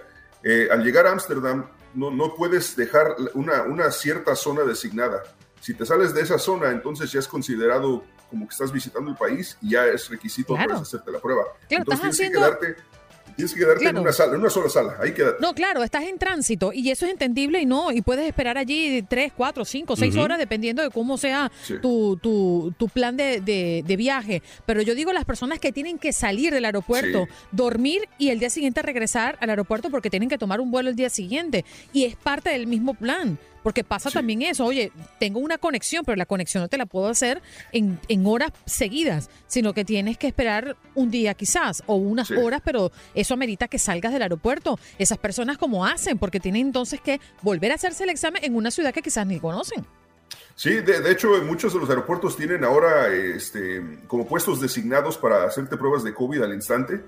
Eh, 0.43 0.67
al 0.71 0.83
llegar 0.83 1.05
a 1.07 1.11
Ámsterdam, 1.11 1.65
no, 1.95 2.11
no 2.11 2.35
puedes 2.35 2.75
dejar 2.75 3.15
una, 3.33 3.63
una 3.63 3.89
cierta 3.91 4.35
zona 4.35 4.63
designada. 4.63 5.23
Si 5.61 5.73
te 5.73 5.85
sales 5.85 6.13
de 6.13 6.21
esa 6.21 6.37
zona, 6.37 6.69
entonces 6.69 7.11
ya 7.11 7.19
es 7.19 7.27
considerado 7.27 8.03
como 8.29 8.47
que 8.47 8.51
estás 8.53 8.71
visitando 8.71 9.09
el 9.11 9.17
país 9.17 9.57
y 9.61 9.71
ya 9.71 9.85
es 9.87 10.09
requisito 10.09 10.53
Claro. 10.55 10.69
para 10.69 10.81
hacerte 10.81 11.11
la 11.11 11.19
prueba. 11.19 11.43
Entonces 11.69 11.93
estás 12.05 12.17
tienes 12.17 12.19
que 12.19 12.37
quedarte, 12.37 12.75
tienes 13.35 13.53
que 13.53 13.59
quedarte 13.59 13.81
Claro. 13.81 13.97
en 13.97 14.01
una 14.03 14.11
sala, 14.13 14.33
en 14.35 14.39
una 14.41 14.49
sola 14.49 14.69
sala. 14.69 14.97
Ahí 15.01 15.13
quédate. 15.13 15.37
No, 15.41 15.53
claro, 15.53 15.83
estás 15.83 16.03
en 16.03 16.17
tránsito 16.17 16.71
y 16.73 16.89
eso 16.91 17.05
es 17.05 17.11
entendible 17.11 17.59
y 17.61 17.65
no, 17.65 17.91
y 17.91 18.01
puedes 18.01 18.25
esperar 18.27 18.57
allí 18.57 19.01
tres, 19.07 19.31
cuatro, 19.35 19.65
cinco, 19.65 19.95
seis 19.95 20.13
Ujú. 20.15 20.23
horas 20.23 20.37
dependiendo 20.37 20.81
de 20.81 20.89
cómo 20.89 21.17
sea 21.17 21.51
Sí. 21.63 21.75
tu, 21.81 22.17
tu, 22.17 22.73
tu 22.77 22.87
plan 22.89 23.15
de, 23.17 23.41
de- 23.41 23.83
de 23.85 23.95
viaje. 23.97 24.41
Pero 24.65 24.81
yo 24.81 24.95
digo 24.95 25.11
las 25.13 25.25
personas 25.25 25.59
que 25.59 25.71
tienen 25.71 25.97
que 25.99 26.13
salir 26.13 26.53
del 26.53 26.65
aeropuerto, 26.65 27.25
Sí. 27.25 27.31
dormir 27.51 28.07
y 28.17 28.29
el 28.29 28.39
día 28.39 28.49
siguiente 28.49 28.81
regresar 28.81 29.37
al 29.41 29.49
aeropuerto 29.49 29.89
porque 29.89 30.09
tienen 30.09 30.29
que 30.29 30.37
tomar 30.37 30.61
un 30.61 30.71
vuelo 30.71 30.89
el 30.89 30.95
día 30.95 31.09
siguiente. 31.09 31.65
Y 31.93 32.05
es 32.05 32.15
parte 32.15 32.49
del 32.49 32.67
mismo 32.67 32.93
plan. 32.93 33.37
Porque 33.65 33.83
pasa 33.83 34.11
también 34.11 34.43
eso, 34.43 34.63
oye, 34.63 34.91
tengo 35.19 35.39
una 35.39 35.57
conexión, 35.57 36.05
pero 36.05 36.15
la 36.15 36.27
conexión 36.27 36.61
no 36.61 36.67
te 36.69 36.77
la 36.77 36.85
puedo 36.85 37.07
hacer 37.07 37.41
en, 37.71 37.99
en 38.09 38.23
horas 38.27 38.51
seguidas, 38.67 39.27
sino 39.47 39.73
que 39.73 39.83
tienes 39.83 40.19
que 40.19 40.27
esperar 40.27 40.77
un 40.93 41.09
día 41.09 41.33
quizás 41.33 41.81
o 41.87 41.95
unas 41.95 42.27
Sí. 42.27 42.35
horas, 42.35 42.61
pero 42.63 42.91
eso 43.15 43.33
amerita 43.33 43.67
que 43.67 43.79
salgas 43.79 44.13
del 44.13 44.21
aeropuerto. 44.21 44.77
Esas 44.99 45.17
personas 45.17 45.57
como 45.57 45.83
hacen, 45.83 46.19
porque 46.19 46.39
tienen 46.39 46.67
entonces 46.67 47.01
que 47.01 47.19
volver 47.41 47.71
a 47.71 47.75
hacerse 47.75 48.03
el 48.03 48.11
examen 48.11 48.43
en 48.45 48.55
una 48.55 48.69
ciudad 48.69 48.93
que 48.93 49.01
quizás 49.01 49.25
ni 49.25 49.39
conocen. 49.39 49.83
Sí, 50.53 50.69
de, 50.75 51.01
de 51.01 51.11
hecho, 51.11 51.29
muchos 51.43 51.73
de 51.73 51.79
los 51.79 51.89
aeropuertos 51.89 52.37
tienen 52.37 52.63
ahora 52.63 53.07
este, 53.07 53.81
como 54.05 54.27
puestos 54.27 54.61
designados 54.61 55.17
para 55.17 55.43
hacerte 55.43 55.75
pruebas 55.75 56.03
de 56.03 56.13
COVID 56.13 56.43
al 56.43 56.53
instante. 56.53 57.01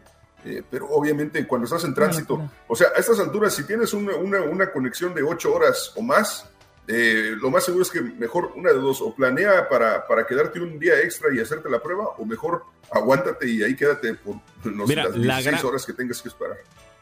Eh, 0.50 0.64
pero 0.70 0.88
obviamente 0.90 1.46
cuando 1.48 1.66
estás 1.66 1.84
en 1.84 1.94
tránsito, 1.94 2.36
o 2.68 2.76
sea, 2.76 2.88
a 2.96 3.00
estas 3.00 3.20
alturas, 3.20 3.54
si 3.54 3.64
tienes 3.66 3.94
una, 3.94 4.16
una- 4.16 4.42
una 4.42 4.72
conexión 4.72 5.14
de 5.14 5.24
ocho 5.24 5.54
horas 5.54 5.92
o 5.96 6.02
más, 6.02 6.50
eh, 6.88 7.34
lo 7.42 7.50
más 7.52 7.66
seguro 7.66 7.84
es 7.84 7.90
que 7.92 8.00
mejor 8.02 8.54
una 8.56 8.72
de 8.72 8.80
dos, 8.80 9.02
o 9.02 9.14
planea 9.14 9.68
para, 9.68 10.08
para 10.08 10.26
quedarte 10.26 10.60
un 10.62 10.80
día 10.80 11.00
extra 11.02 11.28
y 11.36 11.40
hacerte 11.40 11.70
la 11.70 11.80
prueba, 11.82 12.06
o 12.18 12.26
mejor 12.26 12.64
aguántate 12.92 13.48
y 13.50 13.62
ahí 13.64 13.76
quédate 13.76 14.14
por 14.14 14.36
no 14.64 14.88
sé, 14.88 14.96
las 15.10 15.16
la 15.18 15.22
16 15.36 15.46
gran- 15.46 15.66
horas 15.66 15.86
que 15.86 15.94
tengas 15.94 16.22
que 16.22 16.30
esperar. 16.30 16.58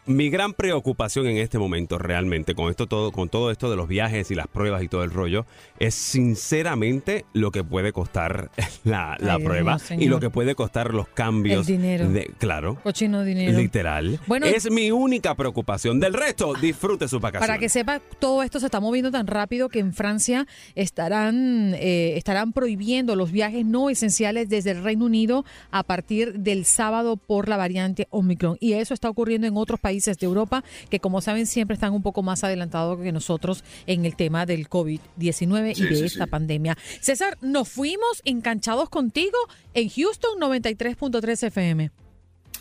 Mi 0.08 0.30
gran 0.30 0.54
preocupación 0.54 1.26
en 1.26 1.38
este 1.38 1.58
momento 1.58 1.98
realmente 1.98 2.54
con 2.54 2.70
esto 2.70 2.86
todo, 2.86 3.12
con 3.12 3.28
todo 3.28 3.50
esto 3.50 3.72
de 3.72 3.76
los 3.76 3.88
viajes 3.88 4.30
y 4.30 4.36
las 4.36 4.48
pruebas 4.48 4.84
y 4.84 4.88
todo 4.88 5.04
el 5.04 5.10
rollo, 5.10 5.48
es 5.80 5.96
sinceramente 5.96 7.26
lo 7.34 7.50
que 7.50 7.64
puede 7.64 7.92
costar 7.92 8.52
la, 8.84 9.18
la 9.20 9.36
Ay, 9.36 9.44
prueba 9.44 9.78
y 9.98 10.06
lo 10.06 10.20
que 10.20 10.30
puede 10.30 10.54
costar 10.54 10.94
los 10.94 11.08
cambios. 11.08 11.68
El 11.68 11.78
dinero. 11.78 12.08
de- 12.10 12.32
claro. 12.38 12.78
Cochino 12.84 13.24
dinero. 13.24 13.58
Literal. 13.58 14.20
Bueno, 14.28 14.46
es 14.46 14.70
mi 14.70 14.92
única 14.92 15.34
preocupación. 15.34 16.00
Del 16.00 16.14
resto, 16.14 16.54
disfrute 16.54 17.08
sus 17.08 17.20
vacaciones. 17.20 17.48
Para 17.48 17.60
que 17.60 17.70
sepa, 17.70 18.00
todo 18.20 18.44
esto 18.44 18.60
se 18.60 18.68
está 18.68 18.80
moviendo 18.80 19.10
tan 19.10 19.26
rápido 19.26 19.70
que 19.70 19.80
en 19.80 19.92
Francia 19.92 20.46
estarán, 20.76 21.74
eh, 21.80 22.14
estarán 22.16 22.54
prohibiendo 22.54 23.16
los 23.16 23.32
viajes 23.32 23.66
no 23.66 23.90
esenciales 23.90 24.50
desde 24.50 24.70
el 24.70 24.84
Reino 24.84 25.06
Unido 25.06 25.46
a 25.72 25.82
partir 25.82 26.34
del 26.40 26.66
sábado 26.66 27.18
por 27.18 27.50
la 27.50 27.58
variante 27.58 28.08
Omicron. 28.12 28.58
Y 28.60 28.74
eso 28.74 28.94
está 28.94 29.10
ocurriendo 29.10 29.48
en 29.48 29.58
otros 29.58 29.80
países 29.80 29.95
de 30.04 30.26
Europa 30.26 30.64
que, 30.90 31.00
como 31.00 31.22
saben, 31.22 31.46
siempre 31.46 31.76
están 31.76 31.94
un 31.94 32.02
poco 32.02 32.24
más 32.24 32.44
adelantados 32.44 33.00
que 33.02 33.12
nosotros 33.12 33.64
en 33.88 34.06
el 34.06 34.16
tema 34.16 34.46
del 34.46 34.70
COVID-19 34.70 35.78
y 35.78 35.84
de 35.84 35.96
sí, 35.96 36.06
esta 36.06 36.26
sí. 36.26 36.30
pandemia. 36.30 36.78
César, 37.02 37.38
nos 37.42 37.70
fuimos 37.70 38.22
enganchados 38.26 38.90
contigo 38.90 39.38
en 39.74 39.90
Houston 39.90 40.40
93.3 40.40 41.48
FM. 41.48 42.05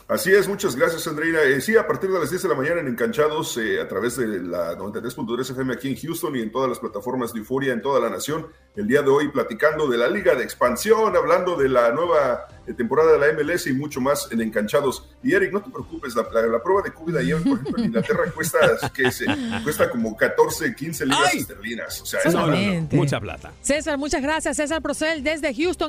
Así 0.06 0.30
es, 0.32 0.46
muchas 0.46 0.76
gracias 0.76 1.06
Andreina. 1.06 1.40
Eh, 1.42 1.62
sí, 1.62 1.76
a 1.78 1.86
partir 1.86 2.10
de 2.10 2.18
las 2.18 2.28
10 2.28 2.42
de 2.42 2.48
la 2.50 2.54
mañana 2.54 2.80
en 2.80 2.88
Encanchados, 2.88 3.56
eh, 3.56 3.80
a 3.80 3.88
través 3.88 4.16
de 4.16 4.26
la 4.42 4.76
93.3 4.76 5.50
FM 5.52 5.72
aquí 5.72 5.88
en 5.88 5.96
Houston 5.96 6.36
y 6.36 6.40
en 6.42 6.52
todas 6.52 6.68
las 6.68 6.78
plataformas 6.78 7.32
de 7.32 7.38
Euforia 7.38 7.72
en 7.72 7.80
toda 7.80 8.00
la 8.00 8.10
nación, 8.10 8.46
el 8.76 8.86
día 8.86 9.00
de 9.00 9.08
hoy 9.08 9.28
platicando 9.28 9.88
de 9.88 9.96
la 9.96 10.08
Liga 10.08 10.34
de 10.34 10.44
Expansión, 10.44 11.16
hablando 11.16 11.56
de 11.56 11.70
la 11.70 11.90
nueva 11.92 12.46
eh, 12.66 12.74
temporada 12.74 13.12
de 13.12 13.18
la 13.18 13.32
MLS 13.32 13.66
y 13.66 13.72
mucho 13.72 14.02
más 14.02 14.28
en 14.30 14.42
Encanchados. 14.42 15.08
Y 15.22 15.32
Eric, 15.32 15.52
no 15.54 15.62
te 15.62 15.70
preocupes, 15.70 16.14
la, 16.14 16.28
la- 16.34 16.48
la 16.48 16.62
prueba 16.62 16.82
de 16.82 16.92
COVID 16.92 17.16
ayer, 17.16 17.36
por 17.42 17.52
ejemplo, 17.58 17.78
en 17.78 17.84
Inglaterra 17.86 18.30
cuesta, 18.34 18.58
que 18.92 19.10
se, 19.10 19.24
cuesta 19.62 19.88
como 19.88 20.14
14, 20.14 20.74
15 20.74 21.06
libras 21.06 21.34
esterlinas. 21.34 22.02
O 22.02 22.06
sea, 22.06 22.20
es 22.22 22.34
No, 22.34 22.46
no, 22.46 22.54
no, 22.56 22.88
mucha 22.92 23.18
plata. 23.20 23.52
César, 23.62 23.96
muchas 23.96 24.20
gracias. 24.20 24.54
César 24.56 24.82
Procel 24.82 25.24
desde 25.24 25.54
Houston. 25.54 25.88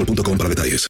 boostmobile.com 0.05 0.37
para 0.37 0.49
detalles. 0.49 0.89